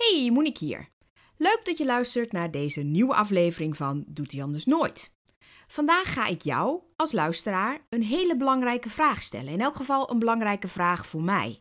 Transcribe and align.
Hey, 0.00 0.30
Monique 0.30 0.64
hier. 0.64 0.88
Leuk 1.36 1.60
dat 1.64 1.78
je 1.78 1.84
luistert 1.84 2.32
naar 2.32 2.50
deze 2.50 2.80
nieuwe 2.80 3.14
aflevering 3.14 3.76
van 3.76 4.04
Doet 4.06 4.32
hij 4.32 4.42
anders 4.42 4.64
nooit. 4.64 5.12
Vandaag 5.66 6.12
ga 6.12 6.26
ik 6.26 6.42
jou 6.42 6.80
als 6.96 7.12
luisteraar 7.12 7.86
een 7.88 8.02
hele 8.02 8.36
belangrijke 8.36 8.90
vraag 8.90 9.22
stellen. 9.22 9.52
In 9.52 9.60
elk 9.60 9.76
geval 9.76 10.10
een 10.10 10.18
belangrijke 10.18 10.68
vraag 10.68 11.06
voor 11.06 11.22
mij. 11.22 11.60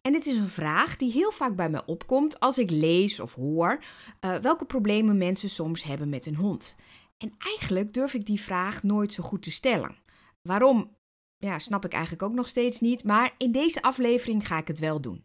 En 0.00 0.12
dit 0.12 0.26
is 0.26 0.36
een 0.36 0.48
vraag 0.48 0.96
die 0.96 1.12
heel 1.12 1.30
vaak 1.30 1.56
bij 1.56 1.70
mij 1.70 1.82
opkomt 1.86 2.40
als 2.40 2.58
ik 2.58 2.70
lees 2.70 3.20
of 3.20 3.34
hoor 3.34 3.78
uh, 4.20 4.34
welke 4.36 4.64
problemen 4.64 5.18
mensen 5.18 5.50
soms 5.50 5.82
hebben 5.82 6.08
met 6.08 6.26
een 6.26 6.36
hond. 6.36 6.76
En 7.18 7.32
eigenlijk 7.38 7.92
durf 7.92 8.14
ik 8.14 8.26
die 8.26 8.40
vraag 8.40 8.82
nooit 8.82 9.12
zo 9.12 9.22
goed 9.22 9.42
te 9.42 9.50
stellen. 9.50 9.96
Waarom? 10.42 10.96
Ja, 11.36 11.58
snap 11.58 11.84
ik 11.84 11.92
eigenlijk 11.92 12.22
ook 12.22 12.34
nog 12.34 12.48
steeds 12.48 12.80
niet, 12.80 13.04
maar 13.04 13.34
in 13.38 13.52
deze 13.52 13.82
aflevering 13.82 14.46
ga 14.46 14.58
ik 14.58 14.68
het 14.68 14.78
wel 14.78 15.00
doen. 15.00 15.24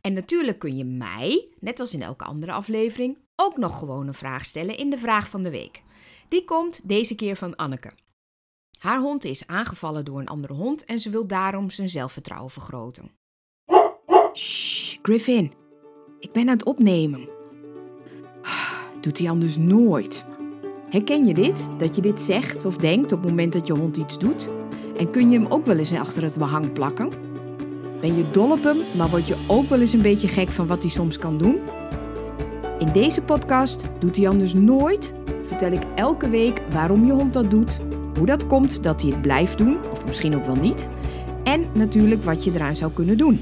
En 0.00 0.12
natuurlijk 0.12 0.58
kun 0.58 0.76
je 0.76 0.84
mij, 0.84 1.48
net 1.60 1.80
als 1.80 1.94
in 1.94 2.02
elke 2.02 2.24
andere 2.24 2.52
aflevering, 2.52 3.18
ook 3.36 3.56
nog 3.56 3.78
gewoon 3.78 4.06
een 4.06 4.14
vraag 4.14 4.44
stellen 4.44 4.78
in 4.78 4.90
de 4.90 4.98
vraag 4.98 5.28
van 5.28 5.42
de 5.42 5.50
week. 5.50 5.82
Die 6.28 6.44
komt 6.44 6.88
deze 6.88 7.14
keer 7.14 7.36
van 7.36 7.56
Anneke. 7.56 7.92
Haar 8.78 9.00
hond 9.00 9.24
is 9.24 9.46
aangevallen 9.46 10.04
door 10.04 10.18
een 10.18 10.28
andere 10.28 10.54
hond 10.54 10.84
en 10.84 11.00
ze 11.00 11.10
wil 11.10 11.26
daarom 11.26 11.70
zijn 11.70 11.88
zelfvertrouwen 11.88 12.50
vergroten. 12.50 13.10
Shh, 14.34 14.98
Griffin, 15.02 15.52
ik 16.18 16.32
ben 16.32 16.48
aan 16.48 16.56
het 16.56 16.64
opnemen. 16.64 17.28
Doet 19.00 19.18
hij 19.18 19.30
anders 19.30 19.56
nooit. 19.56 20.24
Herken 20.90 21.24
je 21.24 21.34
dit? 21.34 21.68
Dat 21.78 21.94
je 21.94 22.02
dit 22.02 22.20
zegt 22.20 22.64
of 22.64 22.76
denkt 22.76 23.12
op 23.12 23.20
het 23.20 23.30
moment 23.30 23.52
dat 23.52 23.66
je 23.66 23.72
hond 23.72 23.96
iets 23.96 24.18
doet? 24.18 24.50
En 24.96 25.10
kun 25.10 25.30
je 25.30 25.38
hem 25.38 25.52
ook 25.52 25.66
wel 25.66 25.76
eens 25.76 25.92
achter 25.92 26.22
het 26.22 26.36
behang 26.36 26.72
plakken? 26.72 27.27
Ben 28.00 28.16
je 28.16 28.24
dol 28.30 28.50
op 28.50 28.62
hem, 28.62 28.76
maar 28.96 29.08
word 29.08 29.26
je 29.26 29.36
ook 29.46 29.68
wel 29.68 29.80
eens 29.80 29.92
een 29.92 30.02
beetje 30.02 30.28
gek 30.28 30.48
van 30.48 30.66
wat 30.66 30.82
hij 30.82 30.90
soms 30.90 31.18
kan 31.18 31.38
doen? 31.38 31.58
In 32.78 32.92
deze 32.92 33.22
podcast 33.22 33.84
doet 33.98 34.16
hij 34.16 34.28
anders 34.28 34.54
nooit. 34.54 35.14
Vertel 35.46 35.72
ik 35.72 35.82
elke 35.94 36.30
week 36.30 36.62
waarom 36.70 37.06
je 37.06 37.12
hond 37.12 37.32
dat 37.32 37.50
doet, 37.50 37.78
hoe 38.16 38.26
dat 38.26 38.46
komt 38.46 38.82
dat 38.82 39.02
hij 39.02 39.10
het 39.10 39.22
blijft 39.22 39.58
doen, 39.58 39.76
of 39.92 40.06
misschien 40.06 40.34
ook 40.36 40.46
wel 40.46 40.56
niet, 40.56 40.88
en 41.44 41.64
natuurlijk 41.72 42.24
wat 42.24 42.44
je 42.44 42.52
eraan 42.54 42.76
zou 42.76 42.92
kunnen 42.92 43.16
doen. 43.16 43.40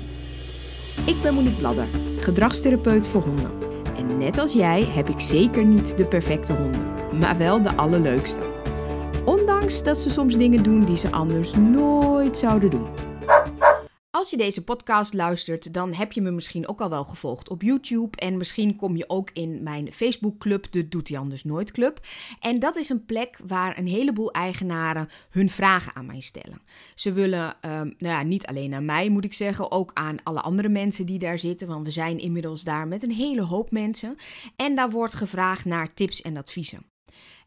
Ik 1.07 1.17
ben 1.23 1.35
Monique 1.35 1.59
Bladder, 1.59 1.87
gedragstherapeut 2.19 3.07
voor 3.07 3.23
honden. 3.23 3.51
En 3.97 4.19
net 4.19 4.39
als 4.39 4.53
jij 4.53 4.85
heb 4.85 5.09
ik 5.09 5.21
zeker 5.21 5.65
niet 5.65 5.97
de 5.97 6.05
perfecte 6.05 6.53
honden, 6.53 6.83
maar 7.21 7.39
wel 7.39 7.63
de 7.63 7.77
allerleukste. 7.77 8.41
Ondanks 9.25 9.83
dat 9.83 9.99
ze 9.99 10.11
soms 10.11 10.37
dingen 10.37 10.63
doen 10.63 10.81
die 10.81 10.97
ze 10.97 11.11
anders 11.11 11.53
nooit 11.55 12.37
zouden 12.37 12.71
doen. 12.71 12.87
Als 14.27 14.35
je 14.35 14.45
deze 14.45 14.65
podcast 14.65 15.15
luistert, 15.15 15.73
dan 15.73 15.95
heb 15.95 16.13
je 16.13 16.21
me 16.21 16.31
misschien 16.31 16.69
ook 16.69 16.81
al 16.81 16.89
wel 16.89 17.05
gevolgd 17.05 17.49
op 17.49 17.63
YouTube. 17.63 18.17
En 18.17 18.37
misschien 18.37 18.77
kom 18.77 18.97
je 18.97 19.09
ook 19.09 19.31
in 19.33 19.63
mijn 19.63 19.93
Facebookclub, 19.93 20.67
de 20.71 20.89
Doet 20.89 21.09
hij 21.09 21.19
anders 21.19 21.45
nooit 21.45 21.71
club. 21.71 22.01
En 22.41 22.59
dat 22.59 22.77
is 22.77 22.89
een 22.89 23.05
plek 23.05 23.39
waar 23.47 23.79
een 23.79 23.87
heleboel 23.87 24.31
eigenaren 24.31 25.09
hun 25.31 25.51
vragen 25.51 25.95
aan 25.95 26.07
mij 26.07 26.21
stellen. 26.21 26.63
Ze 26.95 27.13
willen, 27.13 27.47
um, 27.47 27.95
nou 27.99 28.15
ja, 28.15 28.23
niet 28.23 28.47
alleen 28.47 28.75
aan 28.75 28.85
mij 28.85 29.09
moet 29.09 29.25
ik 29.25 29.33
zeggen, 29.33 29.71
ook 29.71 29.91
aan 29.95 30.23
alle 30.23 30.41
andere 30.41 30.69
mensen 30.69 31.07
die 31.07 31.19
daar 31.19 31.39
zitten. 31.39 31.69
Want 31.69 31.85
we 31.85 31.91
zijn 31.91 32.19
inmiddels 32.19 32.63
daar 32.63 32.89
met 32.89 33.03
een 33.03 33.13
hele 33.13 33.43
hoop 33.43 33.71
mensen. 33.71 34.17
En 34.57 34.75
daar 34.75 34.91
wordt 34.91 35.15
gevraagd 35.15 35.65
naar 35.65 35.95
tips 35.95 36.23
en 36.23 36.37
adviezen. 36.37 36.87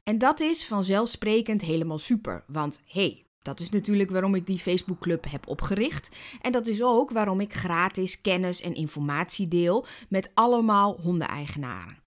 En 0.04 0.18
dat 0.18 0.40
is 0.40 0.66
vanzelfsprekend 0.66 1.62
helemaal 1.62 1.98
super. 1.98 2.44
Want 2.48 2.82
hey, 2.86 3.24
dat 3.42 3.60
is 3.60 3.70
natuurlijk 3.70 4.10
waarom 4.10 4.36
ik 4.36 4.46
die 4.46 4.60
Facebookclub 4.60 5.26
heb 5.30 5.48
opgericht. 5.48 6.10
En 6.42 6.52
dat 6.52 6.68
is 6.68 6.84
ook 6.84 7.12
waarom 7.12 7.40
ik 7.40 7.54
gratis 7.54 8.22
kennis 8.22 8.62
en 8.62 8.74
informatie 8.74 9.48
deel 9.48 9.86
met 10.10 10.30
allemaal 10.34 11.00
hondeneigenaren. 11.02 11.98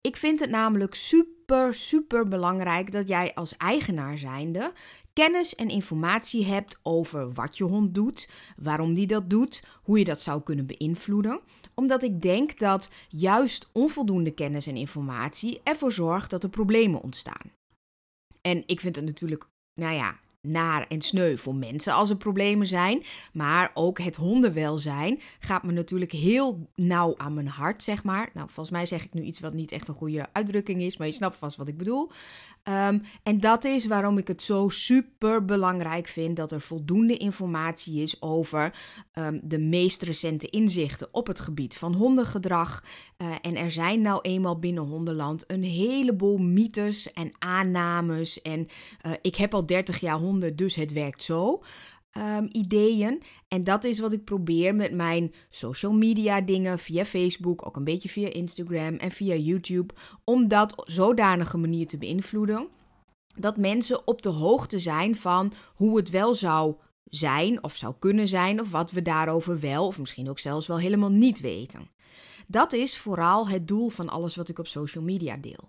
Ik 0.00 0.16
vind 0.16 0.40
het 0.40 0.50
namelijk 0.50 0.94
super, 0.94 1.74
super 1.74 2.28
belangrijk 2.28 2.92
dat 2.92 3.08
jij 3.08 3.34
als 3.34 3.56
eigenaar 3.56 4.18
zijnde 4.18 4.72
kennis 5.12 5.54
en 5.54 5.68
informatie 5.68 6.44
hebt 6.44 6.78
over 6.82 7.32
wat 7.32 7.56
je 7.56 7.64
hond 7.64 7.94
doet, 7.94 8.28
waarom 8.56 8.94
die 8.94 9.06
dat 9.06 9.30
doet, 9.30 9.64
hoe 9.82 9.98
je 9.98 10.04
dat 10.04 10.20
zou 10.20 10.42
kunnen 10.42 10.66
beïnvloeden. 10.66 11.40
Omdat 11.74 12.02
ik 12.02 12.22
denk 12.22 12.58
dat 12.58 12.90
juist 13.08 13.68
onvoldoende 13.72 14.30
kennis 14.30 14.66
en 14.66 14.76
informatie 14.76 15.60
ervoor 15.62 15.92
zorgt 15.92 16.30
dat 16.30 16.42
er 16.42 16.48
problemen 16.48 17.02
ontstaan. 17.02 17.52
En 18.40 18.62
ik 18.66 18.80
vind 18.80 18.96
het 18.96 19.04
natuurlijk, 19.04 19.48
nou 19.74 19.94
ja, 19.94 20.18
naar 20.42 20.86
en 20.88 21.02
sneu 21.02 21.36
voor 21.36 21.54
mensen 21.54 21.92
als 21.92 22.10
er 22.10 22.16
problemen 22.16 22.66
zijn. 22.66 23.02
Maar 23.32 23.70
ook 23.74 23.98
het 23.98 24.16
hondenwelzijn 24.16 25.20
gaat 25.38 25.62
me 25.62 25.72
natuurlijk 25.72 26.12
heel 26.12 26.70
nauw 26.74 27.14
aan 27.16 27.34
mijn 27.34 27.48
hart, 27.48 27.82
zeg 27.82 28.04
maar. 28.04 28.30
Nou, 28.34 28.46
volgens 28.46 28.70
mij 28.70 28.86
zeg 28.86 29.04
ik 29.04 29.14
nu 29.14 29.22
iets 29.22 29.40
wat 29.40 29.54
niet 29.54 29.72
echt 29.72 29.88
een 29.88 29.94
goede 29.94 30.26
uitdrukking 30.32 30.82
is, 30.82 30.96
maar 30.96 31.06
je 31.06 31.12
snapt 31.12 31.36
vast 31.36 31.56
wat 31.56 31.68
ik 31.68 31.78
bedoel. 31.78 32.10
Um, 32.68 33.02
en 33.22 33.40
dat 33.40 33.64
is 33.64 33.86
waarom 33.86 34.18
ik 34.18 34.28
het 34.28 34.42
zo 34.42 34.68
super 34.68 35.44
belangrijk 35.44 36.06
vind 36.06 36.36
dat 36.36 36.52
er 36.52 36.60
voldoende 36.60 37.16
informatie 37.16 38.02
is 38.02 38.22
over 38.22 38.74
um, 39.18 39.40
de 39.42 39.58
meest 39.58 40.02
recente 40.02 40.46
inzichten 40.46 41.08
op 41.10 41.26
het 41.26 41.40
gebied 41.40 41.76
van 41.76 41.94
hondengedrag. 41.94 42.84
Uh, 43.18 43.28
en 43.40 43.56
er 43.56 43.70
zijn 43.70 44.00
nou 44.00 44.20
eenmaal 44.20 44.58
binnen 44.58 44.82
hondenland 44.82 45.44
een 45.46 45.62
heleboel 45.62 46.38
mythes 46.38 47.12
en 47.12 47.32
aannames. 47.38 48.42
En 48.42 48.68
uh, 49.06 49.12
ik 49.20 49.36
heb 49.36 49.54
al 49.54 49.66
30 49.66 50.00
jaar 50.00 50.18
honden 50.18 50.31
dus 50.38 50.74
het 50.74 50.92
werkt 50.92 51.22
zo. 51.22 51.62
Um, 52.18 52.48
ideeën. 52.52 53.22
En 53.48 53.64
dat 53.64 53.84
is 53.84 53.98
wat 53.98 54.12
ik 54.12 54.24
probeer 54.24 54.74
met 54.74 54.92
mijn 54.92 55.32
social 55.50 55.92
media 55.92 56.40
dingen 56.40 56.78
via 56.78 57.04
Facebook, 57.04 57.66
ook 57.66 57.76
een 57.76 57.84
beetje 57.84 58.08
via 58.08 58.32
Instagram 58.32 58.96
en 58.96 59.10
via 59.10 59.34
YouTube, 59.34 59.94
om 60.24 60.48
dat 60.48 60.82
zodanige 60.86 61.56
manier 61.56 61.86
te 61.86 61.98
beïnvloeden 61.98 62.68
dat 63.36 63.56
mensen 63.56 64.06
op 64.06 64.22
de 64.22 64.28
hoogte 64.28 64.78
zijn 64.78 65.16
van 65.16 65.52
hoe 65.74 65.96
het 65.96 66.10
wel 66.10 66.34
zou 66.34 66.74
zijn 67.04 67.64
of 67.64 67.76
zou 67.76 67.94
kunnen 67.98 68.28
zijn 68.28 68.60
of 68.60 68.70
wat 68.70 68.90
we 68.90 69.02
daarover 69.02 69.60
wel 69.60 69.86
of 69.86 69.98
misschien 69.98 70.28
ook 70.28 70.38
zelfs 70.38 70.66
wel 70.66 70.78
helemaal 70.78 71.10
niet 71.10 71.40
weten. 71.40 71.90
Dat 72.46 72.72
is 72.72 72.98
vooral 72.98 73.48
het 73.48 73.68
doel 73.68 73.88
van 73.88 74.08
alles 74.08 74.36
wat 74.36 74.48
ik 74.48 74.58
op 74.58 74.66
social 74.66 75.04
media 75.04 75.36
deel. 75.36 75.68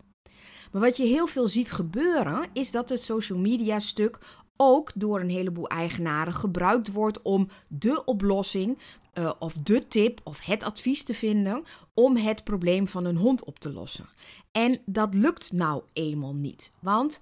Maar 0.72 0.81
wat 0.81 0.97
je 0.97 1.06
heel 1.06 1.28
veel 1.28 1.47
ziet 1.47 1.72
gebeuren, 1.72 2.45
is 2.53 2.72
dat 2.72 2.90
het 2.90 3.01
social 3.01 3.40
media 3.40 3.80
stuk 3.80 4.19
ook 4.57 4.91
door 4.95 5.19
een 5.19 5.29
heleboel 5.29 5.67
eigenaren 5.67 6.33
gebruikt 6.33 6.91
wordt 6.91 7.21
om 7.21 7.47
de 7.67 8.03
oplossing 8.05 8.77
uh, 9.13 9.31
of 9.39 9.53
de 9.63 9.87
tip 9.87 10.19
of 10.23 10.39
het 10.45 10.63
advies 10.63 11.03
te 11.03 11.13
vinden 11.13 11.63
om 11.93 12.17
het 12.17 12.43
probleem 12.43 12.87
van 12.87 13.05
een 13.05 13.17
hond 13.17 13.43
op 13.43 13.59
te 13.59 13.73
lossen. 13.73 14.09
En 14.51 14.81
dat 14.85 15.13
lukt 15.13 15.51
nou 15.51 15.83
eenmaal 15.93 16.35
niet, 16.35 16.71
want 16.79 17.21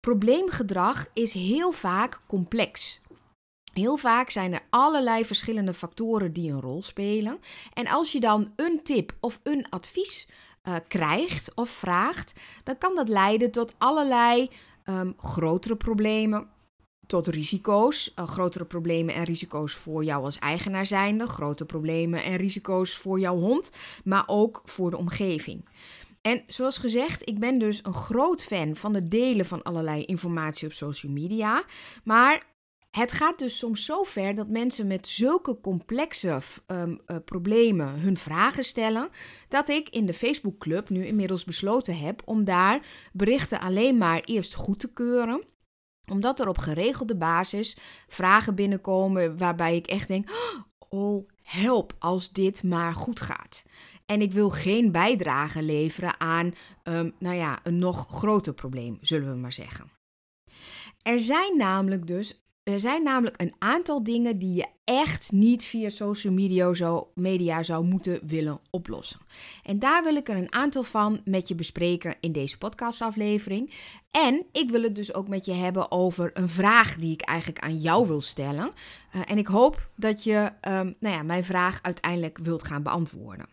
probleemgedrag 0.00 1.06
is 1.12 1.32
heel 1.32 1.72
vaak 1.72 2.20
complex. 2.26 3.00
Heel 3.72 3.96
vaak 3.96 4.30
zijn 4.30 4.52
er 4.52 4.62
allerlei 4.70 5.24
verschillende 5.24 5.74
factoren 5.74 6.32
die 6.32 6.50
een 6.50 6.60
rol 6.60 6.82
spelen. 6.82 7.38
En 7.72 7.86
als 7.86 8.12
je 8.12 8.20
dan 8.20 8.52
een 8.56 8.80
tip 8.82 9.12
of 9.20 9.40
een 9.42 9.66
advies 9.70 10.28
uh, 10.64 10.76
krijgt 10.88 11.54
of 11.54 11.70
vraagt, 11.70 12.32
dan 12.62 12.78
kan 12.78 12.94
dat 12.94 13.08
leiden 13.08 13.50
tot 13.50 13.74
allerlei 13.78 14.48
um, 14.84 15.14
grotere 15.16 15.76
problemen, 15.76 16.48
tot 17.06 17.26
risico's, 17.26 18.12
uh, 18.18 18.26
grotere 18.26 18.64
problemen 18.64 19.14
en 19.14 19.24
risico's 19.24 19.74
voor 19.74 20.04
jou 20.04 20.24
als 20.24 20.38
eigenaar 20.38 20.86
zijnde, 20.86 21.26
grote 21.26 21.66
problemen 21.66 22.24
en 22.24 22.36
risico's 22.36 22.96
voor 22.96 23.20
jouw 23.20 23.36
hond, 23.36 23.70
maar 24.04 24.24
ook 24.26 24.62
voor 24.64 24.90
de 24.90 24.96
omgeving. 24.96 25.64
En 26.22 26.42
zoals 26.46 26.78
gezegd, 26.78 27.28
ik 27.28 27.38
ben 27.38 27.58
dus 27.58 27.80
een 27.82 27.94
groot 27.94 28.44
fan 28.44 28.76
van 28.76 28.94
het 28.94 29.10
delen 29.10 29.46
van 29.46 29.62
allerlei 29.62 30.04
informatie 30.04 30.66
op 30.66 30.72
social 30.72 31.12
media. 31.12 31.64
Maar 32.04 32.42
het 32.90 33.12
gaat 33.12 33.38
dus 33.38 33.58
soms 33.58 33.84
zo 33.84 34.02
ver 34.02 34.34
dat 34.34 34.48
mensen 34.48 34.86
met 34.86 35.08
zulke 35.08 35.60
complexe 35.60 36.40
um, 36.66 37.00
uh, 37.06 37.16
problemen 37.24 38.00
hun 38.00 38.16
vragen 38.16 38.64
stellen, 38.64 39.08
dat 39.48 39.68
ik 39.68 39.88
in 39.88 40.06
de 40.06 40.14
Facebookclub 40.14 40.88
nu 40.88 41.06
inmiddels 41.06 41.44
besloten 41.44 41.98
heb 41.98 42.22
om 42.24 42.44
daar 42.44 42.80
berichten 43.12 43.60
alleen 43.60 43.96
maar 43.96 44.20
eerst 44.20 44.54
goed 44.54 44.78
te 44.78 44.92
keuren 44.92 45.42
omdat 46.06 46.40
er 46.40 46.48
op 46.48 46.58
geregelde 46.58 47.16
basis 47.16 47.76
vragen 48.08 48.54
binnenkomen 48.54 49.38
waarbij 49.38 49.76
ik 49.76 49.86
echt 49.86 50.08
denk: 50.08 50.30
oh, 50.88 51.28
help 51.42 51.92
als 51.98 52.32
dit 52.32 52.62
maar 52.62 52.94
goed 52.94 53.20
gaat. 53.20 53.64
En 54.06 54.20
ik 54.22 54.32
wil 54.32 54.50
geen 54.50 54.92
bijdrage 54.92 55.62
leveren 55.62 56.20
aan, 56.20 56.54
um, 56.84 57.14
nou 57.18 57.36
ja, 57.36 57.58
een 57.62 57.78
nog 57.78 58.06
groter 58.08 58.54
probleem, 58.54 58.98
zullen 59.00 59.30
we 59.30 59.36
maar 59.36 59.52
zeggen. 59.52 59.90
Er 61.02 61.20
zijn 61.20 61.56
namelijk 61.56 62.06
dus 62.06 62.41
er 62.62 62.80
zijn 62.80 63.02
namelijk 63.02 63.40
een 63.40 63.54
aantal 63.58 64.02
dingen 64.02 64.38
die 64.38 64.54
je 64.54 64.66
echt 64.84 65.32
niet 65.32 65.64
via 65.64 65.88
social 65.88 66.32
media, 66.32 66.74
zo, 66.74 67.10
media 67.14 67.62
zou 67.62 67.84
moeten 67.84 68.20
willen 68.26 68.60
oplossen. 68.70 69.20
En 69.62 69.78
daar 69.78 70.02
wil 70.02 70.16
ik 70.16 70.28
er 70.28 70.36
een 70.36 70.52
aantal 70.52 70.82
van 70.82 71.20
met 71.24 71.48
je 71.48 71.54
bespreken 71.54 72.14
in 72.20 72.32
deze 72.32 72.58
podcastaflevering. 72.58 73.72
En 74.10 74.46
ik 74.52 74.70
wil 74.70 74.82
het 74.82 74.94
dus 74.94 75.14
ook 75.14 75.28
met 75.28 75.44
je 75.44 75.52
hebben 75.52 75.90
over 75.90 76.30
een 76.34 76.48
vraag 76.48 76.96
die 76.96 77.12
ik 77.12 77.20
eigenlijk 77.20 77.64
aan 77.64 77.76
jou 77.76 78.06
wil 78.06 78.20
stellen. 78.20 78.70
Uh, 79.14 79.22
en 79.26 79.38
ik 79.38 79.46
hoop 79.46 79.90
dat 79.96 80.24
je 80.24 80.52
um, 80.68 80.96
nou 81.00 81.14
ja, 81.14 81.22
mijn 81.22 81.44
vraag 81.44 81.78
uiteindelijk 81.82 82.38
wilt 82.38 82.62
gaan 82.62 82.82
beantwoorden. 82.82 83.48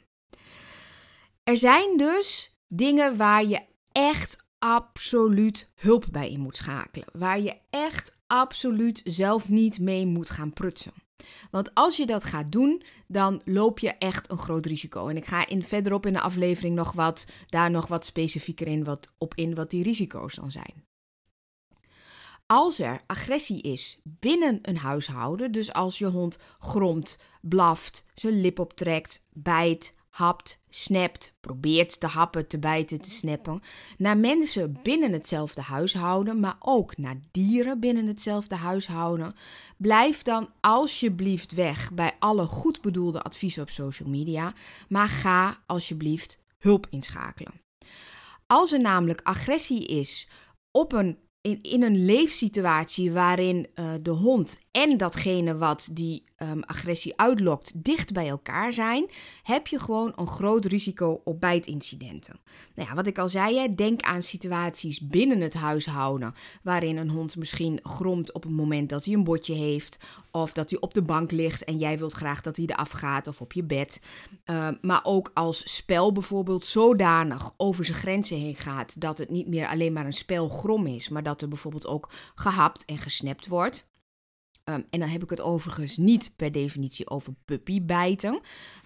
Er 1.43 1.57
zijn 1.57 1.97
dus 1.97 2.57
dingen 2.67 3.17
waar 3.17 3.45
je 3.45 3.59
echt 3.91 4.47
absoluut 4.59 5.71
hulp 5.75 6.05
bij 6.11 6.29
in 6.29 6.39
moet 6.39 6.57
schakelen. 6.57 7.07
Waar 7.13 7.39
je 7.39 7.57
echt 7.69 8.18
absoluut 8.29 9.01
zelf 9.03 9.49
niet 9.49 9.79
mee 9.79 10.05
moet 10.05 10.29
gaan 10.29 10.53
prutsen. 10.53 10.93
Want 11.51 11.75
als 11.75 11.97
je 11.97 12.05
dat 12.05 12.23
gaat 12.23 12.51
doen, 12.51 12.83
dan 13.07 13.41
loop 13.45 13.79
je 13.79 13.89
echt 13.89 14.31
een 14.31 14.37
groot 14.37 14.65
risico. 14.65 15.07
En 15.07 15.17
ik 15.17 15.25
ga 15.25 15.47
in, 15.47 15.63
verderop 15.63 16.05
in 16.05 16.13
de 16.13 16.21
aflevering 16.21 16.75
nog 16.75 16.91
wat, 16.91 17.25
daar 17.47 17.71
nog 17.71 17.87
wat 17.87 18.05
specifieker 18.05 18.67
in, 18.67 18.83
wat, 18.83 19.13
op 19.17 19.35
in 19.35 19.55
wat 19.55 19.69
die 19.69 19.83
risico's 19.83 20.35
dan 20.35 20.51
zijn. 20.51 20.87
Als 22.45 22.79
er 22.79 23.01
agressie 23.05 23.61
is 23.61 23.99
binnen 24.03 24.59
een 24.61 24.77
huishouden, 24.77 25.51
dus 25.51 25.73
als 25.73 25.97
je 25.97 26.05
hond 26.05 26.37
gromt, 26.59 27.17
blaft, 27.41 28.05
zijn 28.13 28.41
lip 28.41 28.59
optrekt, 28.59 29.21
bijt, 29.29 29.93
hapt, 30.19 30.59
snapt, 30.69 31.33
probeert 31.39 31.99
te 31.99 32.07
happen, 32.07 32.47
te 32.47 32.59
bijten, 32.59 33.01
te 33.01 33.09
snappen, 33.09 33.61
naar 33.97 34.17
mensen 34.17 34.79
binnen 34.83 35.11
hetzelfde 35.11 35.61
huishouden, 35.61 36.39
maar 36.39 36.55
ook 36.59 36.97
naar 36.97 37.19
dieren 37.31 37.79
binnen 37.79 38.07
hetzelfde 38.07 38.55
huishouden, 38.55 39.35
blijf 39.77 40.21
dan 40.21 40.49
alsjeblieft 40.59 41.53
weg 41.53 41.93
bij 41.93 42.15
alle 42.19 42.45
goed 42.45 42.81
bedoelde 42.81 43.21
adviezen 43.21 43.61
op 43.61 43.69
social 43.69 44.09
media, 44.09 44.53
maar 44.89 45.07
ga 45.07 45.63
alsjeblieft 45.65 46.39
hulp 46.57 46.87
inschakelen. 46.89 47.61
Als 48.47 48.71
er 48.71 48.81
namelijk 48.81 49.21
agressie 49.23 49.85
is 49.85 50.29
op 50.71 50.93
een 50.93 51.17
in, 51.41 51.83
een 51.83 52.05
leefsituatie 52.05 53.11
waarin 53.11 53.67
uh, 53.75 53.91
de 54.01 54.09
hond 54.09 54.59
en 54.71 54.97
datgene 54.97 55.57
wat 55.57 55.89
die 55.91 56.23
um, 56.37 56.63
agressie 56.63 57.19
uitlokt 57.19 57.83
dicht 57.83 58.13
bij 58.13 58.29
elkaar 58.29 58.73
zijn, 58.73 59.09
heb 59.43 59.67
je 59.67 59.79
gewoon 59.79 60.13
een 60.15 60.27
groot 60.27 60.65
risico 60.65 61.21
op 61.23 61.41
bijtincidenten. 61.41 62.39
Nou 62.75 62.89
ja, 62.89 62.95
wat 62.95 63.07
ik 63.07 63.17
al 63.17 63.29
zei, 63.29 63.75
denk 63.75 64.01
aan 64.01 64.23
situaties 64.23 64.99
binnen 64.99 65.41
het 65.41 65.53
huishouden 65.53 66.33
waarin 66.63 66.97
een 66.97 67.09
hond 67.09 67.35
misschien 67.35 67.79
gromt 67.81 68.33
op 68.33 68.43
het 68.43 68.51
moment 68.51 68.89
dat 68.89 69.05
hij 69.05 69.13
een 69.13 69.23
botje 69.23 69.53
heeft 69.53 69.97
of 70.31 70.53
dat 70.53 70.69
hij 70.69 70.79
op 70.79 70.93
de 70.93 71.01
bank 71.01 71.31
ligt 71.31 71.63
en 71.63 71.77
jij 71.77 71.97
wilt 71.97 72.13
graag 72.13 72.41
dat 72.41 72.57
hij 72.57 72.65
eraf 72.65 72.91
gaat 72.91 73.27
of 73.27 73.41
op 73.41 73.53
je 73.53 73.63
bed. 73.63 74.01
Uh, 74.45 74.67
maar 74.81 75.01
ook 75.03 75.31
als 75.33 75.75
spel 75.75 76.11
bijvoorbeeld 76.11 76.65
zodanig 76.65 77.53
over 77.57 77.85
zijn 77.85 77.97
grenzen 77.97 78.37
heen 78.37 78.55
gaat 78.55 79.01
dat 79.01 79.17
het 79.17 79.29
niet 79.29 79.47
meer 79.47 79.67
alleen 79.67 79.93
maar 79.93 80.05
een 80.05 80.13
spelgrom 80.13 80.85
is, 80.87 81.09
maar 81.09 81.23
dat 81.29 81.41
er 81.41 81.47
bijvoorbeeld 81.47 81.87
ook 81.87 82.09
gehapt 82.35 82.85
en 82.85 82.97
gesnapt 82.97 83.47
wordt. 83.47 83.87
Um, 84.69 84.85
en 84.89 84.99
dan 84.99 85.09
heb 85.09 85.23
ik 85.23 85.29
het 85.29 85.41
overigens 85.41 85.97
niet 85.97 86.33
per 86.35 86.51
definitie 86.51 87.09
over 87.09 87.33
puppybijten. 87.45 88.39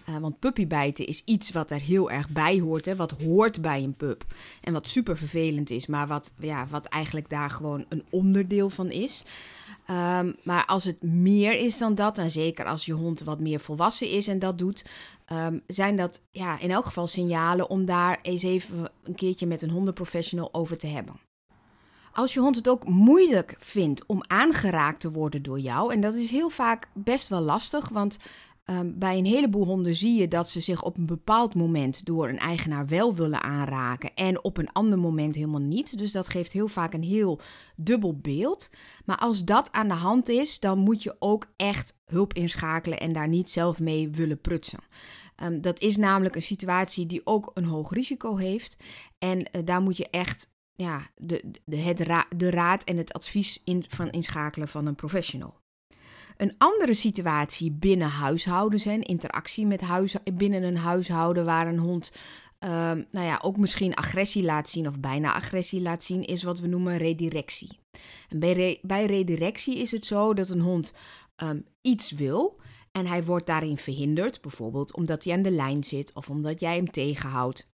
Uh, 0.08 0.16
want 0.16 0.38
puppybijten 0.38 1.06
is 1.06 1.22
iets 1.24 1.50
wat 1.50 1.70
er 1.70 1.80
heel 1.80 2.10
erg 2.10 2.28
bij 2.28 2.60
hoort. 2.60 2.86
Hè, 2.86 2.96
wat 2.96 3.10
hoort 3.10 3.60
bij 3.60 3.82
een 3.82 3.96
pup. 3.96 4.24
En 4.60 4.72
wat 4.72 4.88
super 4.88 5.16
vervelend 5.16 5.70
is, 5.70 5.86
maar 5.86 6.06
wat, 6.06 6.32
ja, 6.38 6.66
wat 6.70 6.86
eigenlijk 6.86 7.28
daar 7.28 7.50
gewoon 7.50 7.84
een 7.88 8.04
onderdeel 8.10 8.70
van 8.70 8.90
is. 8.90 9.24
Um, 9.90 10.36
maar 10.42 10.64
als 10.66 10.84
het 10.84 11.02
meer 11.02 11.58
is 11.58 11.78
dan 11.78 11.94
dat, 11.94 12.18
en 12.18 12.30
zeker 12.30 12.64
als 12.64 12.84
je 12.84 12.92
hond 12.92 13.20
wat 13.20 13.40
meer 13.40 13.60
volwassen 13.60 14.10
is 14.10 14.26
en 14.26 14.38
dat 14.38 14.58
doet, 14.58 14.84
um, 15.32 15.62
zijn 15.66 15.96
dat 15.96 16.22
ja, 16.30 16.58
in 16.58 16.70
elk 16.70 16.84
geval 16.84 17.06
signalen 17.06 17.70
om 17.70 17.84
daar 17.84 18.18
eens 18.22 18.42
even 18.42 18.90
een 19.02 19.14
keertje 19.14 19.46
met 19.46 19.62
een 19.62 19.70
hondenprofessional 19.70 20.54
over 20.54 20.78
te 20.78 20.86
hebben. 20.86 21.20
Als 22.14 22.34
je 22.34 22.40
hond 22.40 22.56
het 22.56 22.68
ook 22.68 22.88
moeilijk 22.88 23.54
vindt 23.58 24.06
om 24.06 24.22
aangeraakt 24.26 25.00
te 25.00 25.10
worden 25.10 25.42
door 25.42 25.60
jou, 25.60 25.92
en 25.92 26.00
dat 26.00 26.14
is 26.14 26.30
heel 26.30 26.50
vaak 26.50 26.88
best 26.92 27.28
wel 27.28 27.40
lastig, 27.40 27.88
want 27.88 28.18
um, 28.70 28.98
bij 28.98 29.18
een 29.18 29.24
heleboel 29.24 29.64
honden 29.64 29.94
zie 29.94 30.20
je 30.20 30.28
dat 30.28 30.48
ze 30.48 30.60
zich 30.60 30.82
op 30.82 30.96
een 30.96 31.06
bepaald 31.06 31.54
moment 31.54 32.06
door 32.06 32.28
een 32.28 32.38
eigenaar 32.38 32.86
wel 32.86 33.14
willen 33.14 33.42
aanraken 33.42 34.14
en 34.14 34.44
op 34.44 34.56
een 34.56 34.72
ander 34.72 34.98
moment 34.98 35.34
helemaal 35.34 35.60
niet. 35.60 35.98
Dus 35.98 36.12
dat 36.12 36.28
geeft 36.28 36.52
heel 36.52 36.68
vaak 36.68 36.94
een 36.94 37.02
heel 37.02 37.40
dubbel 37.76 38.16
beeld. 38.16 38.70
Maar 39.04 39.18
als 39.18 39.44
dat 39.44 39.72
aan 39.72 39.88
de 39.88 39.94
hand 39.94 40.28
is, 40.28 40.60
dan 40.60 40.78
moet 40.78 41.02
je 41.02 41.16
ook 41.18 41.46
echt 41.56 41.98
hulp 42.04 42.32
inschakelen 42.32 43.00
en 43.00 43.12
daar 43.12 43.28
niet 43.28 43.50
zelf 43.50 43.80
mee 43.80 44.10
willen 44.10 44.40
prutsen. 44.40 44.80
Um, 45.42 45.60
dat 45.60 45.80
is 45.80 45.96
namelijk 45.96 46.36
een 46.36 46.42
situatie 46.42 47.06
die 47.06 47.20
ook 47.24 47.50
een 47.54 47.64
hoog 47.64 47.92
risico 47.92 48.36
heeft. 48.36 48.76
En 49.18 49.38
uh, 49.38 49.62
daar 49.64 49.82
moet 49.82 49.96
je 49.96 50.10
echt 50.10 50.52
ja, 50.76 51.06
de, 51.16 51.50
de, 51.64 51.76
het 51.76 52.26
de 52.36 52.50
raad 52.50 52.84
en 52.84 52.96
het 52.96 53.12
advies 53.12 53.60
in, 53.64 53.84
van 53.88 54.10
inschakelen 54.10 54.68
van 54.68 54.86
een 54.86 54.94
professional. 54.94 55.62
Een 56.36 56.54
andere 56.58 56.94
situatie 56.94 57.72
binnen 57.72 58.08
huishoudens 58.08 58.86
en 58.86 59.02
interactie 59.02 59.66
met 59.66 59.82
binnen 60.34 60.62
een 60.62 60.76
huishouden 60.76 61.44
waar 61.44 61.66
een 61.66 61.78
hond 61.78 62.12
uh, 62.64 62.70
nou 63.10 63.26
ja, 63.26 63.38
ook 63.42 63.56
misschien 63.56 63.94
agressie 63.94 64.42
laat 64.42 64.68
zien 64.68 64.88
of 64.88 65.00
bijna 65.00 65.34
agressie 65.34 65.80
laat 65.80 66.04
zien, 66.04 66.22
is 66.22 66.42
wat 66.42 66.58
we 66.58 66.66
noemen 66.66 66.96
redirectie. 66.96 67.78
Bij, 68.28 68.52
re 68.52 68.78
bij 68.82 69.06
redirectie 69.06 69.78
is 69.78 69.90
het 69.90 70.06
zo 70.06 70.34
dat 70.34 70.48
een 70.48 70.60
hond 70.60 70.92
um, 71.36 71.66
iets 71.80 72.10
wil 72.10 72.60
en 72.92 73.06
hij 73.06 73.24
wordt 73.24 73.46
daarin 73.46 73.78
verhinderd, 73.78 74.40
bijvoorbeeld 74.40 74.94
omdat 74.94 75.24
hij 75.24 75.32
aan 75.32 75.42
de 75.42 75.50
lijn 75.50 75.84
zit 75.84 76.12
of 76.12 76.30
omdat 76.30 76.60
jij 76.60 76.76
hem 76.76 76.90
tegenhoudt. 76.90 77.72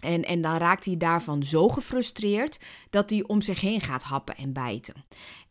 En, 0.00 0.24
en 0.24 0.40
dan 0.40 0.56
raakt 0.56 0.84
hij 0.84 0.96
daarvan 0.96 1.42
zo 1.42 1.68
gefrustreerd 1.68 2.60
dat 2.90 3.10
hij 3.10 3.24
om 3.26 3.40
zich 3.40 3.60
heen 3.60 3.80
gaat 3.80 4.02
happen 4.02 4.36
en 4.36 4.52
bijten. 4.52 4.94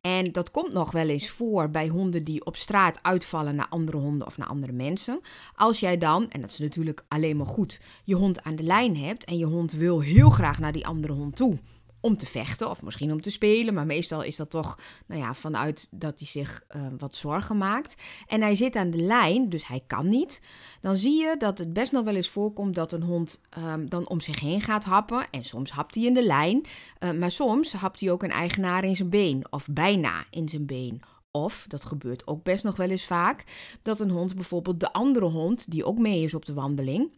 En 0.01 0.31
dat 0.31 0.51
komt 0.51 0.73
nog 0.73 0.91
wel 0.91 1.07
eens 1.07 1.29
voor 1.29 1.69
bij 1.69 1.87
honden 1.87 2.23
die 2.23 2.45
op 2.45 2.55
straat 2.55 2.99
uitvallen 3.01 3.55
naar 3.55 3.67
andere 3.69 3.97
honden 3.97 4.27
of 4.27 4.37
naar 4.37 4.47
andere 4.47 4.71
mensen. 4.71 5.19
Als 5.55 5.79
jij 5.79 5.97
dan, 5.97 6.29
en 6.29 6.41
dat 6.41 6.49
is 6.49 6.59
natuurlijk 6.59 7.05
alleen 7.07 7.37
maar 7.37 7.45
goed, 7.45 7.79
je 8.03 8.15
hond 8.15 8.43
aan 8.43 8.55
de 8.55 8.63
lijn 8.63 8.97
hebt 8.97 9.25
en 9.25 9.37
je 9.37 9.45
hond 9.45 9.71
wil 9.71 10.01
heel 10.01 10.29
graag 10.29 10.59
naar 10.59 10.71
die 10.71 10.87
andere 10.87 11.13
hond 11.13 11.35
toe 11.35 11.59
om 12.01 12.17
te 12.17 12.25
vechten 12.25 12.69
of 12.69 12.81
misschien 12.81 13.11
om 13.11 13.21
te 13.21 13.29
spelen. 13.29 13.73
Maar 13.73 13.85
meestal 13.85 14.23
is 14.23 14.35
dat 14.35 14.49
toch 14.49 14.79
nou 15.05 15.21
ja, 15.21 15.33
vanuit 15.33 15.87
dat 15.91 16.19
hij 16.19 16.27
zich 16.27 16.63
uh, 16.75 16.87
wat 16.97 17.15
zorgen 17.15 17.57
maakt. 17.57 18.01
En 18.27 18.41
hij 18.41 18.55
zit 18.55 18.75
aan 18.75 18.89
de 18.89 18.97
lijn, 18.97 19.49
dus 19.49 19.67
hij 19.67 19.83
kan 19.87 20.09
niet. 20.09 20.41
Dan 20.81 20.95
zie 20.95 21.17
je 21.17 21.35
dat 21.37 21.57
het 21.57 21.73
best 21.73 21.91
nog 21.91 22.03
wel 22.03 22.15
eens 22.15 22.29
voorkomt 22.29 22.75
dat 22.75 22.91
een 22.91 23.03
hond 23.03 23.39
um, 23.57 23.89
dan 23.89 24.09
om 24.09 24.21
zich 24.21 24.39
heen 24.39 24.61
gaat 24.61 24.83
happen. 24.83 25.27
En 25.31 25.43
soms 25.43 25.71
hapt 25.71 25.95
hij 25.95 26.03
in 26.03 26.13
de 26.13 26.25
lijn. 26.25 26.65
Uh, 26.99 27.11
maar 27.11 27.31
soms 27.31 27.73
hapt 27.73 27.99
hij 27.99 28.11
ook 28.11 28.23
een 28.23 28.31
eigenaar 28.31 28.83
in 28.83 28.95
zijn 28.95 29.09
been 29.09 29.45
of 29.49 29.67
bijna 29.71 30.25
in 30.29 30.49
zijn 30.49 30.65
been. 30.65 30.99
Of, 31.31 31.65
dat 31.67 31.85
gebeurt 31.85 32.27
ook 32.27 32.43
best 32.43 32.63
nog 32.63 32.75
wel 32.75 32.89
eens 32.89 33.05
vaak, 33.05 33.43
dat 33.81 33.99
een 33.99 34.09
hond 34.09 34.35
bijvoorbeeld 34.35 34.79
de 34.79 34.93
andere 34.93 35.25
hond, 35.25 35.71
die 35.71 35.85
ook 35.85 35.97
mee 35.97 36.23
is 36.23 36.33
op 36.33 36.45
de 36.45 36.53
wandeling, 36.53 37.17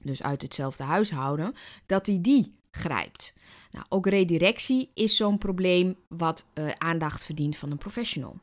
dus 0.00 0.22
uit 0.22 0.42
hetzelfde 0.42 0.82
huishouden, 0.82 1.52
dat 1.86 2.06
hij 2.06 2.18
die 2.20 2.54
grijpt. 2.76 3.34
Nou, 3.70 3.84
ook 3.88 4.06
redirectie 4.06 4.90
is 4.94 5.16
zo'n 5.16 5.38
probleem 5.38 5.96
wat 6.08 6.46
uh, 6.54 6.68
aandacht 6.78 7.24
verdient 7.24 7.56
van 7.56 7.70
een 7.70 7.78
professional. 7.78 8.38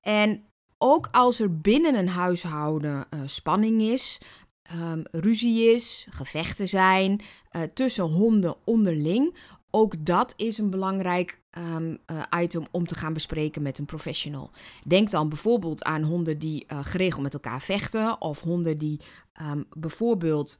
En 0.00 0.44
ook 0.78 1.06
als 1.06 1.40
er 1.40 1.60
binnen 1.60 1.94
een 1.94 2.08
huishouden 2.08 3.06
uh, 3.10 3.20
spanning 3.24 3.82
is, 3.82 4.20
um, 4.72 5.02
ruzie 5.10 5.74
is, 5.74 6.06
gevechten 6.10 6.68
zijn 6.68 7.20
uh, 7.20 7.62
tussen 7.62 8.04
honden 8.04 8.56
onderling, 8.64 9.36
ook 9.70 10.04
dat 10.04 10.32
is 10.36 10.58
een 10.58 10.70
belangrijk 10.70 11.40
uh, 11.58 12.22
item 12.40 12.64
om 12.70 12.86
te 12.86 12.94
gaan 12.94 13.12
bespreken 13.12 13.62
met 13.62 13.78
een 13.78 13.84
professional. 13.84 14.50
Denk 14.86 15.10
dan 15.10 15.28
bijvoorbeeld 15.28 15.84
aan 15.84 16.02
honden 16.02 16.38
die 16.38 16.66
geregeld 16.68 17.22
met 17.22 17.34
elkaar 17.34 17.62
vechten, 17.62 18.20
of 18.20 18.40
honden 18.40 18.78
die 18.78 19.00
um, 19.42 19.66
bijvoorbeeld 19.76 20.58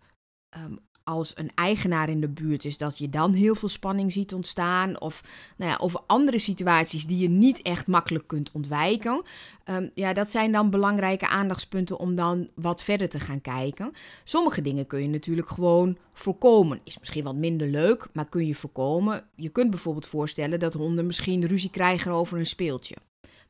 als 1.09 1.33
een 1.35 1.51
eigenaar 1.55 2.09
in 2.09 2.21
de 2.21 2.29
buurt 2.29 2.65
is, 2.65 2.79
dat 2.79 2.99
je 2.99 3.09
dan 3.09 3.33
heel 3.33 3.55
veel 3.55 3.69
spanning 3.69 4.13
ziet 4.13 4.35
ontstaan. 4.35 5.01
Of 5.01 5.23
nou 5.57 5.71
ja, 5.71 5.79
over 5.81 6.01
andere 6.07 6.39
situaties 6.39 7.07
die 7.07 7.19
je 7.19 7.29
niet 7.29 7.63
echt 7.63 7.87
makkelijk 7.87 8.27
kunt 8.27 8.51
ontwijken. 8.53 9.23
Um, 9.65 9.91
ja, 9.95 10.13
dat 10.13 10.31
zijn 10.31 10.53
dan 10.53 10.71
belangrijke 10.71 11.29
aandachtspunten 11.29 11.99
om 11.99 12.15
dan 12.15 12.51
wat 12.55 12.83
verder 12.83 13.09
te 13.09 13.21
gaan 13.21 13.41
kijken. 13.41 13.93
Sommige 14.25 14.63
dingen 14.63 14.87
kun 14.87 15.03
je 15.03 15.09
natuurlijk 15.09 15.49
gewoon 15.49 15.97
voorkomen. 16.13 16.81
Is 16.85 16.99
misschien 16.99 17.25
wat 17.25 17.37
minder 17.37 17.69
leuk, 17.69 18.07
maar 18.13 18.29
kun 18.29 18.47
je 18.47 18.55
voorkomen. 18.55 19.25
Je 19.37 19.49
kunt 19.49 19.71
bijvoorbeeld 19.71 20.07
voorstellen 20.07 20.59
dat 20.59 20.75
honden 20.75 21.07
misschien 21.07 21.47
ruzie 21.47 21.71
krijgen 21.71 22.13
over 22.13 22.39
een 22.39 22.47
speeltje. 22.47 22.97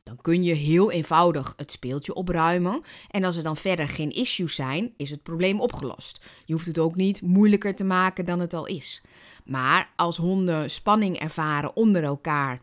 Dan 0.07 0.21
kun 0.21 0.43
je 0.43 0.53
heel 0.53 0.91
eenvoudig 0.91 1.53
het 1.57 1.71
speeltje 1.71 2.13
opruimen. 2.13 2.81
En 3.09 3.23
als 3.23 3.35
er 3.35 3.43
dan 3.43 3.57
verder 3.57 3.89
geen 3.89 4.11
issues 4.11 4.55
zijn, 4.55 4.93
is 4.97 5.09
het 5.09 5.23
probleem 5.23 5.61
opgelost. 5.61 6.25
Je 6.41 6.53
hoeft 6.53 6.65
het 6.65 6.79
ook 6.79 6.95
niet 6.95 7.21
moeilijker 7.21 7.75
te 7.75 7.83
maken 7.83 8.25
dan 8.25 8.39
het 8.39 8.53
al 8.53 8.65
is. 8.65 9.01
Maar 9.45 9.93
als 9.95 10.17
honden 10.17 10.69
spanning 10.69 11.19
ervaren 11.19 11.75
onder 11.75 12.03
elkaar 12.03 12.59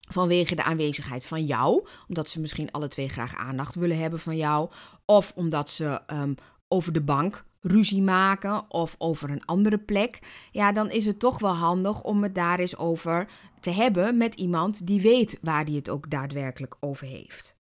vanwege 0.00 0.54
de 0.54 0.64
aanwezigheid 0.64 1.26
van 1.26 1.44
jou, 1.44 1.86
omdat 2.08 2.30
ze 2.30 2.40
misschien 2.40 2.70
alle 2.70 2.88
twee 2.88 3.08
graag 3.08 3.36
aandacht 3.36 3.74
willen 3.74 3.98
hebben 3.98 4.18
van 4.18 4.36
jou, 4.36 4.70
of 5.04 5.32
omdat 5.34 5.70
ze 5.70 6.00
um, 6.12 6.34
over 6.68 6.92
de 6.92 7.02
bank 7.02 7.44
ruzie 7.60 8.02
maken 8.02 8.70
of 8.70 8.94
over 8.98 9.30
een 9.30 9.44
andere 9.44 9.78
plek, 9.78 10.18
ja, 10.50 10.72
dan 10.72 10.90
is 10.90 11.06
het 11.06 11.18
toch 11.18 11.38
wel 11.38 11.54
handig 11.54 12.02
om 12.02 12.22
het 12.22 12.34
daar 12.34 12.58
eens 12.58 12.76
over 12.76 13.28
te 13.60 13.70
hebben 13.70 14.16
met 14.16 14.34
iemand 14.34 14.86
die 14.86 15.00
weet 15.00 15.38
waar 15.42 15.64
die 15.64 15.76
het 15.76 15.88
ook 15.88 16.10
daadwerkelijk 16.10 16.76
over 16.80 17.06
heeft. 17.06 17.56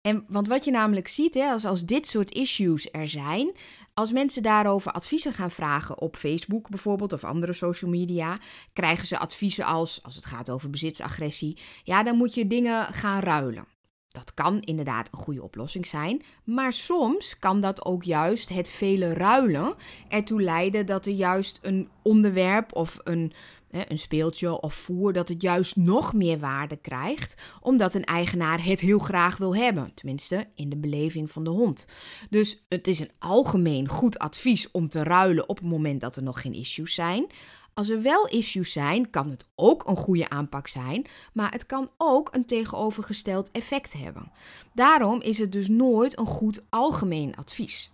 En 0.00 0.24
want 0.28 0.48
wat 0.48 0.64
je 0.64 0.70
namelijk 0.70 1.08
ziet, 1.08 1.34
hè, 1.34 1.50
als, 1.50 1.64
als 1.64 1.84
dit 1.84 2.06
soort 2.06 2.32
issues 2.32 2.88
er 2.92 3.08
zijn, 3.08 3.52
als 3.94 4.12
mensen 4.12 4.42
daarover 4.42 4.92
adviezen 4.92 5.32
gaan 5.32 5.50
vragen 5.50 6.00
op 6.00 6.16
Facebook 6.16 6.68
bijvoorbeeld 6.68 7.12
of 7.12 7.24
andere 7.24 7.52
social 7.52 7.90
media, 7.90 8.38
krijgen 8.72 9.06
ze 9.06 9.18
adviezen 9.18 9.64
als, 9.64 10.02
als 10.02 10.14
het 10.14 10.24
gaat 10.24 10.50
over 10.50 10.70
bezitsagressie, 10.70 11.58
ja, 11.84 12.02
dan 12.02 12.16
moet 12.16 12.34
je 12.34 12.46
dingen 12.46 12.94
gaan 12.94 13.20
ruilen. 13.20 13.66
Dat 14.12 14.34
kan 14.34 14.60
inderdaad 14.60 15.08
een 15.12 15.18
goede 15.18 15.42
oplossing 15.42 15.86
zijn, 15.86 16.22
maar 16.44 16.72
soms 16.72 17.38
kan 17.38 17.60
dat 17.60 17.84
ook 17.84 18.02
juist 18.02 18.48
het 18.48 18.70
vele 18.70 19.12
ruilen 19.12 19.74
ertoe 20.08 20.42
leiden 20.42 20.86
dat 20.86 21.06
er 21.06 21.12
juist 21.12 21.58
een 21.62 21.88
onderwerp 22.02 22.74
of 22.74 22.98
een, 23.04 23.32
een 23.70 23.98
speeltje 23.98 24.60
of 24.60 24.74
voer, 24.74 25.12
dat 25.12 25.28
het 25.28 25.42
juist 25.42 25.76
nog 25.76 26.14
meer 26.14 26.38
waarde 26.38 26.76
krijgt, 26.76 27.42
omdat 27.60 27.94
een 27.94 28.04
eigenaar 28.04 28.64
het 28.64 28.80
heel 28.80 28.98
graag 28.98 29.36
wil 29.36 29.56
hebben. 29.56 29.94
Tenminste, 29.94 30.46
in 30.54 30.68
de 30.68 30.76
beleving 30.76 31.30
van 31.30 31.44
de 31.44 31.50
hond. 31.50 31.86
Dus 32.30 32.64
het 32.68 32.86
is 32.86 33.00
een 33.00 33.12
algemeen 33.18 33.88
goed 33.88 34.18
advies 34.18 34.70
om 34.70 34.88
te 34.88 35.02
ruilen 35.02 35.48
op 35.48 35.58
het 35.58 35.66
moment 35.66 36.00
dat 36.00 36.16
er 36.16 36.22
nog 36.22 36.40
geen 36.40 36.54
issues 36.54 36.94
zijn. 36.94 37.26
Als 37.74 37.88
er 37.88 38.02
wel 38.02 38.26
issues 38.26 38.72
zijn, 38.72 39.10
kan 39.10 39.30
het 39.30 39.44
ook 39.54 39.88
een 39.88 39.96
goede 39.96 40.28
aanpak 40.28 40.66
zijn, 40.66 41.06
maar 41.32 41.52
het 41.52 41.66
kan 41.66 41.90
ook 41.96 42.28
een 42.34 42.46
tegenovergesteld 42.46 43.50
effect 43.50 43.92
hebben. 43.92 44.32
Daarom 44.74 45.20
is 45.20 45.38
het 45.38 45.52
dus 45.52 45.68
nooit 45.68 46.18
een 46.18 46.26
goed 46.26 46.62
algemeen 46.68 47.36
advies. 47.36 47.90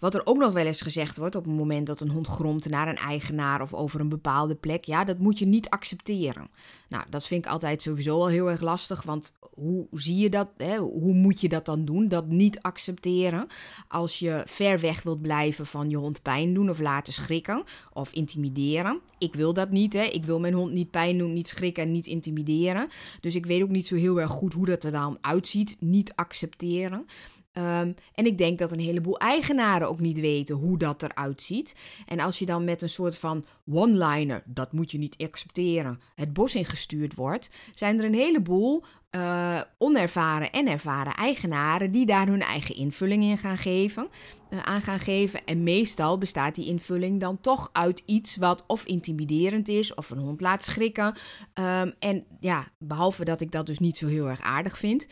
Wat 0.00 0.14
er 0.14 0.26
ook 0.26 0.36
nog 0.36 0.52
wel 0.52 0.66
eens 0.66 0.80
gezegd 0.80 1.16
wordt 1.16 1.34
op 1.34 1.44
het 1.44 1.54
moment 1.54 1.86
dat 1.86 2.00
een 2.00 2.10
hond 2.10 2.26
gromt 2.26 2.68
naar 2.68 2.88
een 2.88 2.96
eigenaar 2.96 3.62
of 3.62 3.74
over 3.74 4.00
een 4.00 4.08
bepaalde 4.08 4.54
plek, 4.54 4.84
ja, 4.84 5.04
dat 5.04 5.18
moet 5.18 5.38
je 5.38 5.46
niet 5.46 5.68
accepteren. 5.68 6.48
Nou, 6.88 7.04
dat 7.10 7.26
vind 7.26 7.44
ik 7.44 7.50
altijd 7.50 7.82
sowieso 7.82 8.20
al 8.20 8.26
heel 8.26 8.50
erg 8.50 8.60
lastig, 8.60 9.02
want 9.02 9.34
hoe 9.54 9.86
zie 9.92 10.16
je 10.16 10.30
dat? 10.30 10.48
Hè? 10.56 10.76
Hoe 10.76 11.14
moet 11.14 11.40
je 11.40 11.48
dat 11.48 11.64
dan 11.64 11.84
doen? 11.84 12.08
Dat 12.08 12.26
niet 12.26 12.62
accepteren 12.62 13.46
als 13.88 14.18
je 14.18 14.42
ver 14.46 14.80
weg 14.80 15.02
wilt 15.02 15.22
blijven 15.22 15.66
van 15.66 15.90
je 15.90 15.96
hond 15.96 16.22
pijn 16.22 16.54
doen 16.54 16.70
of 16.70 16.80
laten 16.80 17.12
schrikken 17.12 17.62
of 17.92 18.12
intimideren. 18.12 19.00
Ik 19.18 19.34
wil 19.34 19.52
dat 19.52 19.70
niet, 19.70 19.92
hè? 19.92 20.02
Ik 20.02 20.24
wil 20.24 20.40
mijn 20.40 20.54
hond 20.54 20.72
niet 20.72 20.90
pijn 20.90 21.18
doen, 21.18 21.32
niet 21.32 21.48
schrikken 21.48 21.82
en 21.82 21.90
niet 21.90 22.06
intimideren. 22.06 22.88
Dus 23.20 23.34
ik 23.34 23.46
weet 23.46 23.62
ook 23.62 23.68
niet 23.68 23.86
zo 23.86 23.96
heel 23.96 24.20
erg 24.20 24.30
goed 24.30 24.52
hoe 24.52 24.66
dat 24.66 24.84
er 24.84 24.92
dan 24.92 25.18
uitziet. 25.20 25.76
Niet 25.80 26.12
accepteren. 26.14 27.06
Ehm, 27.52 27.92
en 28.14 28.26
ik 28.26 28.38
denk 28.38 28.58
dat 28.58 28.72
een 28.72 28.80
heleboel 28.80 29.18
eigenaren 29.18 29.88
ook 29.88 30.00
niet 30.00 30.20
weten 30.20 30.54
hoe 30.54 30.78
dat 30.78 31.02
eruit 31.02 31.42
ziet. 31.42 31.74
En 32.06 32.20
als 32.20 32.38
je 32.38 32.46
dan 32.46 32.64
met 32.64 32.82
een 32.82 32.88
soort 32.88 33.18
van 33.18 33.44
one-liner, 33.66 34.42
dat 34.46 34.72
moet 34.72 34.90
je 34.90 34.98
niet 34.98 35.16
accepteren, 35.18 36.00
het 36.14 36.32
bos 36.32 36.54
ingestuurd 36.54 37.14
wordt, 37.14 37.50
zijn 37.74 37.98
er 37.98 38.04
een 38.04 38.14
heleboel 38.14 38.84
uh, 39.10 39.60
onervaren 39.78 40.50
en 40.50 40.66
ervaren 40.66 41.14
eigenaren 41.14 41.90
die 41.90 42.06
daar 42.06 42.26
hun 42.26 42.42
eigen 42.42 42.74
invulling 42.74 43.22
in 43.22 43.38
gaan 43.38 43.58
geven, 43.58 44.08
uh, 44.50 44.62
aan 44.62 44.80
gaan 44.80 44.98
geven. 44.98 45.44
En 45.44 45.62
meestal 45.62 46.18
bestaat 46.18 46.54
die 46.54 46.66
invulling 46.66 47.20
dan 47.20 47.40
toch 47.40 47.70
uit 47.72 48.02
iets 48.06 48.36
wat 48.36 48.64
of 48.66 48.84
intimiderend 48.84 49.68
is 49.68 49.94
of 49.94 50.10
een 50.10 50.18
hond 50.18 50.40
laat 50.40 50.62
schrikken. 50.62 51.14
Um, 51.54 51.92
en 51.98 52.24
ja, 52.40 52.68
behalve 52.78 53.24
dat 53.24 53.40
ik 53.40 53.52
dat 53.52 53.66
dus 53.66 53.78
niet 53.78 53.96
zo 53.96 54.06
heel 54.06 54.28
erg 54.28 54.40
aardig 54.40 54.78
vind 54.78 55.06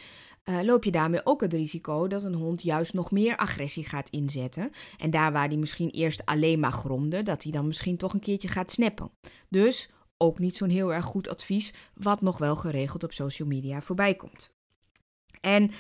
uh, 0.48 0.62
loop 0.62 0.84
je 0.84 0.90
daarmee 0.90 1.20
ook 1.24 1.40
het 1.40 1.52
risico 1.52 2.06
dat 2.06 2.22
een 2.22 2.34
hond 2.34 2.62
juist 2.62 2.94
nog 2.94 3.10
meer 3.10 3.36
agressie 3.36 3.84
gaat 3.84 4.10
inzetten. 4.10 4.70
En 4.98 5.10
daar 5.10 5.32
waar 5.32 5.48
hij 5.48 5.56
misschien 5.56 5.90
eerst 5.90 6.24
alleen 6.24 6.60
maar 6.60 6.72
gromde, 6.72 7.22
dat 7.22 7.42
hij 7.42 7.52
dan 7.52 7.66
misschien 7.66 7.96
toch 7.96 8.12
een 8.12 8.20
keertje 8.20 8.48
gaat 8.48 8.70
snappen. 8.70 9.10
Dus 9.48 9.90
ook 10.16 10.38
niet 10.38 10.56
zo'n 10.56 10.68
heel 10.68 10.94
erg 10.94 11.04
goed 11.04 11.28
advies, 11.28 11.74
wat 11.94 12.20
nog 12.20 12.38
wel 12.38 12.56
geregeld 12.56 13.04
op 13.04 13.12
social 13.12 13.48
media 13.48 13.80
voorbij 13.80 14.14
komt. 14.14 14.50
En 15.40 15.70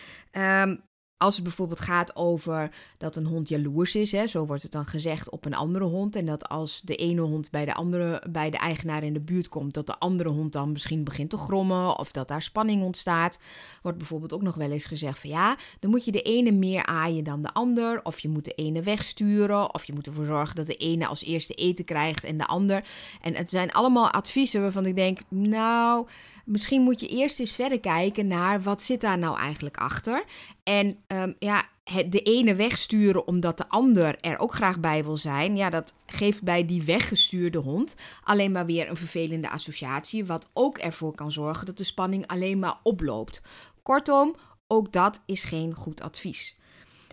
um, 0.62 0.80
als 1.18 1.34
het 1.34 1.44
bijvoorbeeld 1.44 1.80
gaat 1.80 2.16
over 2.16 2.70
dat 2.98 3.16
een 3.16 3.26
hond 3.26 3.48
jaloers 3.48 3.94
is, 3.94 4.12
hè, 4.12 4.26
zo 4.26 4.46
wordt 4.46 4.62
het 4.62 4.72
dan 4.72 4.86
gezegd 4.86 5.30
op 5.30 5.44
een 5.44 5.54
andere 5.54 5.84
hond. 5.84 6.16
En 6.16 6.26
dat 6.26 6.48
als 6.48 6.80
de 6.80 6.94
ene 6.94 7.20
hond 7.20 7.50
bij 7.50 7.64
de 7.64 7.74
andere, 7.74 8.22
bij 8.30 8.50
de 8.50 8.56
eigenaar 8.56 9.02
in 9.02 9.12
de 9.12 9.20
buurt 9.20 9.48
komt, 9.48 9.74
dat 9.74 9.86
de 9.86 9.98
andere 9.98 10.28
hond 10.28 10.52
dan 10.52 10.72
misschien 10.72 11.04
begint 11.04 11.30
te 11.30 11.36
grommen 11.36 11.98
of 11.98 12.10
dat 12.10 12.28
daar 12.28 12.42
spanning 12.42 12.82
ontstaat. 12.82 13.38
Wordt 13.82 13.98
bijvoorbeeld 13.98 14.32
ook 14.32 14.42
nog 14.42 14.54
wel 14.54 14.70
eens 14.70 14.84
gezegd 14.84 15.18
van 15.18 15.30
ja, 15.30 15.56
dan 15.80 15.90
moet 15.90 16.04
je 16.04 16.12
de 16.12 16.22
ene 16.22 16.52
meer 16.52 16.86
aaien 16.86 17.24
dan 17.24 17.42
de 17.42 17.52
ander. 17.52 18.00
Of 18.02 18.18
je 18.18 18.28
moet 18.28 18.44
de 18.44 18.54
ene 18.54 18.82
wegsturen. 18.82 19.74
Of 19.74 19.84
je 19.84 19.92
moet 19.92 20.06
ervoor 20.06 20.24
zorgen 20.24 20.56
dat 20.56 20.66
de 20.66 20.76
ene 20.76 21.06
als 21.06 21.24
eerste 21.24 21.54
eten 21.54 21.84
krijgt 21.84 22.24
en 22.24 22.38
de 22.38 22.46
ander. 22.46 22.84
En 23.20 23.34
het 23.34 23.50
zijn 23.50 23.72
allemaal 23.72 24.10
adviezen 24.10 24.62
waarvan 24.62 24.86
ik 24.86 24.96
denk, 24.96 25.18
nou, 25.28 26.06
misschien 26.44 26.82
moet 26.82 27.00
je 27.00 27.08
eerst 27.08 27.40
eens 27.40 27.52
verder 27.52 27.80
kijken 27.80 28.26
naar 28.26 28.62
wat 28.62 28.82
zit 28.82 29.00
daar 29.00 29.18
nou 29.18 29.38
eigenlijk 29.38 29.76
achter. 29.76 30.24
En 30.68 30.98
um, 31.06 31.34
ja, 31.38 31.68
de 32.08 32.20
ene 32.22 32.54
wegsturen 32.54 33.26
omdat 33.26 33.58
de 33.58 33.68
ander 33.68 34.20
er 34.20 34.38
ook 34.38 34.54
graag 34.54 34.80
bij 34.80 35.04
wil 35.04 35.16
zijn, 35.16 35.56
ja, 35.56 35.70
dat 35.70 35.94
geeft 36.06 36.42
bij 36.42 36.64
die 36.64 36.82
weggestuurde 36.82 37.58
hond 37.58 37.94
alleen 38.24 38.52
maar 38.52 38.66
weer 38.66 38.88
een 38.88 38.96
vervelende 38.96 39.50
associatie, 39.50 40.24
wat 40.24 40.48
ook 40.52 40.78
ervoor 40.78 41.14
kan 41.14 41.32
zorgen 41.32 41.66
dat 41.66 41.76
de 41.76 41.84
spanning 41.84 42.26
alleen 42.26 42.58
maar 42.58 42.78
oploopt. 42.82 43.40
Kortom, 43.82 44.34
ook 44.66 44.92
dat 44.92 45.22
is 45.26 45.44
geen 45.44 45.74
goed 45.74 46.00
advies. 46.00 46.56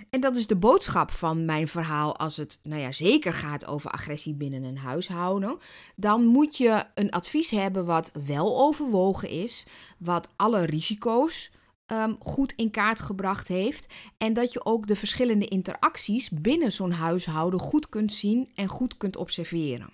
En 0.09 0.19
dat 0.19 0.35
is 0.35 0.47
de 0.47 0.55
boodschap 0.55 1.11
van 1.11 1.45
mijn 1.45 1.67
verhaal 1.67 2.17
als 2.17 2.37
het, 2.37 2.59
nou 2.63 2.81
ja, 2.81 2.91
zeker 2.91 3.33
gaat 3.33 3.67
over 3.67 3.91
agressie 3.91 4.33
binnen 4.33 4.63
een 4.63 4.77
huishouden. 4.77 5.57
Dan 5.95 6.25
moet 6.25 6.57
je 6.57 6.83
een 6.95 7.11
advies 7.11 7.49
hebben 7.49 7.85
wat 7.85 8.11
wel 8.25 8.59
overwogen 8.59 9.29
is, 9.29 9.65
wat 9.97 10.31
alle 10.35 10.65
risico's 10.65 11.51
Ehm, 11.85 12.13
goed 12.19 12.53
in 12.55 12.71
kaart 12.71 13.01
gebracht 13.01 13.47
heeft. 13.47 13.93
En 14.17 14.33
dat 14.33 14.53
je 14.53 14.65
ook 14.65 14.87
de 14.87 14.95
verschillende 14.95 15.47
interacties 15.47 16.29
binnen 16.29 16.71
zo'n 16.71 16.91
huishouden 16.91 17.59
goed 17.59 17.89
kunt 17.89 18.13
zien 18.13 18.51
en 18.55 18.67
goed 18.67 18.97
kunt 18.97 19.17
observeren. 19.17 19.93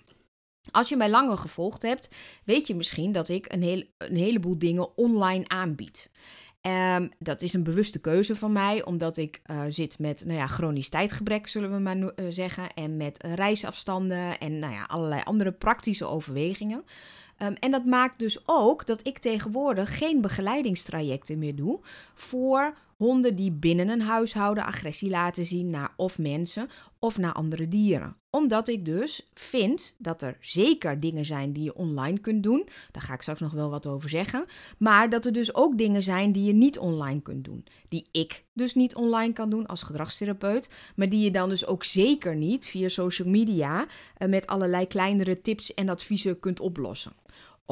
Als 0.70 0.88
je 0.88 0.96
mij 0.96 1.10
langer 1.10 1.36
gevolgd 1.36 1.82
hebt, 1.82 2.08
weet 2.44 2.66
je 2.66 2.74
misschien 2.74 3.12
dat 3.12 3.28
ik 3.28 3.52
een, 3.52 3.62
heel, 3.62 3.84
een 3.98 4.16
heleboel 4.16 4.58
dingen 4.58 4.96
online 4.96 5.48
aanbied. 5.48 6.10
Um, 6.96 7.08
dat 7.18 7.42
is 7.42 7.52
een 7.52 7.62
bewuste 7.62 7.98
keuze 7.98 8.36
van 8.36 8.52
mij, 8.52 8.84
omdat 8.84 9.16
ik 9.16 9.40
uh, 9.50 9.62
zit 9.68 9.98
met 9.98 10.24
nou 10.24 10.38
ja, 10.38 10.46
chronisch 10.46 10.88
tijdgebrek, 10.88 11.46
zullen 11.46 11.72
we 11.72 11.78
maar 11.78 11.96
uh, 11.96 12.10
zeggen, 12.28 12.74
en 12.74 12.96
met 12.96 13.24
reisafstanden 13.34 14.38
en 14.38 14.58
nou 14.58 14.72
ja, 14.72 14.84
allerlei 14.84 15.20
andere 15.24 15.52
praktische 15.52 16.06
overwegingen. 16.06 16.84
Um, 17.42 17.54
en 17.60 17.70
dat 17.70 17.84
maakt 17.84 18.18
dus 18.18 18.38
ook 18.46 18.86
dat 18.86 19.06
ik 19.06 19.18
tegenwoordig 19.18 19.98
geen 19.98 20.20
begeleidingstrajecten 20.20 21.38
meer 21.38 21.54
doe 21.54 21.78
voor 22.14 22.74
honden 23.02 23.34
die 23.34 23.52
binnen 23.52 23.88
een 23.88 24.00
huishouden 24.00 24.64
agressie 24.64 25.10
laten 25.10 25.44
zien 25.44 25.70
naar 25.70 25.92
of 25.96 26.18
mensen 26.18 26.68
of 26.98 27.18
naar 27.18 27.32
andere 27.32 27.68
dieren. 27.68 28.16
Omdat 28.30 28.68
ik 28.68 28.84
dus 28.84 29.30
vind 29.34 29.94
dat 29.98 30.22
er 30.22 30.36
zeker 30.40 31.00
dingen 31.00 31.24
zijn 31.24 31.52
die 31.52 31.64
je 31.64 31.74
online 31.74 32.18
kunt 32.18 32.42
doen. 32.42 32.68
Daar 32.92 33.02
ga 33.02 33.14
ik 33.14 33.22
straks 33.22 33.40
nog 33.40 33.52
wel 33.52 33.70
wat 33.70 33.86
over 33.86 34.08
zeggen. 34.08 34.44
Maar 34.78 35.10
dat 35.10 35.26
er 35.26 35.32
dus 35.32 35.54
ook 35.54 35.78
dingen 35.78 36.02
zijn 36.02 36.32
die 36.32 36.44
je 36.44 36.52
niet 36.52 36.78
online 36.78 37.20
kunt 37.20 37.44
doen. 37.44 37.64
Die 37.88 38.06
ik 38.10 38.44
dus 38.52 38.74
niet 38.74 38.94
online 38.94 39.32
kan 39.32 39.50
doen 39.50 39.66
als 39.66 39.82
gedragstherapeut. 39.82 40.68
Maar 40.96 41.08
die 41.08 41.24
je 41.24 41.30
dan 41.30 41.48
dus 41.48 41.66
ook 41.66 41.84
zeker 41.84 42.36
niet 42.36 42.66
via 42.66 42.88
social 42.88 43.28
media 43.28 43.82
uh, 43.82 44.28
met 44.28 44.46
allerlei 44.46 44.86
kleinere 44.86 45.40
tips 45.40 45.74
en 45.74 45.88
adviezen 45.88 46.40
kunt 46.40 46.60
oplossen. 46.60 47.12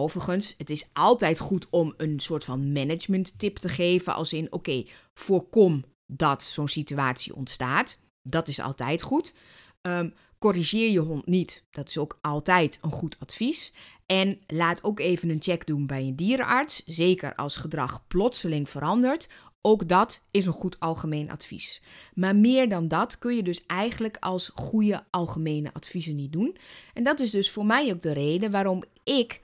Overigens, 0.00 0.54
het 0.58 0.70
is 0.70 0.88
altijd 0.92 1.38
goed 1.38 1.66
om 1.70 1.94
een 1.96 2.20
soort 2.20 2.44
van 2.44 2.72
management 2.72 3.38
tip 3.38 3.56
te 3.56 3.68
geven. 3.68 4.14
Als 4.14 4.32
in, 4.32 4.52
oké, 4.52 4.84
voorkom 5.14 5.84
dat 6.06 6.42
zo'n 6.42 6.68
situatie 6.68 7.34
ontstaat. 7.34 7.98
Dat 8.22 8.48
is 8.48 8.60
altijd 8.60 9.02
goed. 9.02 9.34
Um, 9.82 10.14
corrigeer 10.38 10.90
je 10.90 10.98
hond 10.98 11.26
niet. 11.26 11.64
Dat 11.70 11.88
is 11.88 11.98
ook 11.98 12.18
altijd 12.20 12.78
een 12.82 12.90
goed 12.90 13.16
advies. 13.18 13.72
En 14.06 14.40
laat 14.46 14.84
ook 14.84 15.00
even 15.00 15.30
een 15.30 15.42
check 15.42 15.66
doen 15.66 15.86
bij 15.86 16.02
een 16.02 16.16
dierenarts. 16.16 16.82
Zeker 16.86 17.34
als 17.34 17.56
gedrag 17.56 18.06
plotseling 18.06 18.68
verandert. 18.70 19.28
Ook 19.60 19.88
dat 19.88 20.22
is 20.30 20.46
een 20.46 20.52
goed 20.52 20.80
algemeen 20.80 21.30
advies. 21.30 21.82
Maar 22.14 22.36
meer 22.36 22.68
dan 22.68 22.88
dat 22.88 23.18
kun 23.18 23.36
je 23.36 23.42
dus 23.42 23.66
eigenlijk 23.66 24.16
als 24.20 24.50
goede 24.54 25.04
algemene 25.10 25.72
adviezen 25.72 26.14
niet 26.14 26.32
doen. 26.32 26.56
En 26.94 27.04
dat 27.04 27.20
is 27.20 27.30
dus 27.30 27.50
voor 27.50 27.66
mij 27.66 27.92
ook 27.92 28.02
de 28.02 28.12
reden 28.12 28.50
waarom 28.50 28.82
ik 29.04 29.40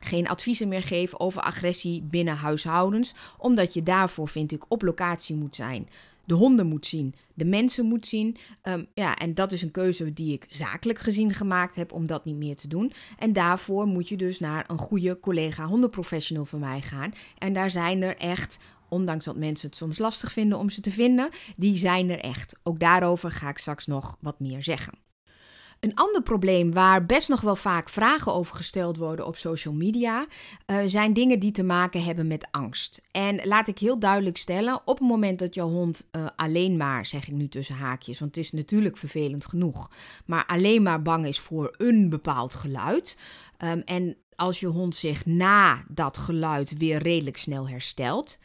geen 0.00 0.28
adviezen 0.28 0.68
meer 0.68 0.82
geven 0.82 1.20
over 1.20 1.42
agressie 1.42 2.02
binnen 2.02 2.36
huishoudens, 2.36 3.14
omdat 3.38 3.74
je 3.74 3.82
daarvoor, 3.82 4.28
vind 4.28 4.52
ik, 4.52 4.64
op 4.68 4.82
locatie 4.82 5.36
moet 5.36 5.56
zijn. 5.56 5.88
De 6.24 6.34
honden 6.34 6.66
moet 6.66 6.86
zien, 6.86 7.14
de 7.34 7.44
mensen 7.44 7.86
moet 7.86 8.06
zien. 8.06 8.36
Um, 8.62 8.86
ja, 8.94 9.16
en 9.16 9.34
dat 9.34 9.52
is 9.52 9.62
een 9.62 9.70
keuze 9.70 10.12
die 10.12 10.32
ik 10.32 10.46
zakelijk 10.48 10.98
gezien 10.98 11.32
gemaakt 11.32 11.74
heb 11.74 11.92
om 11.92 12.06
dat 12.06 12.24
niet 12.24 12.36
meer 12.36 12.56
te 12.56 12.68
doen. 12.68 12.92
En 13.18 13.32
daarvoor 13.32 13.86
moet 13.86 14.08
je 14.08 14.16
dus 14.16 14.38
naar 14.38 14.64
een 14.66 14.78
goede 14.78 15.20
collega 15.20 15.66
hondenprofessional 15.66 16.44
van 16.44 16.58
mij 16.58 16.80
gaan. 16.80 17.12
En 17.38 17.52
daar 17.52 17.70
zijn 17.70 18.02
er 18.02 18.16
echt 18.16 18.58
ondanks 18.88 19.24
dat 19.24 19.36
mensen 19.36 19.68
het 19.68 19.76
soms 19.76 19.98
lastig 19.98 20.32
vinden 20.32 20.58
om 20.58 20.70
ze 20.70 20.80
te 20.80 20.90
vinden, 20.90 21.28
die 21.56 21.76
zijn 21.76 22.10
er 22.10 22.20
echt. 22.20 22.58
Ook 22.62 22.78
daarover 22.78 23.30
ga 23.30 23.48
ik 23.48 23.58
straks 23.58 23.86
nog 23.86 24.16
wat 24.20 24.40
meer 24.40 24.62
zeggen. 24.62 25.09
Een 25.80 25.94
ander 25.94 26.22
probleem 26.22 26.72
waar 26.72 27.06
best 27.06 27.28
nog 27.28 27.40
wel 27.40 27.56
vaak 27.56 27.88
vragen 27.88 28.34
over 28.34 28.56
gesteld 28.56 28.96
worden 28.96 29.26
op 29.26 29.36
social 29.36 29.74
media, 29.74 30.26
uh, 30.66 30.78
zijn 30.86 31.12
dingen 31.12 31.38
die 31.40 31.52
te 31.52 31.62
maken 31.62 32.04
hebben 32.04 32.26
met 32.26 32.48
angst. 32.50 33.00
En 33.10 33.40
laat 33.46 33.68
ik 33.68 33.78
heel 33.78 33.98
duidelijk 33.98 34.36
stellen, 34.36 34.80
op 34.84 34.98
het 34.98 35.08
moment 35.08 35.38
dat 35.38 35.54
jouw 35.54 35.68
hond 35.68 36.06
uh, 36.12 36.26
alleen 36.36 36.76
maar, 36.76 37.06
zeg 37.06 37.28
ik 37.28 37.34
nu 37.34 37.48
tussen 37.48 37.74
haakjes, 37.74 38.18
want 38.18 38.36
het 38.36 38.44
is 38.44 38.52
natuurlijk 38.52 38.96
vervelend 38.96 39.46
genoeg, 39.46 39.90
maar 40.26 40.46
alleen 40.46 40.82
maar 40.82 41.02
bang 41.02 41.26
is 41.26 41.40
voor 41.40 41.74
een 41.76 42.08
bepaald 42.08 42.54
geluid. 42.54 43.16
Um, 43.58 43.82
en 43.84 44.16
als 44.36 44.60
je 44.60 44.66
hond 44.66 44.96
zich 44.96 45.26
na 45.26 45.84
dat 45.88 46.18
geluid 46.18 46.76
weer 46.78 47.02
redelijk 47.02 47.36
snel 47.36 47.68
herstelt. 47.68 48.38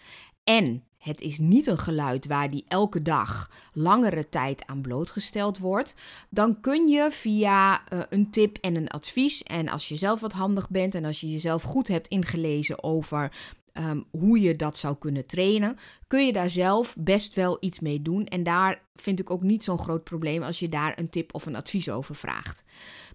En 0.44 0.84
het 1.06 1.22
is 1.22 1.40
niet 1.40 1.68
een 1.68 1.78
geluid 1.78 2.28
waar 2.28 2.50
die 2.50 2.66
elke 2.68 3.02
dag 3.02 3.52
langere 3.72 4.30
tijd 4.30 4.66
aan 4.66 4.82
blootgesteld 4.82 5.58
wordt. 5.58 5.96
Dan 6.30 6.60
kun 6.60 6.88
je 6.88 7.08
via 7.12 7.82
uh, 7.94 8.00
een 8.10 8.32
tip 8.32 8.58
en 8.58 8.76
een 8.76 8.90
advies. 8.90 9.44
En 9.44 9.70
als 9.70 9.88
je 9.88 9.96
zelf 9.96 10.20
wat 10.20 10.34
handig 10.34 10.70
bent 10.70 10.96
en 10.96 11.06
als 11.06 11.20
je 11.20 11.32
jezelf 11.32 11.64
goed 11.64 11.88
hebt 11.88 12.08
ingelezen 12.08 12.84
over 12.84 13.32
um, 13.74 14.06
hoe 14.12 14.40
je 14.40 14.56
dat 14.56 14.78
zou 14.78 14.96
kunnen 14.98 15.26
trainen, 15.26 15.78
kun 16.08 16.26
je 16.26 16.34
daar 16.34 16.50
zelf 16.50 16.96
best 17.00 17.34
wel 17.34 17.58
iets 17.60 17.80
mee 17.80 18.02
doen. 18.02 18.26
En 18.26 18.44
daar 18.44 18.82
vind 18.96 19.20
ik 19.20 19.30
ook 19.30 19.44
niet 19.44 19.64
zo'n 19.64 19.80
groot 19.80 20.04
probleem 20.04 20.44
als 20.44 20.60
je 20.60 20.70
daar 20.70 21.00
een 21.00 21.10
tip 21.10 21.34
of 21.34 21.46
een 21.46 21.56
advies 21.56 21.90
over 21.90 22.16
vraagt. 22.16 22.64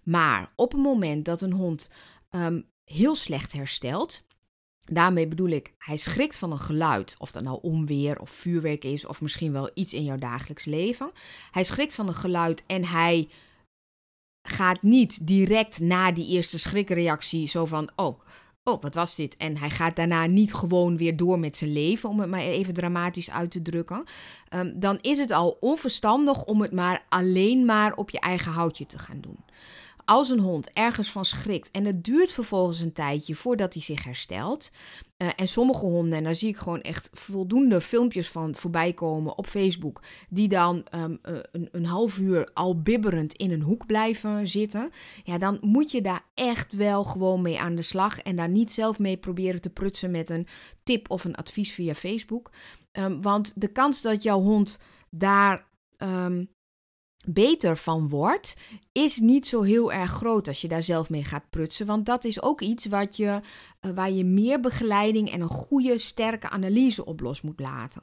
Maar 0.02 0.52
op 0.56 0.73
het 0.73 0.82
moment 0.82 1.25
dat 1.25 1.40
een 1.40 1.52
hond 1.52 1.88
um, 2.30 2.66
heel 2.85 3.16
slecht 3.16 3.52
herstelt. 3.52 4.28
Daarmee 4.85 5.29
bedoel 5.29 5.49
ik, 5.49 5.75
hij 5.79 5.97
schrikt 5.97 6.39
van 6.39 6.53
een 6.53 6.59
geluid, 6.59 7.15
of 7.19 7.31
dat 7.31 7.43
nou 7.43 7.59
onweer 7.63 8.19
of 8.19 8.31
vuurwerk 8.31 8.85
is, 8.85 9.07
of 9.07 9.21
misschien 9.21 9.53
wel 9.53 9.71
iets 9.75 9.95
in 9.95 10.05
jouw 10.05 10.19
dagelijks 10.19 10.65
leven. 10.65 11.11
Hij 11.51 11.65
schrikt 11.65 11.95
van 11.95 12.09
een 12.09 12.15
geluid 12.15 12.65
en 12.67 12.85
hij 12.85 13.29
gaat 14.43 14.83
niet 14.83 15.27
direct 15.27 15.81
na 15.81 16.13
die 16.13 16.27
eerste 16.27 16.59
schrikreactie 16.59 17.49
zo 17.49 17.67
van, 17.67 17.91
oh, 17.97 18.21
oh, 18.65 18.83
wat 18.83 18.95
was 18.95 19.17
dit? 19.17 19.37
En 19.37 19.57
hij 19.57 19.71
gaat 19.71 19.97
daarna 19.97 20.27
niet 20.27 20.55
gewoon 20.55 20.97
weer 20.97 21.17
door 21.17 21.39
met 21.39 21.57
zijn 21.57 21.73
leven, 21.73 22.09
om 22.09 22.21
het 22.21 22.31
maar 22.31 22.41
even 22.41 22.75
dramatisch 22.75 23.31
uit 23.31 23.51
te 23.51 23.63
drukken. 23.63 24.05
Um, 24.55 24.81
dan 24.81 24.99
is 25.01 25.19
het 25.19 25.31
al 25.31 25.57
onverstandig 25.61 26.45
om 26.45 26.61
het 26.61 26.73
maar 26.73 27.05
alleen 27.09 27.65
maar 27.65 27.95
op 27.95 28.11
je 28.11 28.21
eigen 28.21 28.53
houtje 28.53 28.87
te 28.87 28.99
gaan 28.99 29.21
doen 29.21 29.45
als 30.11 30.31
een 30.31 30.40
hond 30.40 30.71
ergens 30.71 31.11
van 31.11 31.25
schrikt 31.25 31.71
en 31.71 31.85
het 31.85 32.05
duurt 32.05 32.33
vervolgens 32.33 32.81
een 32.81 32.93
tijdje 32.93 33.35
voordat 33.35 33.75
hij 33.75 33.83
zich 33.83 34.05
herstelt. 34.05 34.71
Uh, 35.19 35.29
en 35.37 35.49
sommige 35.49 35.87
honden, 35.87 36.19
en 36.19 36.25
daar 36.25 36.35
zie 36.35 36.49
ik 36.49 36.57
gewoon 36.57 36.81
echt 36.81 37.11
voldoende 37.12 37.81
filmpjes 37.81 38.29
van 38.29 38.55
voorbij 38.55 38.93
komen 38.93 39.38
op 39.38 39.47
Facebook, 39.47 40.02
die 40.29 40.49
dan 40.49 40.87
um, 40.95 41.19
uh, 41.23 41.38
een, 41.52 41.69
een 41.73 41.85
half 41.85 42.19
uur 42.19 42.50
al 42.55 42.81
bibberend 42.83 43.33
in 43.33 43.50
een 43.50 43.62
hoek 43.62 43.87
blijven 43.87 44.49
zitten. 44.49 44.90
Ja, 45.25 45.38
dan 45.38 45.59
moet 45.61 45.90
je 45.90 46.00
daar 46.00 46.25
echt 46.35 46.73
wel 46.73 47.05
gewoon 47.05 47.43
mee 47.43 47.61
aan 47.61 47.75
de 47.75 47.83
slag 47.83 48.21
en 48.21 48.37
daar 48.37 48.49
niet 48.49 48.73
zelf 48.73 48.99
mee 48.99 49.17
proberen 49.17 49.61
te 49.61 49.71
prutsen 49.71 50.11
met 50.11 50.31
een 50.31 50.47
tip 50.83 51.11
of 51.11 51.25
een 51.25 51.37
advies 51.37 51.73
via 51.73 51.95
Facebook. 51.95 52.50
Um, 52.93 53.23
want 53.23 53.52
de 53.61 53.69
kans 53.69 54.02
dat 54.02 54.23
jouw 54.23 54.40
hond 54.40 54.79
daar 55.11 55.67
um, 55.99 56.50
beter 57.27 57.77
van 57.77 58.09
wordt, 58.09 58.55
is 58.93 59.19
niet 59.19 59.47
zo 59.47 59.62
heel 59.62 59.93
erg 59.93 60.11
groot 60.11 60.49
als 60.49 60.61
je 60.61 60.69
daar 60.69 60.83
zelf 60.83 61.11
mee 61.11 61.25
gaat 61.25 61.50
prutsen. 61.50 61.87
Want 61.87 62.07
dat 62.07 62.25
is 62.25 62.43
ook 62.43 62.61
iets 62.61 62.87
wat 62.87 63.17
je, 63.17 63.41
uh, 63.81 63.91
waar 63.95 64.11
je 64.11 64.25
meer 64.25 64.61
begeleiding 64.61 65.31
en 65.33 65.41
een 65.41 65.49
goede, 65.49 65.99
sterke 65.99 66.49
analyse 66.49 67.05
op 67.05 67.21
los 67.21 67.41
moet 67.41 67.61
laten. 67.61 68.03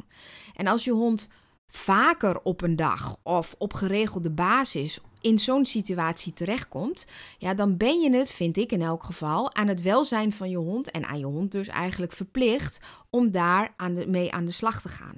En 0.56 0.68
als 0.68 0.84
je 0.84 0.92
hond 0.92 1.28
vaker 1.68 2.42
op 2.42 2.62
een 2.62 2.76
dag 2.76 3.18
of 3.24 3.56
op 3.58 3.74
geregelde 3.74 4.32
basis 4.32 5.00
in 5.22 5.40
zo'n 5.40 5.66
situatie 5.66 6.34
terechtkomt, 6.34 7.06
ja, 7.38 7.54
dan 7.54 7.78
ben 7.78 8.00
je 8.00 8.16
het, 8.16 8.32
vind 8.32 8.58
ik 8.58 8.72
in 8.72 8.82
elk 8.82 9.04
geval, 9.04 9.56
aan 9.56 9.68
het 9.68 9.82
welzijn 9.82 10.34
van 10.34 10.50
je 10.50 10.58
hond 10.58 10.92
en 10.92 11.06
aan 11.06 11.20
je 11.20 11.26
hond 11.26 11.52
dus 11.52 11.68
eigenlijk 11.68 12.12
verplicht 12.12 12.80
om 13.10 13.32
daar 13.32 13.74
aan 13.78 14.12
mee 14.12 14.34
aan 14.34 14.46
de 14.46 14.52
slag 14.52 14.82
te 14.82 14.90
gaan. 14.90 15.16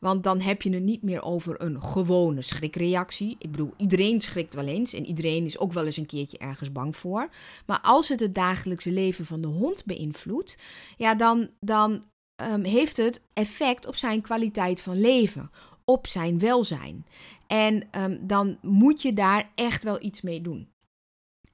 Want 0.00 0.22
dan 0.22 0.40
heb 0.40 0.62
je 0.62 0.72
het 0.72 0.82
niet 0.82 1.02
meer 1.02 1.22
over 1.22 1.62
een 1.62 1.82
gewone 1.82 2.42
schrikreactie. 2.42 3.36
Ik 3.38 3.50
bedoel, 3.50 3.72
iedereen 3.76 4.20
schrikt 4.20 4.54
wel 4.54 4.66
eens 4.66 4.92
en 4.92 5.06
iedereen 5.06 5.44
is 5.44 5.58
ook 5.58 5.72
wel 5.72 5.86
eens 5.86 5.96
een 5.96 6.06
keertje 6.06 6.38
ergens 6.38 6.72
bang 6.72 6.96
voor. 6.96 7.28
Maar 7.66 7.80
als 7.80 8.08
het 8.08 8.20
het 8.20 8.34
dagelijkse 8.34 8.92
leven 8.92 9.26
van 9.26 9.40
de 9.40 9.48
hond 9.48 9.84
beïnvloedt, 9.84 10.56
ja, 10.96 11.14
dan, 11.14 11.50
dan 11.60 12.04
um, 12.50 12.64
heeft 12.64 12.96
het 12.96 13.22
effect 13.32 13.86
op 13.86 13.96
zijn 13.96 14.20
kwaliteit 14.20 14.80
van 14.80 15.00
leven 15.00 15.50
op 15.84 16.06
zijn 16.06 16.38
welzijn. 16.38 17.06
En 17.46 17.88
um, 17.98 18.26
dan 18.26 18.58
moet 18.62 19.02
je 19.02 19.12
daar 19.12 19.50
echt 19.54 19.82
wel 19.82 20.02
iets 20.02 20.20
mee 20.20 20.40
doen. 20.40 20.68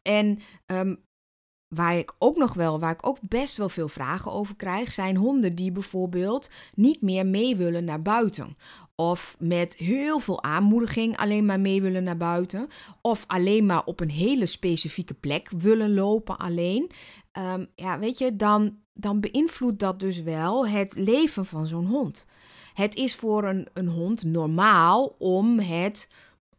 En 0.03 0.39
um, 0.67 1.07
waar 1.75 1.97
ik 1.97 2.15
ook 2.19 2.37
nog 2.37 2.55
wel, 2.55 2.81
waar 2.81 2.93
ik 2.93 3.07
ook 3.07 3.19
best 3.29 3.57
wel 3.57 3.69
veel 3.69 3.89
vragen 3.89 4.33
over 4.33 4.57
krijg, 4.57 4.93
zijn 4.93 5.17
honden 5.17 5.55
die 5.55 5.73
bijvoorbeeld 5.73 6.51
niet 6.75 7.03
meer 7.03 7.27
mee 7.27 7.57
willen 7.57 7.85
naar 7.85 8.03
buiten. 8.03 8.57
Of 8.95 9.37
met 9.39 9.77
heel 9.77 10.19
veel 10.19 10.43
aanmoediging 10.43 11.17
alleen 11.17 11.45
maar 11.45 11.61
mee 11.61 11.83
willen 11.83 12.05
naar 12.05 12.17
buiten. 12.17 12.69
Of 13.01 13.25
alleen 13.27 13.67
maar 13.67 13.85
op 13.85 14.01
een 14.01 14.11
hele 14.11 14.47
specifieke 14.47 15.15
plek 15.15 15.51
willen 15.51 15.95
lopen 15.95 16.39
alleen. 16.39 16.91
Um, 17.39 17.67
ja, 17.75 17.99
weet 17.99 18.19
je, 18.19 18.37
dan, 18.37 18.79
dan 18.93 19.21
beïnvloedt 19.21 19.79
dat 19.79 20.01
dus 20.01 20.23
wel 20.23 20.69
het 20.69 20.95
leven 20.95 21.47
van 21.47 21.67
zo'n 21.67 21.87
hond. 21.87 22.27
Het 22.79 22.95
is 22.95 23.15
voor 23.15 23.45
een, 23.45 23.69
een 23.73 23.89
hond 23.89 24.25
normaal 24.25 25.17
om 25.19 25.59
het 25.59 26.09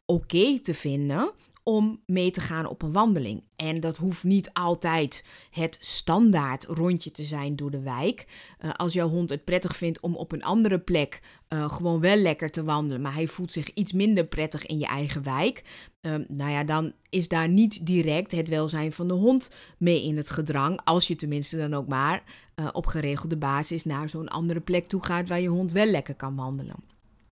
oké 0.06 0.60
te 0.60 0.74
vinden 0.74 1.32
om 1.64 2.02
mee 2.06 2.32
te 2.32 2.42
gaan 2.42 2.66
op 2.66 2.82
een 2.82 2.92
wandeling. 2.92 3.44
En 3.56 3.76
dat 3.76 3.98
hoeft 3.98 4.24
niet 4.24 4.54
altijd 4.54 5.26
het 5.52 5.78
standaard 5.80 6.64
rondje 6.64 7.12
te 7.12 7.24
zijn 7.24 7.56
door 7.56 7.72
de 7.72 7.82
wijk. 7.82 8.26
Uh, 8.62 8.72
als 8.72 8.94
jouw 8.94 9.10
hond 9.10 9.30
het 9.30 9.44
prettig 9.44 9.76
vindt 9.76 10.00
om 10.00 10.16
op 10.16 10.32
een 10.32 10.44
andere 10.44 10.80
plek 10.80 11.22
uh, 11.50 11.70
gewoon 11.70 12.00
wel 12.00 12.16
lekker 12.16 12.50
te 12.50 12.64
wandelen, 12.64 13.02
maar 13.02 13.14
hij 13.14 13.28
voelt 13.28 13.52
zich 13.52 13.74
iets 13.74 13.92
minder 13.92 14.26
prettig 14.26 14.66
in 14.66 14.80
je 14.80 14.88
eigen 14.88 15.24
wijk. 15.24 15.64
Uh, 16.02 16.16
nou 16.28 16.52
ja, 16.52 16.64
dan 16.64 16.94
is 17.10 17.28
daar 17.28 17.50
niet 17.50 17.86
direct 17.86 18.32
het 18.32 18.50
welzijn 18.50 18.92
van 18.92 19.08
de 19.08 19.14
hond 19.14 19.52
mee 19.78 20.04
in 20.04 20.18
het 20.18 20.30
gedrang. 20.30 20.80
Als 20.84 21.08
je 21.08 21.16
tenminste 21.16 21.58
dan 21.58 21.74
ook 21.74 21.88
maar 21.88 22.24
uh, 22.60 22.68
op 22.72 22.86
geregelde 22.86 23.38
basis 23.38 23.86
naar 23.86 24.10
zo'n 24.10 24.28
andere 24.28 24.60
plek 24.60 24.88
toe 24.88 25.04
gaat 25.04 25.30
waar 25.30 25.42
je 25.42 25.48
hond 25.48 25.72
wel 25.72 25.86
lekker 25.86 26.16
kan 26.16 26.36
wandelen. 26.36 26.76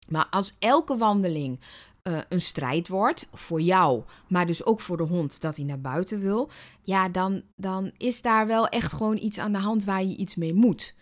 Maar 0.08 0.26
als 0.30 0.56
elke 0.58 0.96
wandeling 0.96 1.60
uh, 2.04 2.18
een 2.28 2.40
strijd 2.40 2.88
wordt 2.88 3.28
voor 3.32 3.60
jou, 3.60 4.02
maar 4.28 4.46
dus 4.46 4.64
ook 4.64 4.80
voor 4.80 4.96
de 4.96 5.02
hond 5.02 5.40
dat 5.40 5.56
hij 5.56 5.64
naar 5.64 5.80
buiten 5.80 6.20
wil, 6.20 6.50
ja, 6.82 7.08
dan, 7.08 7.42
dan 7.56 7.90
is 7.96 8.22
daar 8.22 8.46
wel 8.46 8.68
echt 8.68 8.92
gewoon 8.92 9.16
iets 9.16 9.38
aan 9.38 9.52
de 9.52 9.58
hand 9.58 9.84
waar 9.84 10.04
je 10.04 10.16
iets 10.16 10.34
mee 10.34 10.54
moet. 10.54 10.94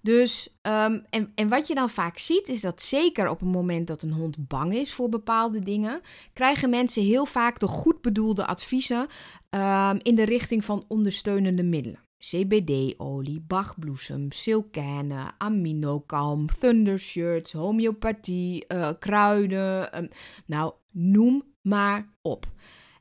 Dus, 0.00 0.48
um, 0.62 1.04
en, 1.10 1.32
en 1.34 1.48
wat 1.48 1.66
je 1.66 1.74
dan 1.74 1.90
vaak 1.90 2.18
ziet, 2.18 2.48
is 2.48 2.60
dat 2.60 2.82
zeker 2.82 3.28
op 3.28 3.40
het 3.40 3.48
moment 3.48 3.86
dat 3.86 4.02
een 4.02 4.12
hond 4.12 4.48
bang 4.48 4.74
is 4.74 4.94
voor 4.94 5.08
bepaalde 5.08 5.58
dingen, 5.58 6.00
krijgen 6.32 6.70
mensen 6.70 7.02
heel 7.02 7.26
vaak 7.26 7.58
de 7.58 7.66
goed 7.66 8.00
bedoelde 8.00 8.46
adviezen 8.46 9.06
um, 9.50 9.98
in 10.02 10.14
de 10.14 10.24
richting 10.24 10.64
van 10.64 10.84
ondersteunende 10.88 11.62
middelen. 11.62 12.05
CBD-olie, 12.30 13.40
bachbloesem, 13.40 14.32
silkane, 14.32 15.32
aminokalm, 15.38 16.46
thundershirts, 16.58 17.52
homeopathie, 17.52 18.64
uh, 18.68 18.90
kruiden. 18.98 19.98
Um, 19.98 20.08
nou, 20.46 20.72
noem 20.90 21.42
maar 21.60 22.08
op. 22.22 22.46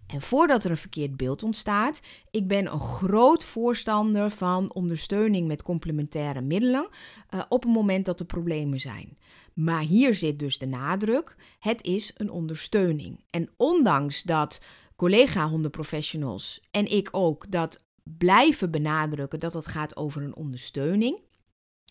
En 0.07 0.21
voordat 0.21 0.63
er 0.63 0.71
een 0.71 0.77
verkeerd 0.77 1.17
beeld 1.17 1.43
ontstaat, 1.43 2.01
ik 2.31 2.47
ben 2.47 2.71
een 2.71 2.79
groot 2.79 3.43
voorstander 3.43 4.29
van 4.29 4.73
ondersteuning 4.73 5.47
met 5.47 5.63
complementaire 5.63 6.41
middelen 6.41 6.87
uh, 7.33 7.41
op 7.49 7.63
het 7.63 7.71
moment 7.71 8.05
dat 8.05 8.19
er 8.19 8.25
problemen 8.25 8.79
zijn. 8.79 9.17
Maar 9.53 9.81
hier 9.81 10.15
zit 10.15 10.39
dus 10.39 10.57
de 10.57 10.67
nadruk: 10.67 11.35
het 11.59 11.83
is 11.83 12.11
een 12.17 12.29
ondersteuning. 12.29 13.23
En 13.29 13.49
ondanks 13.57 14.23
dat 14.23 14.61
collega-hondenprofessionals 14.95 16.61
en 16.71 16.91
ik 16.91 17.09
ook 17.11 17.51
dat 17.51 17.84
blijven 18.17 18.71
benadrukken 18.71 19.39
dat 19.39 19.53
het 19.53 19.67
gaat 19.67 19.95
over 19.95 20.23
een 20.23 20.35
ondersteuning, 20.35 21.23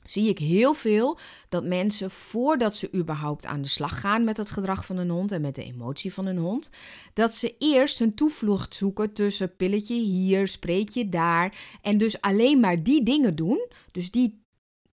zie 0.04 0.28
ik 0.28 0.38
heel 0.38 0.74
veel 0.74 1.18
dat 1.48 1.64
mensen 1.64 2.10
voordat 2.10 2.76
ze 2.76 2.94
überhaupt 2.94 3.46
aan 3.46 3.62
de 3.62 3.68
slag 3.68 4.00
gaan 4.00 4.24
met 4.24 4.36
het 4.36 4.50
gedrag 4.50 4.86
van 4.86 4.96
een 4.96 5.10
hond 5.10 5.32
en 5.32 5.40
met 5.40 5.54
de 5.54 5.64
emotie 5.64 6.14
van 6.14 6.26
een 6.26 6.38
hond, 6.38 6.70
dat 7.12 7.34
ze 7.34 7.54
eerst 7.58 7.98
hun 7.98 8.14
toevlucht 8.14 8.74
zoeken 8.74 9.12
tussen 9.12 9.56
pilletje 9.56 9.94
hier, 9.94 10.48
spreekje 10.48 11.08
daar 11.08 11.78
en 11.82 11.98
dus 11.98 12.20
alleen 12.20 12.60
maar 12.60 12.82
die 12.82 13.02
dingen 13.02 13.36
doen, 13.36 13.68
dus 13.92 14.10
die 14.10 14.42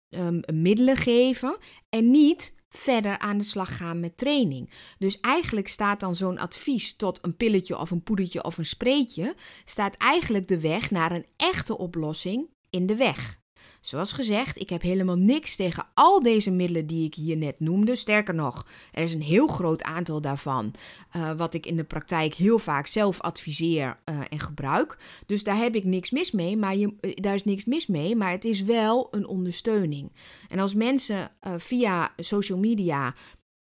um, 0.10 0.40
middelen 0.54 0.96
geven 0.96 1.58
en 1.90 2.12
niet 2.12 2.56
verder 2.72 3.20
aan 3.20 3.38
de 3.38 3.44
slag 3.44 3.78
gaan 3.78 4.00
met 4.00 4.18
training. 4.18 4.70
Dus 4.98 5.20
eigenlijk 5.20 5.68
staat 5.68 6.00
dan 6.00 6.16
zo'n 6.16 6.40
advies 6.40 6.96
tot 6.96 7.20
een 7.22 7.36
pilletje 7.36 7.78
of 7.78 7.92
een 7.92 8.04
poedertje 8.04 8.44
of 8.44 8.58
een 8.58 8.66
spreetje, 8.66 9.36
staat 9.66 9.96
eigenlijk 9.96 10.48
de 10.48 10.60
weg 10.60 10.92
naar 10.92 11.12
een 11.12 11.26
echte 11.38 11.78
oplossing 11.78 12.50
in 12.70 12.86
de 12.86 12.96
weg. 12.96 13.41
Zoals 13.82 14.12
gezegd, 14.12 14.60
ik 14.60 14.70
heb 14.70 14.82
helemaal 14.82 15.16
niks 15.16 15.56
tegen 15.56 15.88
al 15.94 16.20
deze 16.20 16.52
middelen 16.52 16.88
die 16.88 17.06
ik 17.06 17.16
hier 17.16 17.38
net 17.38 17.60
noemde. 17.60 17.96
Sterker 17.96 18.34
nog, 18.34 18.68
er 18.92 19.04
is 19.04 19.14
een 19.14 19.22
heel 19.22 19.48
groot 19.48 19.84
aantal 19.84 20.22
daarvan 20.22 20.74
uh, 21.16 21.32
wat 21.32 21.54
ik 21.54 21.66
in 21.66 21.78
de 21.78 21.84
praktijk 21.84 22.34
heel 22.34 22.60
vaak 22.60 22.88
zelf 22.88 23.22
adviseer 23.22 24.00
uh, 24.10 24.20
en 24.30 24.40
gebruik. 24.40 24.98
Dus 25.26 25.44
daar 25.44 25.58
heb 25.58 25.76
ik 25.76 25.84
niks 25.84 26.12
mis 26.12 26.32
mee, 26.32 26.58
maar 26.58 26.76
je, 26.76 26.94
uh, 27.02 27.12
daar 27.16 27.36
is 27.36 27.44
niks 27.44 27.66
mis 27.66 27.88
mee, 27.88 28.16
maar 28.16 28.32
het 28.32 28.46
is 28.46 28.62
wel 28.62 29.08
een 29.12 29.28
ondersteuning. 29.28 30.12
En 30.50 30.60
als 30.60 30.74
mensen 30.74 31.32
via 31.58 32.14
social 32.18 32.60
media 32.60 33.14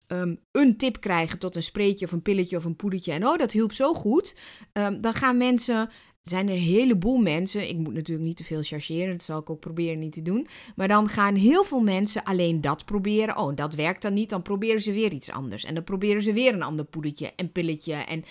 um, 0.09 0.39
een 0.53 0.77
tip 0.77 1.01
krijgen 1.01 1.39
tot 1.39 1.57
een 1.57 1.63
spreetje 1.63 2.07
of 2.07 2.13
een 2.13 2.23
pilletje 2.23 2.57
of 2.57 2.65
een 2.65 2.77
poedertje 2.77 3.13
en 3.13 3.27
oh, 3.27 3.37
dat 3.37 3.53
hielp 3.53 3.73
zo 3.73 3.95
goed, 3.95 4.37
um, 4.73 5.01
dan 5.01 5.13
gaan 5.13 5.37
mensen 5.37 5.91
zijn 6.23 6.49
er 6.49 6.55
een 6.55 6.61
heleboel 6.61 7.19
mensen. 7.19 7.69
Ik 7.69 7.77
moet 7.77 7.95
natuurlijk 7.95 8.27
niet 8.27 8.37
te 8.37 8.45
veel 8.45 8.63
chargeren, 8.63 9.11
dat 9.11 9.23
zal 9.23 9.39
ik 9.39 9.51
ook 9.51 9.61
proberen 9.61 9.99
niet 9.99 10.13
te 10.13 10.23
doen. 10.23 10.47
Maar 10.77 10.89
dan 10.89 11.09
gaan 11.09 11.35
heel 11.35 11.65
veel 11.65 11.81
mensen 11.81 12.25
alleen 12.25 12.61
dat 12.61 12.85
proberen. 12.85 13.37
Oh, 13.37 13.57
dat 13.57 13.75
werkt 13.75 14.03
dan 14.03 14.15
niet, 14.15 14.31
dan 14.31 14.43
proberen 14.43 14.81
ze 14.81 14.93
weer 14.93 15.13
iets 15.13 15.31
anders. 15.31 15.65
En 15.65 15.75
dan 15.75 15.85
proberen 15.85 16.23
ze 16.23 16.33
weer 16.33 16.55
een 16.55 16.63
ander 16.63 16.85
poedertje 16.85 17.33
en 17.37 17.53
pilletje. 17.53 17.95
En, 17.95 18.25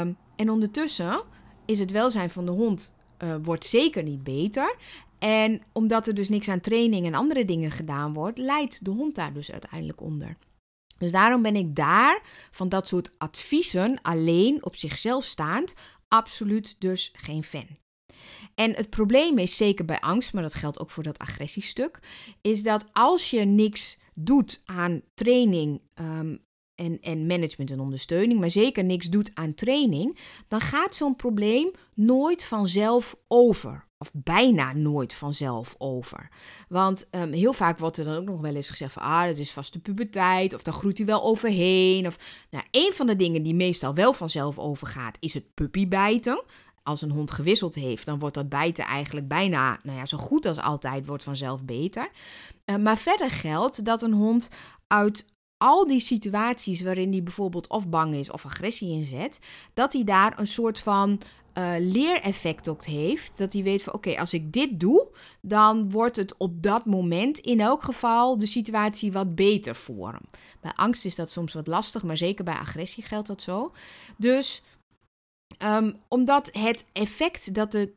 um, 0.00 0.16
en 0.36 0.50
ondertussen 0.50 1.22
is 1.66 1.78
het 1.78 1.90
welzijn 1.90 2.30
van 2.30 2.44
de 2.44 2.52
hond 2.52 2.94
uh, 3.22 3.34
wordt 3.42 3.64
zeker 3.64 4.02
niet 4.02 4.22
beter. 4.22 4.76
En 5.18 5.62
omdat 5.72 6.06
er 6.06 6.14
dus 6.14 6.28
niks 6.28 6.48
aan 6.48 6.60
training 6.60 7.06
en 7.06 7.14
andere 7.14 7.44
dingen 7.44 7.70
gedaan 7.70 8.12
wordt, 8.12 8.38
leidt 8.38 8.84
de 8.84 8.90
hond 8.90 9.14
daar 9.14 9.32
dus 9.32 9.52
uiteindelijk 9.52 10.00
onder. 10.00 10.36
Dus 10.98 11.12
daarom 11.12 11.42
ben 11.42 11.56
ik 11.56 11.76
daar 11.76 12.20
van 12.50 12.68
dat 12.68 12.88
soort 12.88 13.10
adviezen 13.18 13.98
alleen 14.02 14.64
op 14.64 14.76
zichzelf 14.76 15.24
staand 15.24 15.74
absoluut 16.08 16.76
dus 16.78 17.12
geen 17.16 17.42
fan. 17.42 17.66
En 18.54 18.74
het 18.74 18.90
probleem 18.90 19.38
is, 19.38 19.56
zeker 19.56 19.84
bij 19.84 20.00
angst, 20.00 20.32
maar 20.32 20.42
dat 20.42 20.54
geldt 20.54 20.78
ook 20.78 20.90
voor 20.90 21.02
dat 21.02 21.18
agressiestuk, 21.18 21.98
is 22.40 22.62
dat 22.62 22.84
als 22.92 23.30
je 23.30 23.44
niks 23.44 23.98
doet 24.14 24.62
aan 24.64 25.02
training 25.14 25.80
um, 25.94 26.46
en, 26.74 27.00
en 27.00 27.26
management 27.26 27.70
en 27.70 27.80
ondersteuning, 27.80 28.40
maar 28.40 28.50
zeker 28.50 28.84
niks 28.84 29.06
doet 29.06 29.30
aan 29.34 29.54
training, 29.54 30.18
dan 30.48 30.60
gaat 30.60 30.94
zo'n 30.94 31.16
probleem 31.16 31.70
nooit 31.94 32.44
vanzelf 32.44 33.16
over. 33.28 33.87
Of 33.98 34.10
bijna 34.12 34.72
nooit 34.72 35.14
vanzelf 35.14 35.74
over. 35.78 36.28
Want 36.68 37.08
um, 37.10 37.32
heel 37.32 37.52
vaak 37.52 37.78
wordt 37.78 37.96
er 37.96 38.04
dan 38.04 38.16
ook 38.16 38.24
nog 38.24 38.40
wel 38.40 38.54
eens 38.54 38.68
gezegd 38.68 38.92
van, 38.92 39.02
ah, 39.02 39.24
dat 39.24 39.38
is 39.38 39.52
vast 39.52 39.72
de 39.72 39.78
puberteit, 39.78 40.54
of 40.54 40.62
dan 40.62 40.74
groeit 40.74 40.98
hij 40.98 41.06
wel 41.06 41.22
overheen. 41.22 42.06
Of, 42.06 42.46
nou, 42.50 42.64
een 42.70 42.92
van 42.94 43.06
de 43.06 43.16
dingen 43.16 43.42
die 43.42 43.54
meestal 43.54 43.94
wel 43.94 44.12
vanzelf 44.12 44.58
overgaat, 44.58 45.16
is 45.20 45.34
het 45.34 45.54
puppybijten. 45.54 46.42
Als 46.82 47.02
een 47.02 47.10
hond 47.10 47.30
gewisseld 47.30 47.74
heeft, 47.74 48.06
dan 48.06 48.18
wordt 48.18 48.34
dat 48.34 48.48
bijten 48.48 48.84
eigenlijk 48.84 49.28
bijna, 49.28 49.78
nou 49.82 49.98
ja, 49.98 50.06
zo 50.06 50.16
goed 50.16 50.46
als 50.46 50.58
altijd, 50.60 51.06
wordt 51.06 51.24
vanzelf 51.24 51.64
beter. 51.64 52.10
Uh, 52.64 52.76
maar 52.76 52.98
verder 52.98 53.30
geldt 53.30 53.84
dat 53.84 54.02
een 54.02 54.12
hond 54.12 54.48
uit 54.86 55.26
al 55.58 55.86
die 55.86 56.00
situaties 56.00 56.82
waarin 56.82 57.10
hij 57.10 57.22
bijvoorbeeld 57.22 57.68
of 57.68 57.88
bang 57.88 58.14
is 58.14 58.30
of 58.30 58.44
agressie 58.44 58.90
inzet, 58.90 59.38
dat 59.74 59.92
hij 59.92 60.04
daar 60.04 60.38
een 60.38 60.46
soort 60.46 60.80
van 60.80 61.20
uh, 61.54 61.72
leereffect 61.78 62.68
ook 62.68 62.84
heeft. 62.84 63.32
Dat 63.34 63.52
hij 63.52 63.62
weet 63.62 63.82
van 63.82 63.92
oké, 63.92 64.18
als 64.18 64.32
ik 64.32 64.52
dit 64.52 64.80
doe, 64.80 65.08
dan 65.40 65.90
wordt 65.90 66.16
het 66.16 66.36
op 66.36 66.62
dat 66.62 66.84
moment 66.84 67.38
in 67.38 67.60
elk 67.60 67.82
geval 67.82 68.38
de 68.38 68.46
situatie 68.46 69.12
wat 69.12 69.34
beter 69.34 69.76
voor 69.76 70.08
hem. 70.08 70.28
Bij 70.60 70.72
angst 70.74 71.04
is 71.04 71.14
dat 71.14 71.30
soms 71.30 71.52
wat 71.52 71.66
lastig, 71.66 72.02
maar 72.02 72.16
zeker 72.16 72.44
bij 72.44 72.54
agressie 72.54 73.02
geldt 73.02 73.26
dat 73.26 73.42
zo. 73.42 73.72
Dus 74.16 74.62
um, 75.64 75.96
omdat 76.08 76.50
het 76.52 76.84
effect 76.92 77.54
dat 77.54 77.72
de, 77.72 77.92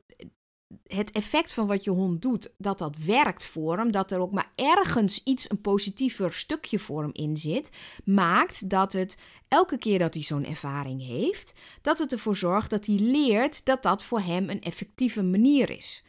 het 0.87 1.11
effect 1.11 1.53
van 1.53 1.67
wat 1.67 1.83
je 1.83 1.89
hond 1.89 2.21
doet, 2.21 2.51
dat 2.57 2.77
dat 2.77 2.97
werkt 3.05 3.45
voor 3.45 3.77
hem, 3.77 3.91
dat 3.91 4.11
er 4.11 4.19
ook 4.19 4.31
maar 4.31 4.51
ergens 4.55 5.21
iets, 5.23 5.49
een 5.49 5.61
positiever 5.61 6.33
stukje 6.33 6.79
voor 6.79 7.01
hem 7.01 7.11
in 7.13 7.37
zit, 7.37 7.71
maakt 8.03 8.69
dat 8.69 8.93
het 8.93 9.17
elke 9.47 9.77
keer 9.77 9.99
dat 9.99 10.13
hij 10.13 10.23
zo'n 10.23 10.45
ervaring 10.45 11.05
heeft, 11.05 11.53
dat 11.81 11.97
het 11.97 12.11
ervoor 12.11 12.35
zorgt 12.35 12.69
dat 12.69 12.85
hij 12.85 12.95
leert 12.95 13.65
dat 13.65 13.83
dat 13.83 14.03
voor 14.03 14.19
hem 14.19 14.49
een 14.49 14.61
effectieve 14.61 15.23
manier 15.23 15.69
is. 15.69 16.03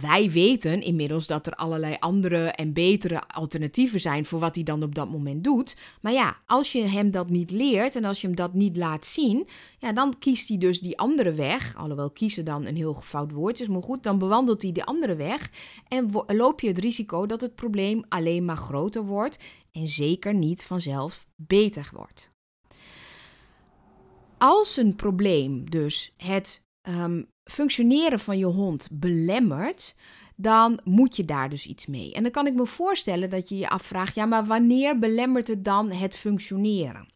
Wij 0.00 0.30
weten 0.30 0.82
inmiddels 0.82 1.26
dat 1.26 1.46
er 1.46 1.54
allerlei 1.54 1.96
andere 1.98 2.46
en 2.46 2.72
betere 2.72 3.28
alternatieven 3.28 4.00
zijn 4.00 4.26
voor 4.26 4.40
wat 4.40 4.54
hij 4.54 4.64
dan 4.64 4.82
op 4.82 4.94
dat 4.94 5.10
moment 5.10 5.44
doet. 5.44 5.76
Maar 6.00 6.12
ja, 6.12 6.36
als 6.46 6.72
je 6.72 6.82
hem 6.82 7.10
dat 7.10 7.30
niet 7.30 7.50
leert 7.50 7.96
en 7.96 8.04
als 8.04 8.20
je 8.20 8.26
hem 8.26 8.36
dat 8.36 8.54
niet 8.54 8.76
laat 8.76 9.06
zien, 9.06 9.46
ja, 9.78 9.92
dan 9.92 10.18
kiest 10.18 10.48
hij 10.48 10.58
dus 10.58 10.80
die 10.80 10.98
andere 10.98 11.32
weg. 11.32 11.76
Alhoewel 11.76 12.10
kiezen 12.10 12.44
dan 12.44 12.66
een 12.66 12.76
heel 12.76 12.94
fout 12.94 13.32
woord 13.32 13.60
is, 13.60 13.68
maar 13.68 13.82
goed, 13.82 14.02
dan 14.02 14.18
bewandelt 14.18 14.62
hij 14.62 14.72
die 14.72 14.84
andere 14.84 15.14
weg 15.14 15.50
en 15.88 16.10
loop 16.26 16.60
je 16.60 16.68
het 16.68 16.78
risico 16.78 17.26
dat 17.26 17.40
het 17.40 17.54
probleem 17.54 18.04
alleen 18.08 18.44
maar 18.44 18.56
groter 18.56 19.04
wordt 19.04 19.38
en 19.72 19.88
zeker 19.88 20.34
niet 20.34 20.64
vanzelf 20.64 21.26
beter 21.36 21.90
wordt. 21.92 22.30
Als 24.38 24.76
een 24.76 24.96
probleem 24.96 25.70
dus 25.70 26.14
het 26.16 26.64
um, 26.88 27.26
functioneren 27.46 28.18
van 28.18 28.38
je 28.38 28.44
hond 28.44 28.88
belemmert, 28.90 29.94
dan 30.36 30.80
moet 30.84 31.16
je 31.16 31.24
daar 31.24 31.48
dus 31.48 31.66
iets 31.66 31.86
mee. 31.86 32.12
En 32.12 32.22
dan 32.22 32.32
kan 32.32 32.46
ik 32.46 32.54
me 32.54 32.66
voorstellen 32.66 33.30
dat 33.30 33.48
je 33.48 33.56
je 33.56 33.68
afvraagt: 33.68 34.14
ja, 34.14 34.26
maar 34.26 34.46
wanneer 34.46 34.98
belemmert 34.98 35.48
het 35.48 35.64
dan 35.64 35.90
het 35.90 36.16
functioneren? 36.16 37.14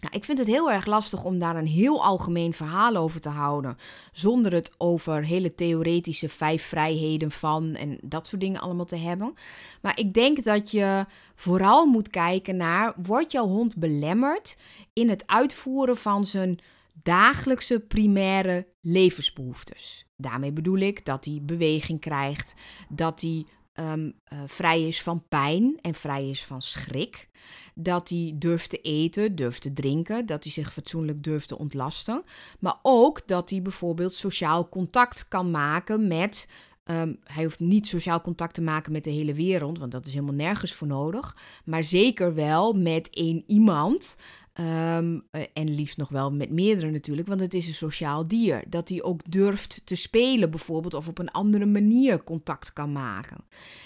Nou, 0.00 0.14
ik 0.14 0.24
vind 0.24 0.38
het 0.38 0.46
heel 0.46 0.70
erg 0.70 0.86
lastig 0.86 1.24
om 1.24 1.38
daar 1.38 1.56
een 1.56 1.66
heel 1.66 2.04
algemeen 2.04 2.52
verhaal 2.52 2.96
over 2.96 3.20
te 3.20 3.28
houden, 3.28 3.76
zonder 4.12 4.52
het 4.52 4.72
over 4.78 5.24
hele 5.24 5.54
theoretische 5.54 6.28
vijf 6.28 6.62
vrijheden 6.62 7.30
van 7.30 7.74
en 7.74 7.98
dat 8.02 8.26
soort 8.26 8.40
dingen 8.40 8.60
allemaal 8.60 8.84
te 8.84 8.96
hebben. 8.96 9.34
Maar 9.82 9.98
ik 9.98 10.14
denk 10.14 10.44
dat 10.44 10.70
je 10.70 11.06
vooral 11.34 11.86
moet 11.86 12.10
kijken 12.10 12.56
naar: 12.56 12.94
wordt 13.02 13.32
jouw 13.32 13.46
hond 13.46 13.76
belemmerd 13.76 14.56
in 14.92 15.08
het 15.08 15.26
uitvoeren 15.26 15.96
van 15.96 16.24
zijn 16.24 16.58
dagelijkse 17.06 17.80
primaire 17.80 18.66
levensbehoeftes. 18.80 20.06
Daarmee 20.16 20.52
bedoel 20.52 20.78
ik 20.78 21.04
dat 21.04 21.24
hij 21.24 21.40
beweging 21.42 22.00
krijgt, 22.00 22.54
dat 22.88 23.20
hij 23.20 23.46
um, 23.74 24.12
uh, 24.32 24.38
vrij 24.46 24.86
is 24.88 25.02
van 25.02 25.24
pijn 25.28 25.78
en 25.80 25.94
vrij 25.94 26.28
is 26.28 26.44
van 26.44 26.62
schrik. 26.62 27.28
Dat 27.74 28.08
hij 28.08 28.32
durft 28.34 28.70
te 28.70 28.80
eten, 28.80 29.34
durft 29.34 29.62
te 29.62 29.72
drinken, 29.72 30.26
dat 30.26 30.42
hij 30.42 30.52
zich 30.52 30.72
fatsoenlijk 30.72 31.22
durft 31.22 31.48
te 31.48 31.58
ontlasten. 31.58 32.22
Maar 32.58 32.78
ook 32.82 33.28
dat 33.28 33.50
hij 33.50 33.62
bijvoorbeeld 33.62 34.14
sociaal 34.14 34.68
contact 34.68 35.28
kan 35.28 35.50
maken 35.50 36.06
met. 36.06 36.48
Um, 36.90 37.18
hij 37.24 37.44
hoeft 37.44 37.60
niet 37.60 37.86
sociaal 37.86 38.20
contact 38.20 38.54
te 38.54 38.62
maken 38.62 38.92
met 38.92 39.04
de 39.04 39.10
hele 39.10 39.34
wereld, 39.34 39.78
want 39.78 39.92
dat 39.92 40.06
is 40.06 40.12
helemaal 40.12 40.34
nergens 40.34 40.72
voor 40.74 40.86
nodig. 40.86 41.36
Maar 41.64 41.82
zeker 41.82 42.34
wel 42.34 42.72
met 42.72 43.10
één 43.10 43.44
iemand 43.46 44.16
Um, 44.60 45.22
en 45.52 45.74
liefst 45.74 45.96
nog 45.96 46.08
wel 46.08 46.32
met 46.32 46.50
meerdere 46.50 46.90
natuurlijk, 46.90 47.28
want 47.28 47.40
het 47.40 47.54
is 47.54 47.66
een 47.66 47.74
sociaal 47.74 48.28
dier. 48.28 48.64
Dat 48.68 48.88
hij 48.88 49.02
ook 49.02 49.30
durft 49.30 49.82
te 49.84 49.94
spelen 49.94 50.50
bijvoorbeeld 50.50 50.94
of 50.94 51.08
op 51.08 51.18
een 51.18 51.30
andere 51.30 51.66
manier 51.66 52.24
contact 52.24 52.72
kan 52.72 52.92
maken. 52.92 53.44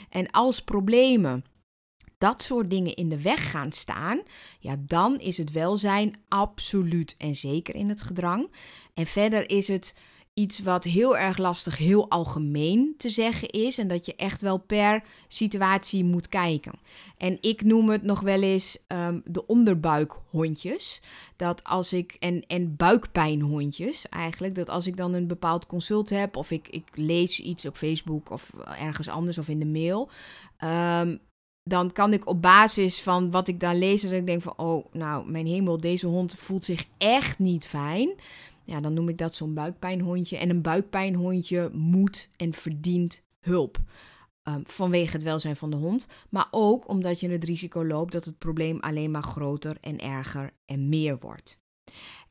En 0.08 0.30
als 0.30 0.62
problemen 0.62 1.44
dat 2.18 2.42
soort 2.42 2.70
dingen 2.70 2.94
in 2.94 3.08
de 3.08 3.22
weg 3.22 3.50
gaan 3.50 3.72
staan, 3.72 4.22
ja, 4.58 4.76
dan 4.78 5.20
is 5.20 5.38
het 5.38 5.52
welzijn 5.52 6.14
absoluut 6.28 7.14
en 7.18 7.34
zeker 7.34 7.74
in 7.74 7.88
het 7.88 8.02
gedrang. 8.02 8.50
En 8.94 9.06
verder 9.06 9.50
is 9.50 9.68
het 9.68 9.96
iets 10.40 10.58
wat 10.58 10.84
heel 10.84 11.16
erg 11.16 11.38
lastig, 11.38 11.76
heel 11.76 12.10
algemeen 12.10 12.94
te 12.96 13.10
zeggen 13.10 13.48
is. 13.48 13.78
En 13.78 13.88
dat 13.88 14.06
je 14.06 14.14
echt 14.16 14.42
wel 14.42 14.58
per 14.58 15.02
situatie 15.28 16.04
moet 16.04 16.28
kijken. 16.28 16.72
En 17.16 17.38
ik 17.40 17.62
noem 17.62 17.88
het 17.88 18.02
nog 18.02 18.20
wel 18.20 18.42
eens 18.42 18.78
um, 18.88 19.22
de 19.24 19.46
onderbuikhondjes. 19.46 21.00
Dat 21.36 21.64
als 21.64 21.92
ik, 21.92 22.16
en, 22.18 22.46
en 22.46 22.76
buikpijnhondjes 22.76 24.08
eigenlijk. 24.08 24.54
Dat 24.54 24.68
als 24.68 24.86
ik 24.86 24.96
dan 24.96 25.12
een 25.12 25.26
bepaald 25.26 25.66
consult 25.66 26.10
heb, 26.10 26.36
of 26.36 26.50
ik, 26.50 26.68
ik 26.68 26.88
lees 26.94 27.40
iets 27.40 27.66
op 27.66 27.76
Facebook 27.76 28.30
of 28.30 28.50
ergens 28.78 29.08
anders 29.08 29.38
of 29.38 29.48
in 29.48 29.58
de 29.58 29.66
mail. 29.66 30.08
Um, 31.00 31.20
dan 31.62 31.92
kan 31.92 32.12
ik 32.12 32.26
op 32.26 32.42
basis 32.42 33.02
van 33.02 33.30
wat 33.30 33.48
ik 33.48 33.60
daar 33.60 33.74
lees, 33.74 34.02
dat 34.02 34.12
ik 34.12 34.26
denk 34.26 34.42
van, 34.42 34.52
oh, 34.56 34.86
nou, 34.92 35.30
mijn 35.30 35.46
hemel, 35.46 35.80
deze 35.80 36.06
hond 36.06 36.34
voelt 36.34 36.64
zich 36.64 36.84
echt 36.98 37.38
niet 37.38 37.66
fijn 37.66 38.14
ja, 38.70 38.80
dan 38.80 38.94
noem 38.94 39.08
ik 39.08 39.18
dat 39.18 39.34
zo'n 39.34 39.54
buikpijnhondje. 39.54 40.38
En 40.38 40.50
een 40.50 40.62
buikpijnhondje 40.62 41.70
moet 41.72 42.28
en 42.36 42.52
verdient 42.52 43.22
hulp. 43.40 43.78
Um, 44.48 44.62
vanwege 44.66 45.12
het 45.12 45.22
welzijn 45.22 45.56
van 45.56 45.70
de 45.70 45.76
hond, 45.76 46.06
maar 46.28 46.48
ook 46.50 46.88
omdat 46.88 47.20
je 47.20 47.30
het 47.30 47.44
risico 47.44 47.84
loopt 47.84 48.12
dat 48.12 48.24
het 48.24 48.38
probleem 48.38 48.80
alleen 48.80 49.10
maar 49.10 49.22
groter 49.22 49.76
en 49.80 49.98
erger 49.98 50.52
en 50.64 50.88
meer 50.88 51.18
wordt. 51.18 51.58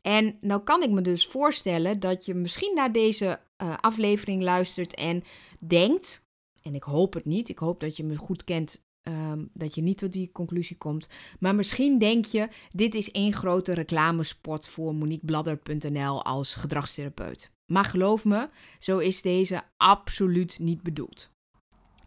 En 0.01 0.37
nou 0.41 0.61
kan 0.61 0.83
ik 0.83 0.89
me 0.89 1.01
dus 1.01 1.25
voorstellen 1.25 1.99
dat 1.99 2.25
je 2.25 2.33
misschien 2.33 2.75
naar 2.75 2.91
deze 2.91 3.39
uh, 3.61 3.75
aflevering 3.77 4.41
luistert 4.41 4.95
en 4.95 5.23
denkt, 5.65 6.25
en 6.61 6.75
ik 6.75 6.83
hoop 6.83 7.13
het 7.13 7.25
niet, 7.25 7.49
ik 7.49 7.59
hoop 7.59 7.79
dat 7.79 7.97
je 7.97 8.03
me 8.03 8.15
goed 8.15 8.43
kent 8.43 8.81
Ehm, 9.09 9.45
dat 9.53 9.75
je 9.75 9.81
niet 9.81 9.97
tot 9.97 10.11
die 10.11 10.31
conclusie 10.31 10.77
komt. 10.77 11.07
Maar 11.39 11.55
misschien 11.55 11.97
denk 11.97 12.25
je, 12.25 12.47
dit 12.71 12.95
is 12.95 13.11
één 13.11 13.33
grote 13.33 13.73
reclamespot 13.73 14.67
voor 14.67 14.95
MoniqueBladder.nl 14.95 16.23
als 16.23 16.55
gedragstherapeut. 16.55 17.51
Maar 17.65 17.85
geloof 17.85 18.25
me, 18.25 18.49
zo 18.79 18.97
is 18.97 19.21
deze 19.21 19.61
absoluut 19.77 20.59
niet 20.59 20.83
bedoeld. 20.83 21.31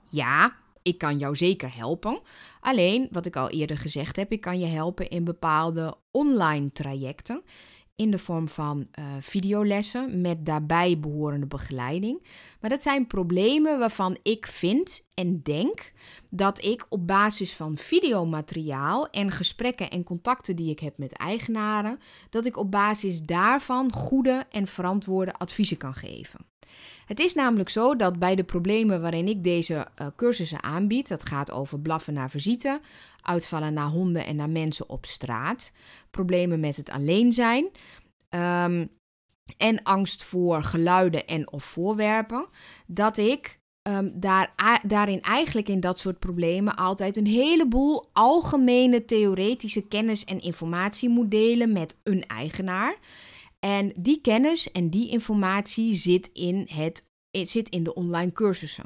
Ja, 0.09 0.57
ik 0.83 0.99
kan 0.99 1.19
jou 1.19 1.37
zeker 1.37 1.77
helpen. 1.77 2.21
Alleen, 2.61 3.09
wat 3.11 3.27
ik 3.27 3.37
al 3.37 3.51
eerder 3.51 3.79
gezegd 3.79 4.17
heb, 4.17 4.33
ik 4.33 4.41
kan 4.41 4.59
je 4.61 4.67
helpen 4.67 5.09
in 5.09 5.25
bepaalde 5.25 5.97
online 6.11 6.73
trajecten 6.73 7.43
in 8.03 8.11
de 8.11 8.19
vorm 8.19 8.49
van 8.49 8.79
uh, 8.79 9.05
videolessen 9.21 10.21
met 10.21 10.47
daarbij 10.47 10.99
behorende 10.99 11.47
begeleiding. 11.47 12.23
Maar 12.61 12.71
dat 12.71 12.83
zijn 12.83 13.07
problemen 13.07 13.79
waarvan 13.79 14.17
ik 14.23 14.47
vind 14.47 15.05
en 15.15 15.43
denk 15.43 15.93
dat 16.31 16.65
ik 16.65 16.87
op 16.89 17.07
basis 17.07 17.55
van 17.55 17.79
videomateriaal 17.79 19.09
en 19.11 19.31
gesprekken 19.31 19.91
en 19.91 20.05
contacten 20.05 20.57
die 20.57 20.71
ik 20.71 20.79
heb 20.79 20.99
met 20.99 21.13
eigenaren, 21.13 21.99
dat 22.31 22.47
ik 22.47 22.57
op 22.57 22.71
basis 22.71 23.23
daarvan 23.23 23.93
goede 23.93 24.45
en 24.51 24.67
verantwoorde 24.67 25.33
adviezen 25.33 25.77
kan 25.77 25.95
geven. 25.95 26.52
Het 27.13 27.21
is 27.21 27.35
namelijk 27.35 27.69
zo 27.69 27.97
dat 27.97 28.19
bij 28.19 28.35
de 28.35 28.45
problemen 28.45 29.01
waarin 29.01 29.29
ik 29.29 29.45
deze 29.45 29.75
uh, 29.75 30.07
cursussen 30.17 30.63
aanbied, 30.63 31.09
dat 31.09 31.29
gaat 31.29 31.51
over 31.51 31.81
blaffen 31.81 32.15
naar 32.15 32.31
visite, 32.31 32.81
uitvallen 33.23 33.75
naar 33.75 33.89
honden 33.89 34.27
en 34.27 34.37
naar 34.37 34.51
mensen 34.51 34.89
op 34.89 35.07
straat, 35.07 35.73
problemen 36.11 36.61
met 36.61 36.77
het 36.77 36.91
alleen 36.91 37.33
zijn 37.33 37.65
um, 38.31 38.91
en 39.57 39.83
angst 39.83 40.25
voor 40.25 40.63
geluiden 40.63 41.27
en 41.27 41.53
of 41.53 41.65
voorwerpen, 41.65 42.47
dat 42.87 43.19
ik 43.19 43.59
um, 43.89 44.13
daar, 44.15 44.55
daarin 44.87 45.21
eigenlijk 45.21 45.69
in 45.69 45.81
dat 45.81 45.99
soort 45.99 46.19
problemen 46.19 46.77
altijd 46.77 47.17
een 47.17 47.27
heleboel 47.27 48.05
algemene 48.13 49.05
theoretische 49.05 49.89
kennis 49.89 50.25
en 50.25 50.41
informatie 50.41 51.09
moet 51.09 51.31
delen 51.31 51.73
met 51.73 51.97
een 52.03 52.27
eigenaar. 52.27 52.97
En 53.65 53.93
die 53.97 54.21
kennis 54.21 54.71
en 54.71 54.91
die 54.91 55.11
informatie 55.11 55.95
zit 55.95 56.31
in, 56.33 56.67
het, 56.71 57.07
zit 57.31 57.69
in 57.69 57.85
de 57.85 57.95
online 57.95 58.33
cursussen. 58.33 58.85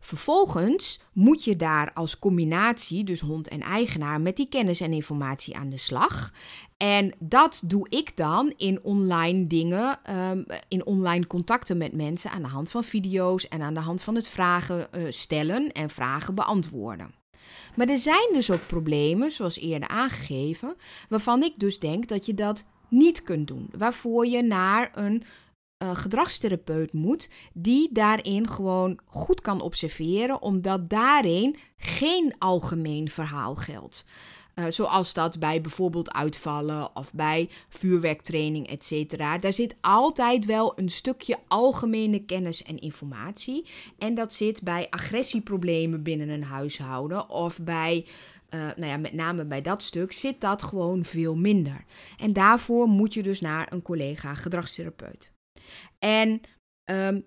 Vervolgens 0.00 1.00
moet 1.12 1.44
je 1.44 1.56
daar 1.56 1.92
als 1.92 2.18
combinatie, 2.18 3.04
dus 3.04 3.20
hond 3.20 3.48
en 3.48 3.60
eigenaar, 3.60 4.20
met 4.20 4.36
die 4.36 4.48
kennis 4.48 4.80
en 4.80 4.92
informatie 4.92 5.56
aan 5.56 5.70
de 5.70 5.78
slag. 5.78 6.32
En 6.76 7.12
dat 7.18 7.62
doe 7.64 7.86
ik 7.88 8.16
dan 8.16 8.52
in 8.56 8.82
online 8.82 9.46
dingen, 9.46 9.98
um, 10.30 10.46
in 10.68 10.86
online 10.86 11.26
contacten 11.26 11.76
met 11.76 11.92
mensen 11.92 12.30
aan 12.30 12.42
de 12.42 12.48
hand 12.48 12.70
van 12.70 12.84
video's 12.84 13.48
en 13.48 13.62
aan 13.62 13.74
de 13.74 13.80
hand 13.80 14.02
van 14.02 14.14
het 14.14 14.28
vragen 14.28 14.88
uh, 14.96 15.06
stellen 15.08 15.72
en 15.72 15.90
vragen 15.90 16.34
beantwoorden. 16.34 17.14
Maar 17.76 17.88
er 17.88 17.98
zijn 17.98 18.28
dus 18.32 18.50
ook 18.50 18.66
problemen, 18.66 19.30
zoals 19.30 19.58
eerder 19.58 19.88
aangegeven, 19.88 20.76
waarvan 21.08 21.42
ik 21.42 21.52
dus 21.56 21.78
denk 21.78 22.08
dat 22.08 22.26
je 22.26 22.34
dat 22.34 22.64
niet 22.88 23.22
kunt 23.22 23.48
doen. 23.48 23.68
Waarvoor 23.76 24.26
je 24.26 24.42
naar 24.42 24.90
een 24.94 25.22
uh, 25.82 25.96
gedragstherapeut 25.96 26.92
moet, 26.92 27.28
die 27.52 27.88
daarin 27.92 28.48
gewoon 28.48 28.98
goed 29.04 29.40
kan 29.40 29.60
observeren, 29.60 30.42
omdat 30.42 30.90
daarin 30.90 31.56
geen 31.76 32.34
algemeen 32.38 33.10
verhaal 33.10 33.54
geldt. 33.54 34.04
Uh, 34.54 34.64
zoals 34.68 35.14
dat 35.14 35.38
bij 35.38 35.60
bijvoorbeeld 35.60 36.12
uitvallen 36.12 36.96
of 36.96 37.12
bij 37.12 37.48
vuurwerktraining, 37.68 38.68
etc. 38.68 39.18
Daar 39.18 39.52
zit 39.52 39.76
altijd 39.80 40.44
wel 40.44 40.72
een 40.78 40.88
stukje 40.88 41.38
algemene 41.48 42.24
kennis 42.24 42.62
en 42.62 42.78
informatie. 42.78 43.66
En 43.98 44.14
dat 44.14 44.32
zit 44.32 44.62
bij 44.62 44.86
agressieproblemen 44.90 46.02
binnen 46.02 46.28
een 46.28 46.44
huishouden 46.44 47.30
of 47.30 47.58
bij 47.60 48.06
uh, 48.54 48.60
nou 48.60 48.86
ja, 48.86 48.96
met 48.96 49.12
name 49.12 49.44
bij 49.44 49.62
dat 49.62 49.82
stuk 49.82 50.12
zit 50.12 50.40
dat 50.40 50.62
gewoon 50.62 51.04
veel 51.04 51.36
minder. 51.36 51.84
En 52.16 52.32
daarvoor 52.32 52.88
moet 52.88 53.14
je 53.14 53.22
dus 53.22 53.40
naar 53.40 53.72
een 53.72 53.82
collega 53.82 54.34
gedragstherapeut. 54.34 55.32
En 55.98 56.40
um, 56.90 57.24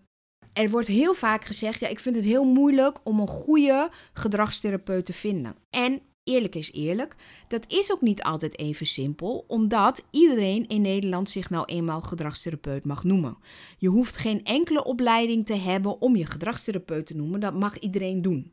er 0.54 0.70
wordt 0.70 0.88
heel 0.88 1.14
vaak 1.14 1.46
gezegd: 1.46 1.80
ja, 1.80 1.88
ik 1.88 2.00
vind 2.00 2.16
het 2.16 2.26
heel 2.26 2.44
moeilijk 2.44 3.00
om 3.04 3.20
een 3.20 3.28
goede 3.28 3.90
gedragstherapeut 4.14 5.06
te 5.06 5.14
vinden. 5.14 5.56
En 5.70 6.02
eerlijk 6.24 6.56
is 6.56 6.72
eerlijk, 6.72 7.16
dat 7.48 7.66
is 7.68 7.92
ook 7.92 8.02
niet 8.02 8.24
altijd 8.24 8.60
even 8.60 8.86
simpel, 8.86 9.46
omdat 9.48 10.06
iedereen 10.12 10.68
in 10.68 10.82
Nederland 10.82 11.30
zich 11.30 11.50
nou 11.50 11.66
eenmaal 11.66 12.02
gedragstherapeut 12.02 12.86
mag 12.86 13.04
noemen. 13.04 13.38
Je 13.78 13.88
hoeft 13.88 14.18
geen 14.18 14.44
enkele 14.44 14.84
opleiding 14.84 15.46
te 15.46 15.56
hebben 15.56 16.02
om 16.02 16.16
je 16.16 16.26
gedragstherapeut 16.26 17.06
te 17.06 17.16
noemen, 17.16 17.40
dat 17.40 17.54
mag 17.54 17.80
iedereen 17.80 18.22
doen. 18.22 18.52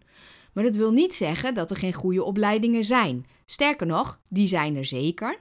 Maar 0.57 0.65
dat 0.65 0.77
wil 0.77 0.91
niet 0.91 1.15
zeggen 1.15 1.55
dat 1.55 1.71
er 1.71 1.77
geen 1.77 1.93
goede 1.93 2.25
opleidingen 2.25 2.85
zijn. 2.85 3.27
Sterker 3.47 3.87
nog, 3.87 4.21
die 4.29 4.49
zijn 4.49 4.77
er 4.77 4.85
zeker. 4.85 5.41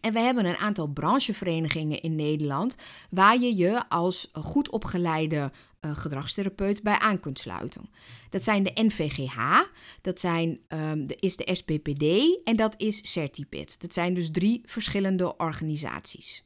En 0.00 0.12
we 0.12 0.18
hebben 0.18 0.44
een 0.44 0.56
aantal 0.56 0.86
brancheverenigingen 0.86 2.00
in 2.00 2.14
Nederland 2.14 2.76
waar 3.10 3.40
je 3.40 3.56
je 3.56 3.88
als 3.88 4.30
goed 4.32 4.70
opgeleide 4.70 5.52
uh, 5.80 5.96
gedragstherapeut 5.96 6.82
bij 6.82 6.98
aan 6.98 7.20
kunt 7.20 7.38
sluiten. 7.38 7.90
Dat 8.30 8.42
zijn 8.42 8.62
de 8.62 8.70
NVGH, 8.74 9.60
dat 10.00 10.20
zijn, 10.20 10.60
um, 10.68 11.06
de, 11.06 11.16
is 11.16 11.36
de 11.36 11.54
SPPD 11.54 12.04
en 12.44 12.56
dat 12.56 12.74
is 12.80 13.12
Certipit. 13.12 13.80
Dat 13.80 13.92
zijn 13.92 14.14
dus 14.14 14.30
drie 14.30 14.62
verschillende 14.64 15.36
organisaties. 15.36 16.44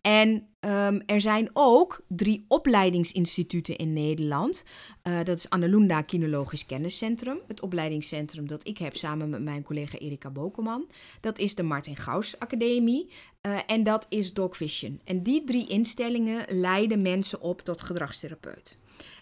En 0.00 0.48
um, 0.60 1.02
er 1.06 1.20
zijn 1.20 1.50
ook 1.52 2.00
drie 2.08 2.44
opleidingsinstituten 2.48 3.76
in 3.76 3.92
Nederland. 3.92 4.64
Uh, 5.08 5.18
dat 5.22 5.38
is 5.38 5.50
Annelunda 5.50 6.02
Kinologisch 6.02 6.66
Kenniscentrum, 6.66 7.40
het 7.46 7.60
opleidingscentrum 7.60 8.46
dat 8.46 8.66
ik 8.66 8.78
heb 8.78 8.96
samen 8.96 9.30
met 9.30 9.42
mijn 9.42 9.62
collega 9.62 9.98
Erika 9.98 10.30
Bokelman. 10.30 10.88
Dat 11.20 11.38
is 11.38 11.54
de 11.54 11.62
Martin 11.62 11.96
Gauss 11.96 12.38
Academie 12.38 13.10
uh, 13.46 13.58
en 13.66 13.82
dat 13.82 14.06
is 14.08 14.32
Dogvision. 14.32 15.00
En 15.04 15.22
die 15.22 15.44
drie 15.44 15.68
instellingen 15.68 16.44
leiden 16.48 17.02
mensen 17.02 17.40
op 17.40 17.60
tot 17.62 17.82
gedragstherapeut. 17.82 18.78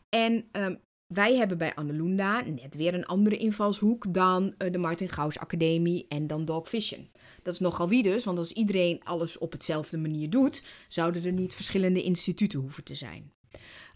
En 0.08 0.48
um, 0.52 0.78
wij 1.08 1.36
hebben 1.36 1.58
bij 1.58 1.74
Annelunda 1.74 2.40
net 2.40 2.76
weer 2.76 2.94
een 2.94 3.06
andere 3.06 3.36
invalshoek 3.36 4.14
dan 4.14 4.54
uh, 4.58 4.72
de 4.72 4.78
Martin 4.78 5.08
Gauss 5.08 5.38
Academie 5.38 6.06
en 6.08 6.26
dan 6.26 6.44
Dog 6.44 6.68
Vision. 6.68 7.08
Dat 7.42 7.54
is 7.54 7.60
nogal 7.60 7.88
wie 7.88 8.02
dus, 8.02 8.24
want 8.24 8.38
als 8.38 8.52
iedereen 8.52 9.00
alles 9.04 9.38
op 9.38 9.52
hetzelfde 9.52 9.98
manier 9.98 10.30
doet, 10.30 10.62
zouden 10.88 11.24
er 11.24 11.32
niet 11.32 11.54
verschillende 11.54 12.02
instituten 12.02 12.60
hoeven 12.60 12.84
te 12.84 12.94
zijn. 12.94 13.32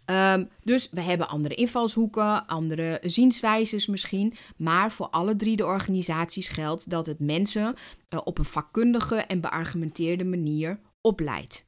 Um, 0.07 0.49
dus 0.65 0.89
we 0.91 1.01
hebben 1.01 1.29
andere 1.29 1.55
invalshoeken, 1.55 2.47
andere 2.47 3.01
zienswijzes 3.03 3.87
misschien. 3.87 4.35
Maar 4.57 4.93
voor 4.93 5.09
alle 5.09 5.37
drie 5.37 5.57
de 5.57 5.65
organisaties 5.65 6.49
geldt 6.49 6.91
dat 6.91 7.07
het 7.07 7.21
mensen 7.21 7.75
uh, 8.11 8.21
op 8.25 8.39
een 8.39 8.45
vakkundige 8.45 9.17
en 9.17 9.41
beargumenteerde 9.41 10.25
manier 10.25 10.81
opleidt. 11.01 11.65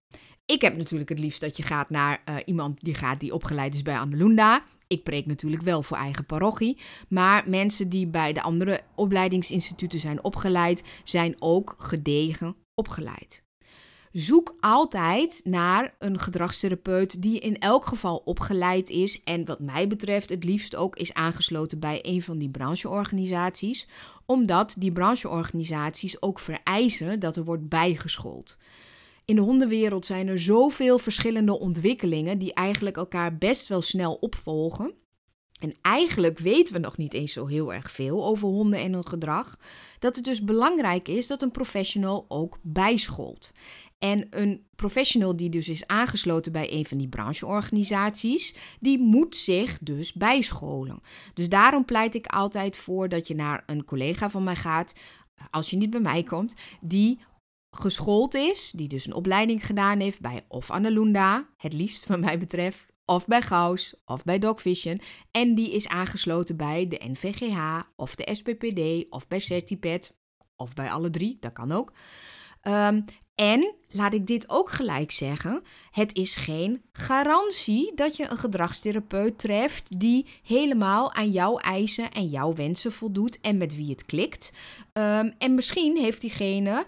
Ik 0.46 0.60
heb 0.60 0.76
natuurlijk 0.76 1.08
het 1.10 1.18
liefst 1.18 1.40
dat 1.40 1.56
je 1.56 1.62
gaat 1.62 1.90
naar 1.90 2.22
uh, 2.28 2.36
iemand 2.44 2.80
die 2.80 2.94
gaat 2.94 3.20
die 3.20 3.34
opgeleid 3.34 3.74
is 3.74 3.82
bij 3.82 3.98
Annelunda. 3.98 4.64
Ik 4.86 5.02
preek 5.02 5.26
natuurlijk 5.26 5.62
wel 5.62 5.82
voor 5.82 5.96
eigen 5.96 6.26
parochie. 6.26 6.78
Maar 7.08 7.48
mensen 7.48 7.88
die 7.88 8.06
bij 8.06 8.32
de 8.32 8.42
andere 8.42 8.80
opleidingsinstituten 8.94 9.98
zijn 9.98 10.24
opgeleid, 10.24 10.82
zijn 11.04 11.36
ook 11.38 11.74
gedegen 11.78 12.56
opgeleid. 12.74 13.42
Zoek 14.12 14.54
altijd 14.60 15.40
naar 15.44 15.94
een 15.98 16.18
gedragstherapeut 16.18 17.22
die 17.22 17.40
in 17.40 17.58
elk 17.58 17.86
geval 17.86 18.16
opgeleid 18.16 18.90
is 18.90 19.22
en 19.22 19.44
wat 19.44 19.60
mij 19.60 19.88
betreft 19.88 20.30
het 20.30 20.44
liefst 20.44 20.76
ook 20.76 20.96
is 20.96 21.14
aangesloten 21.14 21.78
bij 21.78 21.98
een 22.02 22.22
van 22.22 22.38
die 22.38 22.50
brancheorganisaties, 22.50 23.88
omdat 24.26 24.74
die 24.78 24.92
brancheorganisaties 24.92 26.22
ook 26.22 26.38
vereisen 26.38 27.20
dat 27.20 27.36
er 27.36 27.44
wordt 27.44 27.68
bijgeschoold. 27.68 28.56
In 29.24 29.36
de 29.36 29.42
hondenwereld 29.42 30.06
zijn 30.06 30.28
er 30.28 30.38
zoveel 30.38 30.98
verschillende 30.98 31.58
ontwikkelingen 31.58 32.38
die 32.38 32.54
eigenlijk 32.54 32.96
elkaar 32.96 33.38
best 33.38 33.68
wel 33.68 33.82
snel 33.82 34.14
opvolgen. 34.14 34.94
En 35.60 35.74
eigenlijk 35.82 36.38
weten 36.38 36.74
we 36.74 36.80
nog 36.80 36.96
niet 36.96 37.14
eens 37.14 37.32
zo 37.32 37.46
heel 37.46 37.72
erg 37.72 37.90
veel 37.90 38.24
over 38.24 38.48
honden 38.48 38.80
en 38.80 38.92
hun 38.92 39.06
gedrag. 39.06 39.58
Dat 39.98 40.16
het 40.16 40.24
dus 40.24 40.44
belangrijk 40.44 41.08
is 41.08 41.26
dat 41.26 41.42
een 41.42 41.50
professional 41.50 42.24
ook 42.28 42.58
bijscholt. 42.62 43.52
En 43.98 44.26
een 44.30 44.66
professional 44.76 45.36
die 45.36 45.48
dus 45.48 45.68
is 45.68 45.86
aangesloten 45.86 46.52
bij 46.52 46.72
een 46.72 46.86
van 46.86 46.98
die 46.98 47.08
brancheorganisaties, 47.08 48.54
die 48.80 48.98
moet 48.98 49.36
zich 49.36 49.78
dus 49.78 50.12
bijscholen. 50.12 51.00
Dus 51.34 51.48
daarom 51.48 51.84
pleit 51.84 52.14
ik 52.14 52.26
altijd 52.26 52.76
voor 52.76 53.08
dat 53.08 53.28
je 53.28 53.34
naar 53.34 53.62
een 53.66 53.84
collega 53.84 54.30
van 54.30 54.44
mij 54.44 54.56
gaat, 54.56 54.94
als 55.50 55.70
je 55.70 55.76
niet 55.76 55.90
bij 55.90 56.00
mij 56.00 56.22
komt, 56.22 56.54
die 56.80 57.18
geschoold 57.76 58.34
is, 58.34 58.72
die 58.76 58.88
dus 58.88 59.06
een 59.06 59.14
opleiding 59.14 59.66
gedaan 59.66 60.00
heeft 60.00 60.20
bij 60.20 60.44
of 60.48 60.70
Annalunda, 60.70 61.48
het 61.56 61.72
liefst 61.72 62.06
wat 62.06 62.20
mij 62.20 62.38
betreft, 62.38 62.92
of 63.04 63.26
bij 63.26 63.42
Gauss 63.42 63.94
of 64.04 64.24
bij 64.24 64.38
Dogvision, 64.38 65.00
en 65.30 65.54
die 65.54 65.70
is 65.70 65.88
aangesloten 65.88 66.56
bij 66.56 66.88
de 66.88 67.00
NVGH 67.04 67.80
of 67.96 68.14
de 68.14 68.34
SPPD 68.34 69.10
of 69.10 69.28
bij 69.28 69.40
Certipet 69.40 70.14
of 70.56 70.74
bij 70.74 70.90
alle 70.90 71.10
drie, 71.10 71.36
dat 71.40 71.52
kan 71.52 71.72
ook. 71.72 71.92
Um, 72.62 73.04
en 73.34 73.74
laat 73.88 74.14
ik 74.14 74.26
dit 74.26 74.50
ook 74.50 74.70
gelijk 74.70 75.10
zeggen: 75.10 75.62
het 75.90 76.16
is 76.16 76.36
geen 76.36 76.82
garantie 76.92 77.92
dat 77.94 78.16
je 78.16 78.30
een 78.30 78.36
gedragstherapeut 78.36 79.38
treft 79.38 80.00
die 80.00 80.26
helemaal 80.42 81.12
aan 81.12 81.30
jouw 81.30 81.56
eisen 81.56 82.10
en 82.10 82.26
jouw 82.26 82.54
wensen 82.54 82.92
voldoet 82.92 83.40
en 83.40 83.56
met 83.56 83.76
wie 83.76 83.90
het 83.90 84.04
klikt. 84.04 84.52
Um, 84.92 85.34
en 85.38 85.54
misschien 85.54 85.96
heeft 85.96 86.20
diegene 86.20 86.86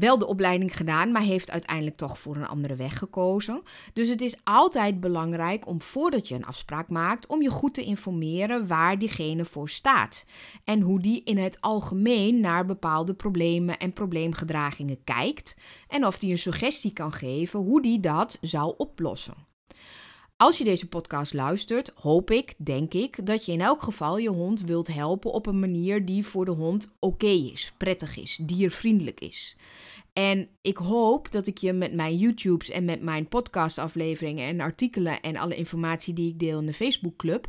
wel 0.00 0.18
de 0.18 0.26
opleiding 0.26 0.76
gedaan, 0.76 1.12
maar 1.12 1.22
heeft 1.22 1.50
uiteindelijk 1.50 1.96
toch 1.96 2.18
voor 2.18 2.36
een 2.36 2.46
andere 2.46 2.74
weg 2.74 2.98
gekozen. 2.98 3.62
Dus 3.92 4.08
het 4.08 4.20
is 4.20 4.36
altijd 4.44 5.00
belangrijk 5.00 5.66
om 5.66 5.80
voordat 5.80 6.28
je 6.28 6.34
een 6.34 6.46
afspraak 6.46 6.88
maakt, 6.88 7.26
om 7.26 7.42
je 7.42 7.50
goed 7.50 7.74
te 7.74 7.82
informeren 7.82 8.66
waar 8.66 8.98
diegene 8.98 9.44
voor 9.44 9.68
staat. 9.68 10.26
En 10.64 10.80
hoe 10.80 11.00
die 11.00 11.22
in 11.24 11.38
het 11.38 11.60
algemeen 11.60 12.40
naar 12.40 12.66
bepaalde 12.66 13.14
problemen 13.14 13.78
en 13.78 13.92
probleemgedragingen 13.92 15.04
kijkt. 15.04 15.56
En 15.88 16.06
of 16.06 16.18
die 16.18 16.30
een 16.30 16.38
suggestie 16.38 16.92
kan 16.92 17.12
geven 17.12 17.60
hoe 17.60 17.82
die 17.82 18.00
dat 18.00 18.38
zou 18.40 18.74
oplossen. 18.76 19.53
Als 20.44 20.58
je 20.58 20.64
deze 20.64 20.88
podcast 20.88 21.34
luistert, 21.34 21.92
hoop 21.94 22.30
ik, 22.30 22.54
denk 22.56 22.94
ik, 22.94 23.26
dat 23.26 23.46
je 23.46 23.52
in 23.52 23.60
elk 23.60 23.82
geval 23.82 24.18
je 24.18 24.28
hond 24.28 24.60
wilt 24.60 24.86
helpen 24.86 25.32
op 25.32 25.46
een 25.46 25.58
manier 25.58 26.04
die 26.04 26.26
voor 26.26 26.44
de 26.44 26.50
hond 26.50 26.94
oké 26.98 27.26
is, 27.26 27.72
prettig 27.76 28.16
is, 28.16 28.38
diervriendelijk 28.42 29.20
is. 29.20 29.56
En 30.12 30.48
ik 30.60 30.76
hoop 30.76 31.30
dat 31.30 31.46
ik 31.46 31.58
je 31.58 31.72
met 31.72 31.94
mijn 31.94 32.16
YouTubes 32.16 32.70
en 32.70 32.84
met 32.84 33.02
mijn 33.02 33.28
podcastafleveringen 33.28 34.48
en 34.48 34.60
artikelen 34.60 35.20
en 35.20 35.36
alle 35.36 35.54
informatie 35.54 36.14
die 36.14 36.30
ik 36.30 36.38
deel 36.38 36.58
in 36.58 36.66
de 36.66 36.72
Facebookclub 36.72 37.48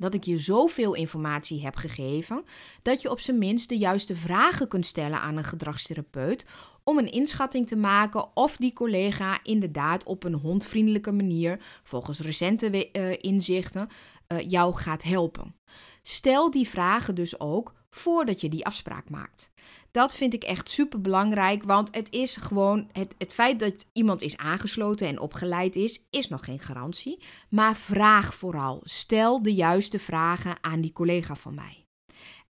dat 0.00 0.14
ik 0.14 0.24
je 0.24 0.38
zoveel 0.38 0.94
informatie 0.94 1.62
heb 1.62 1.76
gegeven 1.76 2.44
dat 2.82 3.02
je 3.02 3.10
op 3.10 3.20
zijn 3.20 3.38
minst 3.38 3.68
de 3.68 3.78
juiste 3.78 4.16
vragen 4.16 4.68
kunt 4.68 4.86
stellen 4.86 5.20
aan 5.20 5.36
een 5.36 5.44
gedragstherapeut 5.44 6.46
om 6.90 6.98
een 6.98 7.12
inschatting 7.12 7.66
te 7.66 7.76
maken 7.76 8.36
of 8.36 8.56
die 8.56 8.72
collega 8.72 9.38
inderdaad 9.42 10.04
op 10.04 10.24
een 10.24 10.34
hondvriendelijke 10.34 11.12
manier, 11.12 11.60
volgens 11.82 12.20
recente 12.20 12.88
uh, 12.92 13.12
inzichten, 13.20 13.88
uh, 14.28 14.50
jou 14.50 14.74
gaat 14.74 15.02
helpen. 15.02 15.54
Stel 16.02 16.50
die 16.50 16.68
vragen 16.68 17.14
dus 17.14 17.40
ook 17.40 17.74
voordat 17.90 18.40
je 18.40 18.48
die 18.48 18.66
afspraak 18.66 19.10
maakt. 19.10 19.50
Dat 19.90 20.14
vind 20.14 20.34
ik 20.34 20.42
echt 20.42 20.70
super 20.70 21.00
belangrijk, 21.00 21.62
want 21.62 21.94
het 21.94 22.12
is 22.12 22.36
gewoon 22.36 22.88
het, 22.92 23.14
het 23.18 23.32
feit 23.32 23.58
dat 23.58 23.86
iemand 23.92 24.22
is 24.22 24.36
aangesloten 24.36 25.06
en 25.06 25.20
opgeleid 25.20 25.76
is, 25.76 26.06
is 26.10 26.28
nog 26.28 26.44
geen 26.44 26.58
garantie. 26.58 27.22
Maar 27.48 27.76
vraag 27.76 28.34
vooral. 28.34 28.80
Stel 28.84 29.42
de 29.42 29.54
juiste 29.54 29.98
vragen 29.98 30.56
aan 30.60 30.80
die 30.80 30.92
collega 30.92 31.34
van 31.34 31.54
mij. 31.54 31.86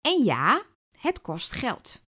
En 0.01 0.25
ja, 0.25 0.63
het 0.99 1.21
kost 1.21 1.53
geld. 1.53 2.05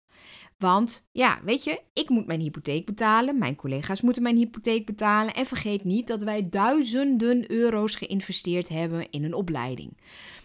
Want 0.63 1.07
ja, 1.11 1.39
weet 1.43 1.63
je, 1.63 1.81
ik 1.93 2.09
moet 2.09 2.25
mijn 2.25 2.39
hypotheek 2.39 2.85
betalen, 2.85 3.37
mijn 3.37 3.55
collega's 3.55 4.01
moeten 4.01 4.23
mijn 4.23 4.35
hypotheek 4.35 4.85
betalen. 4.85 5.33
En 5.33 5.45
vergeet 5.45 5.83
niet 5.83 6.07
dat 6.07 6.23
wij 6.23 6.49
duizenden 6.49 7.51
euro's 7.51 7.95
geïnvesteerd 7.95 8.69
hebben 8.69 9.09
in 9.09 9.23
een 9.23 9.33
opleiding. 9.33 9.97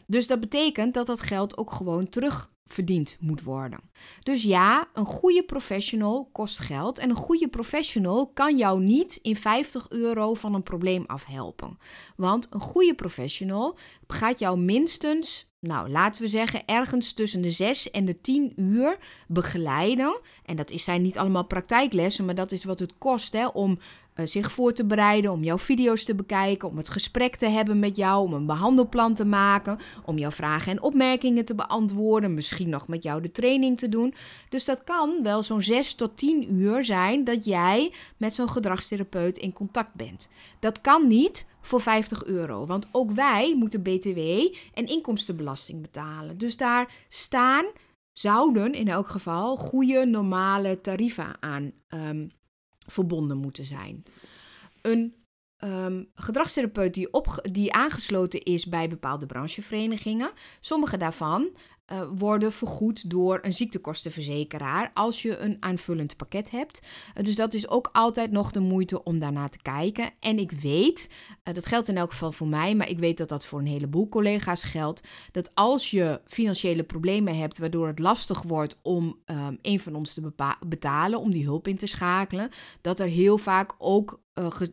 Dus 0.07 0.26
dat 0.26 0.40
betekent 0.40 0.94
dat 0.94 1.07
dat 1.07 1.20
geld 1.20 1.59
ook 1.59 1.72
gewoon 1.72 2.09
terug 2.09 2.52
verdiend 2.66 3.16
moet 3.20 3.42
worden. 3.42 3.81
Dus 4.22 4.42
ja, 4.42 4.88
een 4.92 5.07
goede 5.07 5.42
professional 5.42 6.28
kost 6.33 6.59
geld 6.59 6.98
en 6.98 7.11
een 7.11 7.16
goede 7.16 7.48
professional 7.48 8.26
kan 8.26 8.57
jou 8.57 8.81
niet 8.81 9.18
in 9.22 9.37
50 9.37 9.88
euro 9.88 10.35
van 10.35 10.54
een 10.54 10.62
probleem 10.62 11.04
afhelpen. 11.07 11.78
Want 12.16 12.46
een 12.50 12.61
goede 12.61 12.94
professional 12.94 13.78
gaat 14.07 14.38
jou 14.38 14.59
minstens 14.59 15.48
nou, 15.61 15.88
laten 15.90 16.23
we 16.23 16.29
zeggen, 16.29 16.62
ergens 16.66 17.12
tussen 17.12 17.40
de 17.40 17.51
6 17.51 17.90
en 17.90 18.05
de 18.05 18.21
10 18.21 18.53
uur 18.57 18.99
begeleiden. 19.29 20.21
En 20.44 20.57
dat 20.57 20.73
zijn 20.75 21.03
niet 21.03 21.18
allemaal 21.18 21.44
praktijklessen, 21.44 22.25
maar 22.25 22.35
dat 22.35 22.53
is 22.53 22.64
wat 22.64 22.79
het 22.79 22.94
kost 22.99 23.33
hè, 23.33 23.47
om 23.47 23.79
uh, 24.14 24.27
zich 24.27 24.53
voor 24.53 24.73
te 24.73 24.85
bereiden, 24.85 25.33
om 25.33 25.44
jouw 25.44 25.59
video's 25.59 26.05
te 26.05 26.14
bekijken, 26.14 26.68
om 26.68 26.77
het 26.77 26.88
gesprek 26.88 27.37
te 27.37 27.47
hebben 27.47 27.79
met 27.79 27.97
jou, 27.97 28.25
om 28.25 28.33
een 28.33 28.47
behandelplan 28.47 29.14
te 29.14 29.25
maken, 29.25 29.79
om 30.05 30.18
jouw 30.18 30.31
vragen 30.31 30.73
en 30.73 30.83
opmerkingen 30.83 31.44
te 31.44 31.55
beantwoorden, 31.55 32.35
misschien 32.35 32.68
nog 32.68 32.88
met 32.88 33.03
jou 33.03 33.23
de 33.23 33.33
training 33.33 33.79
te 33.79 33.88
doen. 33.88 34.14
Dus 34.49 34.64
dat 34.64 34.85
kan 34.85 35.23
wel 35.23 35.42
zo'n 35.42 35.62
6 35.62 35.94
tot 35.94 36.16
10 36.16 36.55
uur 36.55 36.85
zijn 36.85 37.25
dat 37.25 37.44
jij 37.44 37.92
met 38.16 38.35
zo'n 38.35 38.49
gedragstherapeut 38.49 39.38
in 39.38 39.53
contact 39.53 39.94
bent. 39.94 40.31
Dat 40.59 40.81
kan 40.81 41.07
niet 41.07 41.47
voor 41.68 41.81
50 41.81 42.24
euro, 42.24 42.66
want 42.66 42.88
ook 42.92 43.11
wij 43.11 43.54
moeten 43.57 43.83
BTW 43.83 44.18
en 44.74 44.87
inkomstenbelasting 44.87 45.83
betalen. 45.83 46.38
Dus 46.38 46.57
daar 46.57 46.92
staan 47.09 47.64
zouden 48.12 48.72
in 48.72 48.88
elk 48.88 49.09
geval 49.09 49.57
goede 49.57 50.07
normale 50.07 50.81
tarieven 50.81 51.42
aan 51.42 51.72
um, 51.88 52.31
verbonden 52.87 53.37
moeten 53.37 53.64
zijn. 53.64 54.02
Een 54.83 55.14
um, 55.64 56.11
gedragstherapeut 56.14 56.94
die, 56.94 57.12
op, 57.12 57.48
die 57.52 57.72
aangesloten 57.72 58.42
is 58.42 58.66
bij 58.66 58.88
bepaalde 58.88 59.26
brancheverenigingen, 59.26 60.31
sommige 60.61 60.96
daarvan 60.96 61.50
uh, 61.92 62.03
worden 62.16 62.53
vergoed 62.53 63.11
door 63.11 63.38
een 63.42 63.53
ziektekostenverzekeraar 63.53 64.90
als 64.94 65.22
je 65.22 65.38
een 65.38 65.57
aanvullend 65.61 66.16
pakket 66.16 66.51
hebt. 66.51 66.87
Uh, 67.16 67.24
dus 67.24 67.37
dat 67.37 67.55
is 67.55 67.68
ook 67.68 67.88
altijd 67.92 68.31
nog 68.31 68.51
de 68.51 68.61
moeite 68.61 69.05
om 69.05 69.18
daarna 69.18 69.48
te 69.48 69.62
kijken. 69.62 70.11
En 70.20 70.38
ik 70.38 70.51
weet, 70.51 71.11
uh, 71.44 71.55
dat 71.55 71.66
geldt 71.66 71.88
in 71.88 71.96
elk 71.96 72.11
geval 72.11 72.33
voor 72.33 72.46
mij, 72.46 72.74
maar 72.74 72.88
ik 72.88 72.98
weet 72.98 73.18
dat 73.18 73.29
dat 73.29 73.46
voor 73.46 73.59
een 73.59 73.66
heleboel 73.66 74.09
collega's 74.09 74.62
geldt, 74.62 75.09
dat 75.31 75.51
als 75.55 75.90
je 75.90 76.20
financiële 76.27 76.85
problemen 76.85 77.38
hebt 77.38 77.59
waardoor 77.59 77.87
het 77.87 77.98
lastig 77.98 78.42
wordt 78.42 78.79
om 78.83 79.18
ehm, 79.24 79.55
een 79.62 79.81
van 79.81 79.94
ons 79.94 80.14
te 80.14 80.33
betalen, 80.66 81.20
om 81.20 81.33
die 81.33 81.44
hulp 81.44 81.68
in 81.68 81.77
te 81.77 81.87
schakelen, 81.87 82.51
dat 82.81 83.01
er 83.01 83.09
heel 83.09 83.38
vaak 83.38 83.74
ook 83.79 84.20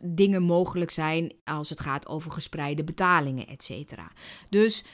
dingen 0.02 0.42
mogelijk 0.42 0.90
zijn 0.90 1.32
als 1.44 1.68
het 1.68 1.80
gaat 1.80 2.08
over 2.08 2.30
gespreide 2.30 2.84
betalingen, 2.84 3.46
et. 3.46 3.70
Dus 4.48 4.84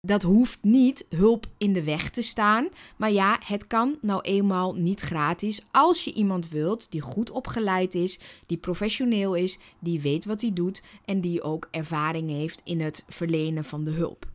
dat 0.00 0.22
hoeft 0.22 0.58
niet 0.62 1.06
hulp 1.08 1.46
in 1.58 1.72
de 1.72 1.84
weg 1.84 2.10
te 2.10 2.22
staan. 2.22 2.68
Maar 2.96 3.12
ja, 3.12 3.38
het 3.44 3.66
kan 3.66 3.98
nou 4.00 4.20
eenmaal 4.20 4.74
niet 4.74 5.00
gratis 5.00 5.62
als 5.70 6.04
je 6.04 6.12
iemand 6.12 6.48
wilt 6.48 6.86
die 6.90 7.00
goed 7.00 7.30
opgeleid 7.30 7.94
is, 7.94 8.18
die 8.46 8.58
professioneel 8.58 9.34
is, 9.34 9.58
die 9.78 10.00
weet 10.00 10.24
wat 10.24 10.40
hij 10.40 10.52
doet 10.52 10.82
en 11.04 11.20
die 11.20 11.42
ook 11.42 11.68
ervaring 11.70 12.30
heeft 12.30 12.60
in 12.64 12.80
het 12.80 13.04
verlenen 13.08 13.64
van 13.64 13.84
de 13.84 13.90
hulp. 13.90 14.28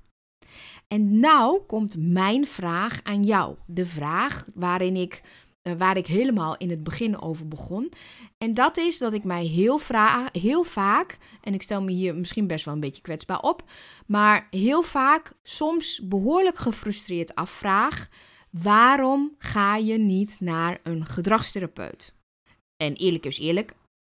En 0.88 1.20
nou 1.20 1.62
komt 1.68 1.96
mijn 1.98 2.48
vraag 2.48 3.00
aan 3.04 3.24
jou. 3.24 3.56
De 3.66 3.86
vraag 3.86 4.48
waarin 4.54 4.96
ik 4.96 5.22
waar 5.78 5.98
ik 5.98 6.08
helemaal 6.08 6.58
in 6.58 6.70
het 6.70 6.84
begin 6.84 7.22
over 7.22 7.48
begon. 7.48 7.92
En 8.38 8.54
dat 8.54 8.78
is 8.78 8.98
dat 8.98 9.14
ik 9.14 9.24
mij 9.24 9.46
heel, 9.46 9.80
heel 10.32 10.64
vaak, 10.64 11.18
en 11.42 11.54
ik 11.54 11.62
stel 11.62 11.82
me 11.82 11.92
hier 11.92 12.16
misschien 12.16 12.48
best 12.48 12.66
wel 12.66 12.74
een 12.74 12.80
beetje 12.80 13.02
kwetsbaar 13.02 13.40
op, 13.40 13.64
maar 14.08 14.48
heel 14.50 14.82
vaak 14.82 15.34
soms 15.44 16.02
behoorlijk 16.04 16.58
gefrustreerd 16.58 17.36
afvraag: 17.36 18.10
waarom 18.50 19.36
ga 19.38 19.76
je 19.76 19.98
niet 19.98 20.38
naar 20.40 20.80
een 20.84 21.06
gedragstherapeut? 21.06 22.14
En 22.78 22.94
eerlijk 22.94 23.26
is 23.26 23.40
eerlijk, 23.40 23.74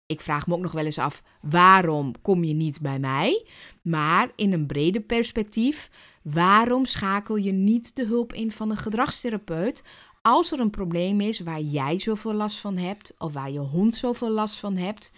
ik 0.06 0.20
vraag 0.20 0.46
me 0.46 0.54
ook 0.54 0.60
nog 0.60 0.72
wel 0.72 0.84
eens 0.84 0.98
af: 0.98 1.22
waarom 1.40 2.14
kom 2.22 2.44
je 2.44 2.54
niet 2.54 2.80
bij 2.80 2.98
mij? 2.98 3.46
Maar 3.82 4.30
in 4.36 4.52
een 4.52 4.66
breder 4.66 5.02
perspectief, 5.02 5.90
waarom 6.22 6.84
schakel 6.84 7.36
je 7.36 7.52
niet 7.52 7.96
de 7.96 8.06
hulp 8.06 8.32
in 8.32 8.52
van 8.52 8.70
een 8.70 8.76
gedragstherapeut 8.76 9.82
als 10.26 10.52
er 10.52 10.60
een 10.60 10.70
probleem 10.70 11.20
is 11.20 11.40
waar 11.40 11.60
jij 11.60 11.98
zoveel 11.98 12.32
last 12.32 12.58
van 12.58 12.76
hebt, 12.76 13.14
of 13.18 13.32
waar 13.32 13.50
je 13.50 13.58
hond 13.58 13.96
zoveel 13.96 14.30
last 14.30 14.58
van 14.58 14.76
hebt, 14.76 15.12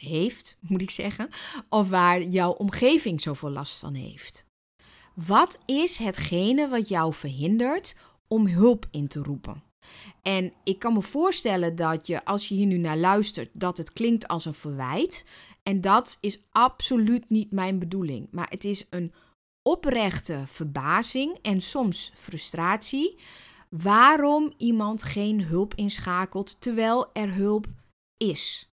heeft, 0.00 0.58
moet 0.60 0.82
ik 0.82 0.90
zeggen, 0.90 1.28
of 1.68 1.88
waar 1.88 2.22
jouw 2.22 2.50
omgeving 2.50 3.20
zoveel 3.20 3.50
last 3.50 3.78
van 3.78 3.94
heeft. 3.94 4.44
Wat 5.14 5.58
is 5.66 5.98
hetgene 5.98 6.68
wat 6.68 6.88
jou 6.88 7.14
verhindert 7.14 7.96
om 8.28 8.46
hulp 8.46 8.86
in 8.90 9.08
te 9.08 9.22
roepen? 9.22 9.62
En 10.22 10.52
ik 10.64 10.78
kan 10.78 10.92
me 10.92 11.02
voorstellen 11.02 11.76
dat 11.76 12.06
je, 12.06 12.24
als 12.24 12.48
je 12.48 12.54
hier 12.54 12.66
nu 12.66 12.76
naar 12.76 12.98
luistert, 12.98 13.50
dat 13.52 13.76
het 13.76 13.92
klinkt 13.92 14.28
als 14.28 14.44
een 14.44 14.54
verwijt. 14.54 15.24
En 15.62 15.80
dat 15.80 16.18
is 16.20 16.44
absoluut 16.50 17.30
niet 17.30 17.52
mijn 17.52 17.78
bedoeling. 17.78 18.28
Maar 18.30 18.48
het 18.50 18.64
is 18.64 18.86
een 18.90 19.12
oprechte 19.62 20.42
verbazing 20.46 21.38
en 21.40 21.60
soms 21.60 22.12
frustratie 22.14 23.18
waarom 23.76 24.52
iemand 24.56 25.02
geen 25.02 25.44
hulp 25.44 25.74
inschakelt 25.74 26.60
terwijl 26.60 27.12
er 27.12 27.34
hulp 27.34 27.66
is. 28.16 28.70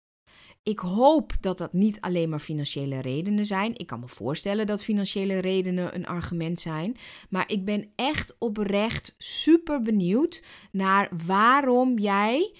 Ik 0.63 0.79
hoop 0.79 1.33
dat 1.39 1.57
dat 1.57 1.73
niet 1.73 2.01
alleen 2.01 2.29
maar 2.29 2.39
financiële 2.39 3.01
redenen 3.01 3.45
zijn. 3.45 3.77
Ik 3.77 3.87
kan 3.87 3.99
me 3.99 4.07
voorstellen 4.07 4.67
dat 4.67 4.83
financiële 4.83 5.39
redenen 5.39 5.95
een 5.95 6.07
argument 6.07 6.59
zijn. 6.59 6.95
Maar 7.29 7.51
ik 7.51 7.65
ben 7.65 7.89
echt 7.95 8.35
oprecht 8.39 9.15
super 9.17 9.81
benieuwd 9.81 10.43
naar 10.71 11.09
waarom 11.25 11.99
jij, 11.99 12.55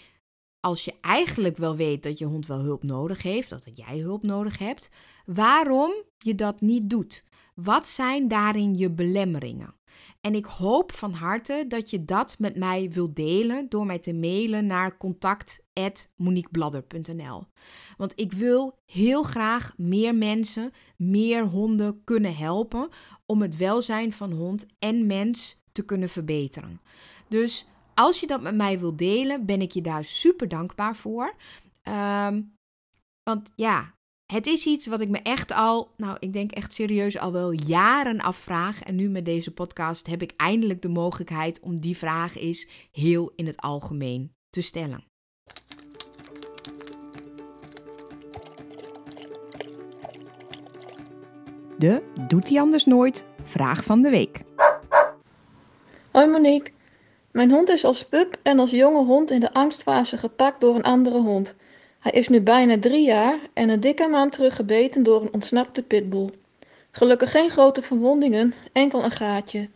als 0.60 0.86
je 0.86 0.94
eigenlijk 1.02 1.58
wel 1.58 1.76
weet 1.76 2.04
dat 2.04 2.18
je 2.20 2.26
hond 2.26 2.48
wel 2.48 2.60
hulp 2.60 2.84
nodig 2.84 3.22
heeft, 3.22 3.50
dat 3.50 3.70
jij 3.74 3.98
hulp 3.98 4.24
nodig 4.24 4.58
hebt, 4.58 4.90
waarom 5.26 5.92
je 6.18 6.36
dat 6.36 6.62
niet 6.62 6.90
doet. 6.90 7.24
Wat 7.56 7.88
zijn 7.88 8.28
daarin 8.28 8.76
je 8.76 8.92
belemmeringen? 8.92 9.79
En 10.22 10.36
ik 10.36 10.46
hoop 10.46 10.92
van 10.92 11.14
harte 11.14 11.66
dat 11.68 11.90
je 11.90 12.06
dat 12.06 12.40
met 12.40 12.56
mij 12.56 12.90
wilt 12.90 13.16
delen 13.16 13.70
door 13.70 13.86
mij 13.86 14.00
te 14.00 14.14
mailen 14.14 14.66
naar 14.66 14.98
contact@moniquebladder.nl. 14.98 17.48
Want 17.98 18.14
ik 18.16 18.32
wil 18.32 18.80
heel 18.86 19.24
graag 19.24 19.74
meer 19.78 20.16
mensen, 20.16 20.72
meer 20.98 21.44
honden 21.44 22.04
kunnen 22.04 22.36
helpen 22.36 22.90
om 23.26 23.42
het 23.42 23.58
welzijn 23.58 24.14
van 24.14 24.32
hond 24.32 24.68
en 24.80 25.06
mens 25.06 25.62
te 25.72 25.86
kunnen 25.86 26.10
verbeteren. 26.10 26.82
Dus 27.28 27.68
als 27.94 28.20
je 28.20 28.28
dat 28.28 28.42
met 28.42 28.56
mij 28.56 28.80
wilt 28.80 28.98
delen, 28.98 29.46
ben 29.46 29.62
ik 29.62 29.72
je 29.72 29.82
daar 29.82 30.04
super 30.04 30.48
dankbaar 30.48 30.96
voor. 30.96 31.36
Ehm, 31.82 32.42
want 33.24 33.52
ja, 33.56 33.98
het 34.32 34.48
is 34.48 34.66
iets 34.66 34.88
wat 34.88 35.02
ik 35.02 35.10
me 35.10 35.20
echt 35.24 35.52
al, 35.52 35.92
nou, 35.98 36.18
ik 36.20 36.34
denk 36.34 36.52
echt 36.52 36.74
serieus 36.74 37.20
al 37.20 37.32
wel 37.32 37.52
jaren 37.52 38.20
afvraag. 38.20 38.84
En 38.84 38.96
nu 38.96 39.10
met 39.10 39.26
deze 39.26 39.52
podcast 39.52 40.08
heb 40.08 40.22
ik 40.22 40.34
eindelijk 40.38 40.82
de 40.82 40.88
mogelijkheid 40.90 41.60
om 41.60 41.80
die 41.80 41.98
vraag 41.98 42.38
eens 42.38 42.68
heel 42.92 43.32
in 43.36 43.46
het 43.46 43.62
algemeen 43.62 44.34
te 44.50 44.62
stellen. 44.62 45.04
De 51.78 52.04
Doet 52.28 52.50
hij 52.50 52.60
anders 52.60 52.86
nooit? 52.86 53.24
Vraag 53.44 53.84
van 53.84 54.02
de 54.02 54.10
week. 54.10 54.42
Hoi 56.12 56.28
Monique. 56.28 56.72
Mijn 57.32 57.52
hond 57.52 57.70
is 57.70 57.86
als 57.86 58.08
pup 58.08 58.40
en 58.44 58.60
als 58.60 58.72
jonge 58.72 59.06
hond 59.06 59.32
in 59.32 59.40
de 59.40 59.54
angstfase 59.54 60.18
gepakt 60.18 60.62
door 60.62 60.76
een 60.76 60.84
andere 60.84 61.20
hond. 61.20 61.56
Hij 62.00 62.12
is 62.12 62.28
nu 62.28 62.42
bijna 62.42 62.80
drie 62.80 63.06
jaar 63.06 63.40
en 63.54 63.70
een 63.70 63.80
dikke 63.80 64.08
maand 64.08 64.32
terug 64.32 64.56
gebeten 64.56 65.04
door 65.04 65.22
een 65.22 65.34
ontsnapte 65.34 65.84
pitbull. 65.84 66.30
Gelukkig 66.92 67.32
geen 67.32 67.50
grote 67.50 67.82
verwondingen, 67.82 68.54
enkel 68.74 69.04
een 69.04 69.12
gaatje. 69.12 69.70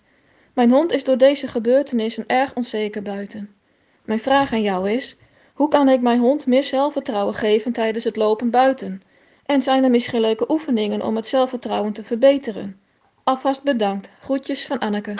Mijn 0.53 0.71
hond 0.71 0.91
is 0.91 1.03
door 1.03 1.17
deze 1.17 1.47
gebeurtenissen 1.47 2.23
erg 2.27 2.53
onzeker 2.55 3.01
buiten. 3.01 3.55
Mijn 4.05 4.19
vraag 4.19 4.53
aan 4.53 4.61
jou 4.61 4.91
is: 4.91 5.17
hoe 5.53 5.67
kan 5.67 5.89
ik 5.89 6.01
mijn 6.01 6.19
hond 6.19 6.45
meer 6.45 6.63
zelfvertrouwen 6.63 7.33
geven 7.33 7.71
tijdens 7.71 8.03
het 8.03 8.15
lopen 8.15 8.49
buiten? 8.49 9.01
En 9.45 9.61
zijn 9.61 9.83
er 9.83 9.89
misschien 9.89 10.21
leuke 10.21 10.51
oefeningen 10.51 11.01
om 11.01 11.15
het 11.15 11.27
zelfvertrouwen 11.27 11.93
te 11.93 12.03
verbeteren? 12.03 12.79
Alvast 13.23 13.63
bedankt. 13.63 14.09
Groetjes 14.19 14.65
van 14.65 14.79
Anneke. 14.79 15.13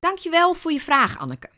Dankjewel 0.00 0.54
voor 0.54 0.72
je 0.72 0.80
vraag, 0.80 1.18
Anneke. 1.18 1.48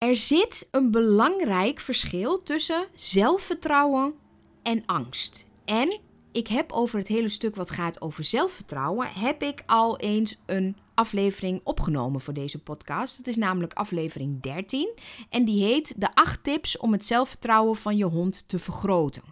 Er 0.00 0.16
zit 0.16 0.68
een 0.70 0.90
belangrijk 0.90 1.80
verschil 1.80 2.42
tussen 2.42 2.86
zelfvertrouwen 2.94 4.14
en 4.62 4.82
angst. 4.86 5.46
En 5.64 6.00
ik 6.32 6.46
heb 6.46 6.72
over 6.72 6.98
het 6.98 7.08
hele 7.08 7.28
stuk 7.28 7.54
wat 7.56 7.70
gaat 7.70 8.00
over 8.00 8.24
zelfvertrouwen, 8.24 9.12
heb 9.12 9.42
ik 9.42 9.62
al 9.66 9.98
eens 9.98 10.36
een 10.46 10.76
aflevering 11.00 11.60
opgenomen 11.64 12.20
voor 12.20 12.34
deze 12.34 12.58
podcast. 12.58 13.16
Het 13.16 13.26
is 13.26 13.36
namelijk 13.36 13.72
aflevering 13.72 14.42
13 14.42 14.94
en 15.30 15.44
die 15.44 15.64
heet 15.64 15.94
De 15.96 16.14
8 16.14 16.44
tips 16.44 16.76
om 16.76 16.92
het 16.92 17.06
zelfvertrouwen 17.06 17.76
van 17.76 17.96
je 17.96 18.04
hond 18.04 18.48
te 18.48 18.58
vergroten. 18.58 19.22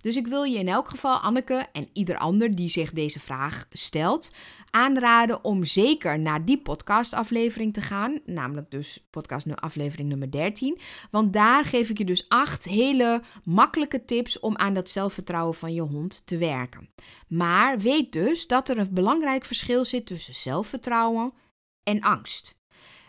Dus 0.00 0.16
ik 0.16 0.26
wil 0.26 0.42
je 0.42 0.58
in 0.58 0.68
elk 0.68 0.88
geval, 0.88 1.16
Anneke 1.16 1.66
en 1.72 1.88
ieder 1.92 2.18
ander 2.18 2.54
die 2.54 2.68
zich 2.68 2.92
deze 2.92 3.20
vraag 3.20 3.66
stelt, 3.70 4.30
aanraden 4.70 5.44
om 5.44 5.64
zeker 5.64 6.18
naar 6.18 6.44
die 6.44 6.58
podcastaflevering 6.58 7.72
te 7.72 7.80
gaan. 7.80 8.18
Namelijk 8.26 8.70
dus 8.70 9.06
podcast 9.10 9.46
aflevering 9.60 10.08
nummer 10.08 10.30
13. 10.30 10.78
Want 11.10 11.32
daar 11.32 11.64
geef 11.64 11.90
ik 11.90 11.98
je 11.98 12.04
dus 12.04 12.28
acht 12.28 12.64
hele 12.64 13.22
makkelijke 13.44 14.04
tips 14.04 14.40
om 14.40 14.56
aan 14.56 14.74
dat 14.74 14.90
zelfvertrouwen 14.90 15.54
van 15.54 15.74
je 15.74 15.80
hond 15.80 16.22
te 16.24 16.36
werken. 16.36 16.88
Maar 17.28 17.78
weet 17.78 18.12
dus 18.12 18.46
dat 18.46 18.68
er 18.68 18.78
een 18.78 18.88
belangrijk 18.90 19.44
verschil 19.44 19.84
zit 19.84 20.06
tussen 20.06 20.34
zelfvertrouwen 20.34 21.17
en 21.82 22.00
angst. 22.00 22.58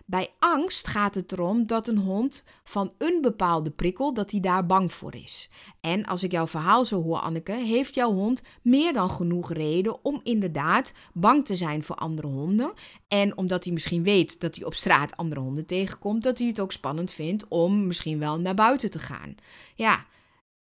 Bij 0.10 0.30
angst 0.40 0.88
gaat 0.88 1.16
het 1.16 1.32
erom 1.32 1.68
dat 1.68 1.88
een 1.88 1.98
hond 1.98 2.44
van 2.64 2.94
een 2.98 3.22
bepaalde 3.22 3.70
prikkel, 3.70 4.14
dat 4.14 4.32
hij 4.32 4.40
daar 4.40 4.66
bang 4.66 4.94
voor 4.94 5.16
is. 5.16 5.50
En 5.82 6.06
als 6.06 6.24
ik 6.24 6.32
jouw 6.32 6.48
verhaal 6.48 6.86
zo 6.86 7.04
hoor, 7.04 7.20
Anneke, 7.20 7.52
heeft 7.52 7.96
jouw 7.96 8.14
hond 8.14 8.44
meer 8.62 8.94
dan 8.94 9.10
genoeg 9.10 9.54
reden 9.54 10.04
om 10.06 10.20
inderdaad 10.24 10.94
bang 11.14 11.46
te 11.46 11.56
zijn 11.56 11.84
voor 11.84 11.96
andere 11.96 12.28
honden. 12.28 12.74
En 13.08 13.38
omdat 13.38 13.64
hij 13.64 13.74
misschien 13.74 14.04
weet 14.04 14.40
dat 14.40 14.56
hij 14.56 14.66
op 14.66 14.74
straat 14.74 15.18
andere 15.18 15.42
honden 15.42 15.66
tegenkomt, 15.66 16.24
dat 16.24 16.38
hij 16.38 16.48
het 16.48 16.60
ook 16.60 16.72
spannend 16.72 17.12
vindt 17.12 17.48
om 17.48 17.88
misschien 17.88 18.20
wel 18.20 18.40
naar 18.40 18.56
buiten 18.56 18.92
te 18.92 19.00
gaan. 19.00 19.36
Ja, 19.76 20.06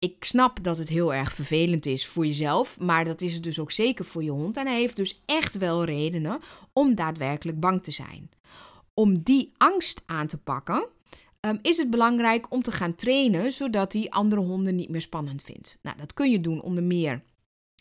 ik 0.04 0.24
snap 0.24 0.64
dat 0.64 0.78
het 0.78 0.90
heel 0.90 1.14
erg 1.14 1.34
vervelend 1.34 1.86
is 1.86 2.08
voor 2.08 2.26
jezelf, 2.26 2.80
maar 2.80 3.06
dat 3.06 3.22
is 3.22 3.34
het 3.34 3.44
dus 3.44 3.60
ook 3.60 3.72
zeker 3.72 4.06
voor 4.06 4.24
je 4.24 4.32
hond. 4.32 4.58
En 4.58 4.68
hij 4.68 4.80
heeft 4.80 4.96
dus 4.96 5.22
echt 5.26 5.58
wel 5.58 5.84
redenen 5.84 6.40
om 6.74 6.96
daadwerkelijk 6.96 7.60
bang 7.60 7.84
te 7.84 7.92
zijn 7.92 8.30
om 8.94 9.22
die 9.22 9.52
angst 9.58 10.04
aan 10.06 10.28
te 10.28 10.38
pakken, 10.38 10.88
um, 11.40 11.60
is 11.62 11.78
het 11.78 11.90
belangrijk 11.90 12.54
om 12.54 12.62
te 12.62 12.72
gaan 12.72 12.96
trainen 12.96 13.52
zodat 13.52 13.94
hij 13.94 14.10
andere 14.10 14.42
honden 14.42 14.76
niet 14.76 14.90
meer 14.90 15.02
spannend 15.02 15.42
vindt. 15.42 15.78
Nou, 15.82 15.98
dat 15.98 16.14
kun 16.14 16.32
je 16.32 16.42
doen 16.42 16.62
onder 16.62 16.84
meer 16.84 17.24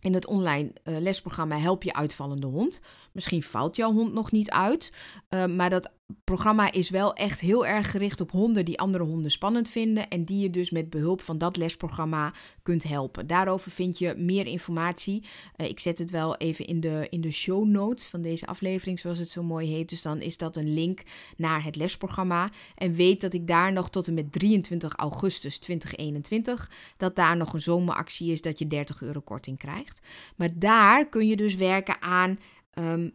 in 0.01 0.15
het 0.15 0.27
online 0.27 0.73
uh, 0.85 0.99
lesprogramma 0.99 1.59
Help 1.59 1.83
je 1.83 1.93
uitvallende 1.93 2.47
hond. 2.47 2.81
Misschien 3.13 3.43
valt 3.43 3.77
jouw 3.77 3.93
hond 3.93 4.13
nog 4.13 4.33
niet 4.33 4.51
uit, 4.51 4.93
uh, 5.31 5.47
maar 5.47 5.71
dat 5.71 5.93
programma 6.25 6.73
is 6.73 6.91
wel 6.91 7.15
echt 7.15 7.41
heel 7.41 7.67
erg 7.67 7.91
gericht 7.91 8.21
op 8.21 8.31
honden 8.31 8.65
die 8.65 8.79
andere 8.79 9.05
honden 9.05 9.31
spannend 9.31 9.69
vinden 9.69 10.09
en 10.09 10.25
die 10.25 10.39
je 10.39 10.51
dus 10.51 10.71
met 10.71 10.91
behulp 10.91 11.21
van 11.21 11.39
dat 11.39 11.57
lesprogramma 11.57 12.33
kunt 12.63 12.83
helpen. 12.83 13.27
Daarover 13.27 13.71
vind 13.71 13.99
je 13.99 14.15
meer 14.17 14.47
informatie. 14.47 15.25
Uh, 15.57 15.69
ik 15.69 15.81
zet 15.81 15.99
het 15.99 16.11
wel 16.11 16.37
even 16.37 16.67
in 16.67 16.81
de, 16.81 17.07
in 17.11 17.21
de 17.21 17.31
show 17.31 17.67
notes 17.67 18.07
van 18.07 18.23
deze 18.23 18.47
aflevering, 18.47 19.01
zoals 19.01 19.19
het 19.19 19.31
zo 19.31 19.43
mooi 19.43 19.69
heet. 19.69 19.89
Dus 19.89 20.03
dan 20.03 20.21
is 20.21 20.37
dat 20.37 20.57
een 20.57 20.75
link 20.75 21.03
naar 21.37 21.65
het 21.65 21.77
lesprogramma. 21.77 22.51
En 22.75 22.95
weet 22.95 23.21
dat 23.21 23.35
ik 23.35 23.47
daar 23.47 23.73
nog 23.73 23.91
tot 23.91 24.09
en 24.09 24.15
met 24.15 24.33
23 24.33 24.93
augustus 24.95 25.59
2021, 25.59 26.71
dat 26.97 27.17
daar 27.17 27.37
nog 27.37 27.53
een 27.53 27.61
zomeractie 27.61 28.33
is 28.33 28.43
dat 28.43 28.59
je 28.59 28.67
30 28.67 29.03
euro 29.03 29.21
korting 29.21 29.59
krijgt. 29.59 30.03
Maar 30.37 30.51
daar 30.55 31.09
kun 31.09 31.27
je 31.27 31.37
dus 31.37 31.55
werken 31.55 32.03
aan 32.03 32.39
um, 32.75 33.13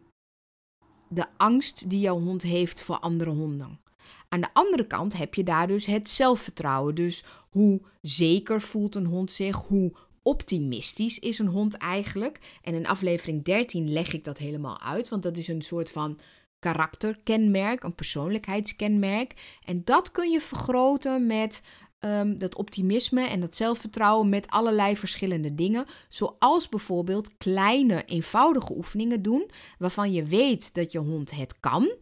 de 1.08 1.24
angst 1.36 1.90
die 1.90 2.00
jouw 2.00 2.20
hond 2.20 2.42
heeft 2.42 2.82
voor 2.82 2.98
andere 2.98 3.30
honden. 3.30 3.80
Aan 4.28 4.40
de 4.40 4.48
andere 4.52 4.86
kant 4.86 5.16
heb 5.16 5.34
je 5.34 5.42
daar 5.42 5.66
dus 5.66 5.86
het 5.86 6.08
zelfvertrouwen. 6.08 6.94
Dus 6.94 7.24
hoe 7.48 7.80
zeker 8.02 8.60
voelt 8.60 8.94
een 8.94 9.06
hond 9.06 9.32
zich, 9.32 9.56
hoe 9.56 9.92
optimistisch 10.22 11.18
is 11.18 11.38
een 11.38 11.46
hond 11.46 11.74
eigenlijk. 11.74 12.58
En 12.62 12.74
in 12.74 12.86
aflevering 12.86 13.44
13 13.44 13.92
leg 13.92 14.12
ik 14.12 14.24
dat 14.24 14.38
helemaal 14.38 14.80
uit, 14.80 15.08
want 15.08 15.22
dat 15.22 15.36
is 15.36 15.48
een 15.48 15.62
soort 15.62 15.90
van 15.90 16.18
karakterkenmerk, 16.58 17.82
een 17.82 17.94
persoonlijkheidskenmerk. 17.94 19.58
En 19.64 19.84
dat 19.84 20.10
kun 20.10 20.30
je 20.30 20.40
vergroten 20.40 21.26
met 21.26 21.62
um, 22.00 22.38
dat 22.38 22.56
optimisme 22.56 23.22
en 23.22 23.40
dat 23.40 23.56
zelfvertrouwen 23.56 24.28
met 24.28 24.48
allerlei 24.48 24.96
verschillende 24.96 25.54
dingen. 25.54 25.84
Zoals 26.08 26.68
bijvoorbeeld 26.68 27.36
kleine, 27.36 28.04
eenvoudige 28.04 28.76
oefeningen 28.76 29.22
doen, 29.22 29.50
waarvan 29.78 30.12
je 30.12 30.24
weet 30.24 30.74
dat 30.74 30.92
je 30.92 30.98
hond 30.98 31.30
het 31.30 31.60
kan. 31.60 31.92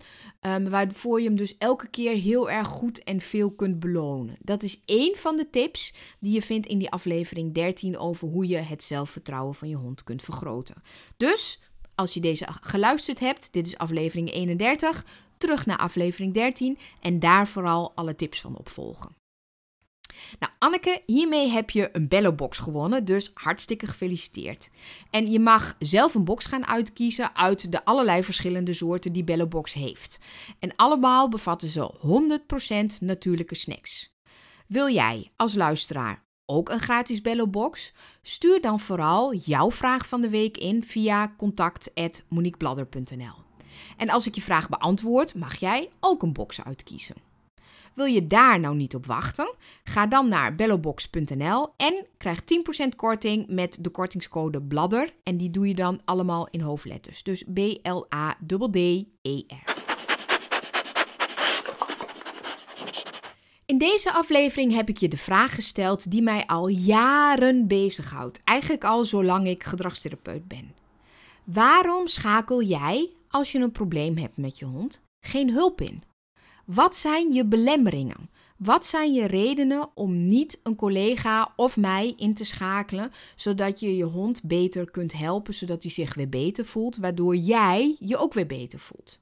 Um, 0.41 0.71
waarvoor 0.71 1.21
je 1.21 1.27
hem 1.27 1.37
dus 1.37 1.59
elke 1.59 1.89
keer 1.89 2.17
heel 2.17 2.51
erg 2.51 2.69
goed 2.69 3.03
en 3.05 3.21
veel 3.21 3.51
kunt 3.51 3.81
belonen. 3.81 4.37
Dat 4.41 4.63
is 4.63 4.81
één 4.85 5.17
van 5.17 5.37
de 5.37 5.51
tips 5.51 5.95
die 6.21 6.33
je 6.33 6.43
vindt 6.43 6.67
in 6.67 6.79
die 6.79 6.91
aflevering 6.91 7.55
13 7.55 7.99
over 7.99 8.29
hoe 8.29 8.47
je 8.47 8.57
het 8.57 8.83
zelfvertrouwen 8.83 9.55
van 9.55 9.69
je 9.69 9.77
hond 9.77 10.05
kunt 10.05 10.23
vergroten. 10.23 10.83
Dus 11.17 11.61
als 11.95 12.15
je 12.15 12.21
deze 12.21 12.47
geluisterd 12.61 13.21
hebt, 13.21 13.53
dit 13.53 13.67
is 13.67 13.79
aflevering 13.79 14.33
31, 14.33 15.07
terug 15.37 15.67
naar 15.67 15.79
aflevering 15.79 16.35
13 16.35 16.79
en 17.01 17.19
daar 17.19 17.49
vooral 17.49 17.93
alle 17.95 18.15
tips 18.15 18.41
van 18.41 18.57
opvolgen. 18.57 19.17
Nou, 20.39 20.53
Anneke, 20.59 21.03
hiermee 21.05 21.49
heb 21.49 21.71
je 21.71 21.89
een 21.93 22.09
Bellobox 22.09 22.59
gewonnen, 22.59 23.05
dus 23.05 23.31
hartstikke 23.35 23.87
gefeliciteerd. 23.87 24.71
En 25.11 25.31
je 25.31 25.41
mag 25.41 25.77
zelf 25.79 26.15
een 26.15 26.25
box 26.25 26.47
gaan 26.47 26.67
uitkiezen 26.67 27.37
uit 27.37 27.73
de 27.73 27.85
allerlei 27.85 28.23
verschillende 28.23 28.73
soorten 28.73 29.13
die 29.13 29.25
Bellobox 29.25 29.73
heeft. 29.73 30.19
En 30.59 30.77
allemaal 30.77 31.29
bevatten 31.29 31.69
ze 31.69 31.95
100% 33.01 33.01
natuurlijke 33.01 33.55
snacks. 33.55 34.15
Wil 34.67 34.91
jij 34.91 35.31
als 35.37 35.55
luisteraar 35.55 36.25
ook 36.47 36.69
een 36.69 36.81
gratis 36.81 37.21
Bellobox? 37.21 37.93
Stuur 38.23 38.61
dan 38.61 38.81
vooral 38.81 39.35
jouw 39.35 39.71
vraag 39.71 40.09
van 40.09 40.21
de 40.21 40.29
week 40.29 40.57
in 40.57 40.85
via 40.85 41.35
contact@moniquebladder.nl. 41.37 43.45
En 43.97 44.11
als 44.11 44.27
ik 44.27 44.35
je 44.35 44.43
vraag 44.43 44.69
beantwoord, 44.69 45.35
mag 45.35 45.57
jij 45.57 45.91
ook 46.01 46.23
een 46.23 46.33
box 46.33 46.65
uitkiezen. 46.65 47.17
Wil 47.97 48.07
je 48.07 48.27
daar 48.27 48.61
nou 48.61 48.77
niet 48.77 48.95
op 48.95 49.07
wachten? 49.07 49.55
Ga 49.85 50.07
dan 50.07 50.29
naar 50.29 50.55
bellobox.nl 50.55 51.69
en 51.77 52.07
krijg 52.19 52.41
10% 52.41 52.45
korting 52.97 53.47
met 53.49 53.79
de 53.81 53.91
kortingscode 53.91 54.63
BLADDER. 54.63 55.15
En 55.23 55.37
die 55.37 55.51
doe 55.51 55.69
je 55.69 55.75
dan 55.75 56.01
allemaal 56.05 56.49
in 56.51 56.61
hoofdletters. 56.61 57.23
Dus 57.23 57.45
B-L-A-D-D-E-R. 57.53 59.05
In 63.67 63.79
deze 63.79 64.13
aflevering 64.13 64.75
heb 64.75 64.89
ik 64.89 64.97
je 64.97 65.09
de 65.09 65.17
vraag 65.17 65.55
gesteld 65.55 66.11
die 66.11 66.23
mij 66.23 66.47
al 66.47 66.69
jaren 66.69 67.67
bezighoudt. 67.67 68.41
Eigenlijk 68.45 68.85
al 68.85 69.05
zolang 69.05 69.47
ik 69.47 69.65
gedragstherapeut 69.65 70.49
ben. 70.49 70.75
Waarom 71.45 72.07
schakel 72.07 72.63
jij, 72.63 73.11
als 73.29 73.53
je 73.53 73.59
een 73.59 73.73
probleem 73.73 74.17
hebt 74.17 74.37
met 74.37 74.59
je 74.59 74.65
hond, 74.65 75.03
geen 75.21 75.51
hulp 75.51 75.81
in? 75.81 76.03
Wat 76.67 76.97
zijn 76.97 77.33
je 77.33 77.47
belemmeringen? 77.47 78.31
Wat 78.59 78.87
zijn 78.87 79.13
je 79.13 79.27
redenen 79.27 79.91
om 79.95 80.27
niet 80.27 80.61
een 80.63 80.77
collega 80.77 81.53
of 81.57 81.77
mij 81.77 82.15
in 82.17 82.35
te 82.35 82.45
schakelen, 82.45 83.11
zodat 83.37 83.81
je 83.81 83.97
je 83.97 84.05
hond 84.05 84.43
beter 84.43 84.91
kunt 84.91 85.13
helpen, 85.13 85.55
zodat 85.55 85.83
hij 85.83 85.93
zich 85.93 86.15
weer 86.15 86.29
beter 86.29 86.65
voelt, 86.65 86.97
waardoor 86.97 87.37
jij 87.37 87.97
je 87.99 88.17
ook 88.17 88.35
weer 88.35 88.47
beter 88.47 88.79
voelt? 88.79 89.21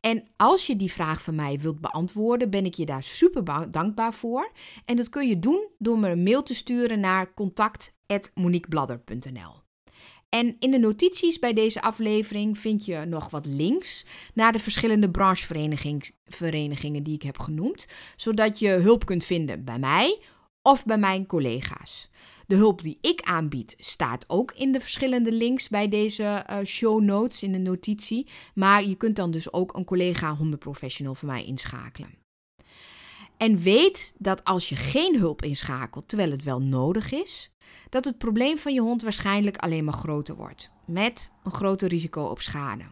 En 0.00 0.22
als 0.36 0.66
je 0.66 0.76
die 0.76 0.92
vraag 0.92 1.22
van 1.22 1.34
mij 1.34 1.58
wilt 1.58 1.80
beantwoorden, 1.80 2.50
ben 2.50 2.64
ik 2.64 2.74
je 2.74 2.86
daar 2.86 3.02
super 3.02 3.70
dankbaar 3.70 4.14
voor. 4.14 4.52
En 4.84 4.96
dat 4.96 5.08
kun 5.08 5.28
je 5.28 5.38
doen 5.38 5.68
door 5.78 5.98
me 5.98 6.08
een 6.08 6.22
mail 6.22 6.42
te 6.42 6.54
sturen 6.54 7.00
naar 7.00 7.34
contact.moniquebladder.nl. 7.34 9.61
En 10.34 10.56
in 10.58 10.70
de 10.70 10.78
notities 10.78 11.38
bij 11.38 11.52
deze 11.52 11.82
aflevering 11.82 12.58
vind 12.58 12.84
je 12.84 13.04
nog 13.04 13.30
wat 13.30 13.46
links 13.46 14.04
naar 14.34 14.52
de 14.52 14.58
verschillende 14.58 15.10
brancheverenigingen 15.10 17.02
die 17.02 17.14
ik 17.14 17.22
heb 17.22 17.38
genoemd, 17.38 17.86
zodat 18.16 18.58
je 18.58 18.68
hulp 18.68 19.04
kunt 19.04 19.24
vinden 19.24 19.64
bij 19.64 19.78
mij 19.78 20.20
of 20.62 20.84
bij 20.84 20.98
mijn 20.98 21.26
collega's. 21.26 22.08
De 22.46 22.54
hulp 22.54 22.82
die 22.82 22.98
ik 23.00 23.20
aanbied 23.20 23.74
staat 23.78 24.24
ook 24.28 24.52
in 24.52 24.72
de 24.72 24.80
verschillende 24.80 25.32
links 25.32 25.68
bij 25.68 25.88
deze 25.88 26.46
uh, 26.50 26.56
show 26.64 27.02
notes 27.02 27.42
in 27.42 27.52
de 27.52 27.58
notitie, 27.58 28.28
maar 28.54 28.84
je 28.84 28.94
kunt 28.94 29.16
dan 29.16 29.30
dus 29.30 29.52
ook 29.52 29.76
een 29.76 29.84
collega 29.84 30.34
hondenprofessional 30.34 31.14
van 31.14 31.28
mij 31.28 31.44
inschakelen. 31.44 32.21
En 33.42 33.58
weet 33.58 34.14
dat 34.18 34.44
als 34.44 34.68
je 34.68 34.76
geen 34.76 35.18
hulp 35.18 35.42
inschakelt 35.42 36.08
terwijl 36.08 36.30
het 36.30 36.44
wel 36.44 36.62
nodig 36.62 37.12
is, 37.12 37.54
dat 37.88 38.04
het 38.04 38.18
probleem 38.18 38.58
van 38.58 38.74
je 38.74 38.80
hond 38.80 39.02
waarschijnlijk 39.02 39.56
alleen 39.56 39.84
maar 39.84 39.94
groter 39.94 40.34
wordt, 40.34 40.70
met 40.86 41.30
een 41.44 41.52
groter 41.52 41.88
risico 41.88 42.22
op 42.22 42.40
schade. 42.40 42.84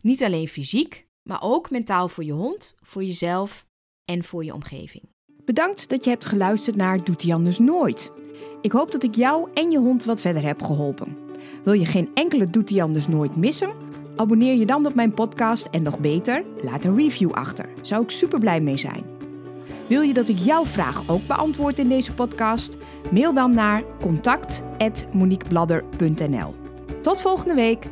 Niet 0.00 0.22
alleen 0.22 0.48
fysiek, 0.48 1.06
maar 1.22 1.42
ook 1.42 1.70
mentaal 1.70 2.08
voor 2.08 2.24
je 2.24 2.32
hond, 2.32 2.74
voor 2.80 3.04
jezelf 3.04 3.66
en 4.04 4.24
voor 4.24 4.44
je 4.44 4.54
omgeving. 4.54 5.02
Bedankt 5.44 5.88
dat 5.88 6.04
je 6.04 6.10
hebt 6.10 6.24
geluisterd 6.24 6.76
naar 6.76 7.04
Doet 7.04 7.22
hij 7.22 7.34
anders 7.34 7.58
nooit. 7.58 8.12
Ik 8.60 8.72
hoop 8.72 8.90
dat 8.90 9.02
ik 9.02 9.14
jou 9.14 9.48
en 9.54 9.70
je 9.70 9.78
hond 9.78 10.04
wat 10.04 10.20
verder 10.20 10.42
heb 10.42 10.62
geholpen. 10.62 11.16
Wil 11.64 11.72
je 11.72 11.86
geen 11.86 12.10
enkele 12.14 12.50
Doet 12.50 12.70
hij 12.70 12.82
anders 12.82 13.08
nooit 13.08 13.36
missen? 13.36 13.72
Abonneer 14.16 14.54
je 14.54 14.66
dan 14.66 14.86
op 14.86 14.94
mijn 14.94 15.14
podcast 15.14 15.66
en 15.66 15.82
nog 15.82 16.00
beter, 16.00 16.44
laat 16.62 16.84
een 16.84 16.96
review 16.96 17.32
achter. 17.32 17.68
Zou 17.82 18.02
ik 18.02 18.10
super 18.10 18.38
blij 18.38 18.60
mee 18.60 18.76
zijn. 18.76 19.17
Wil 19.88 20.00
je 20.00 20.14
dat 20.14 20.28
ik 20.28 20.38
jouw 20.38 20.64
vraag 20.64 21.02
ook 21.06 21.26
beantwoord 21.26 21.78
in 21.78 21.88
deze 21.88 22.12
podcast? 22.12 22.76
Mail 23.10 23.34
dan 23.34 23.54
naar 23.54 23.82
contact@moniquebladder.nl. 24.00 26.54
Tot 27.00 27.20
volgende 27.20 27.54
week. 27.54 27.86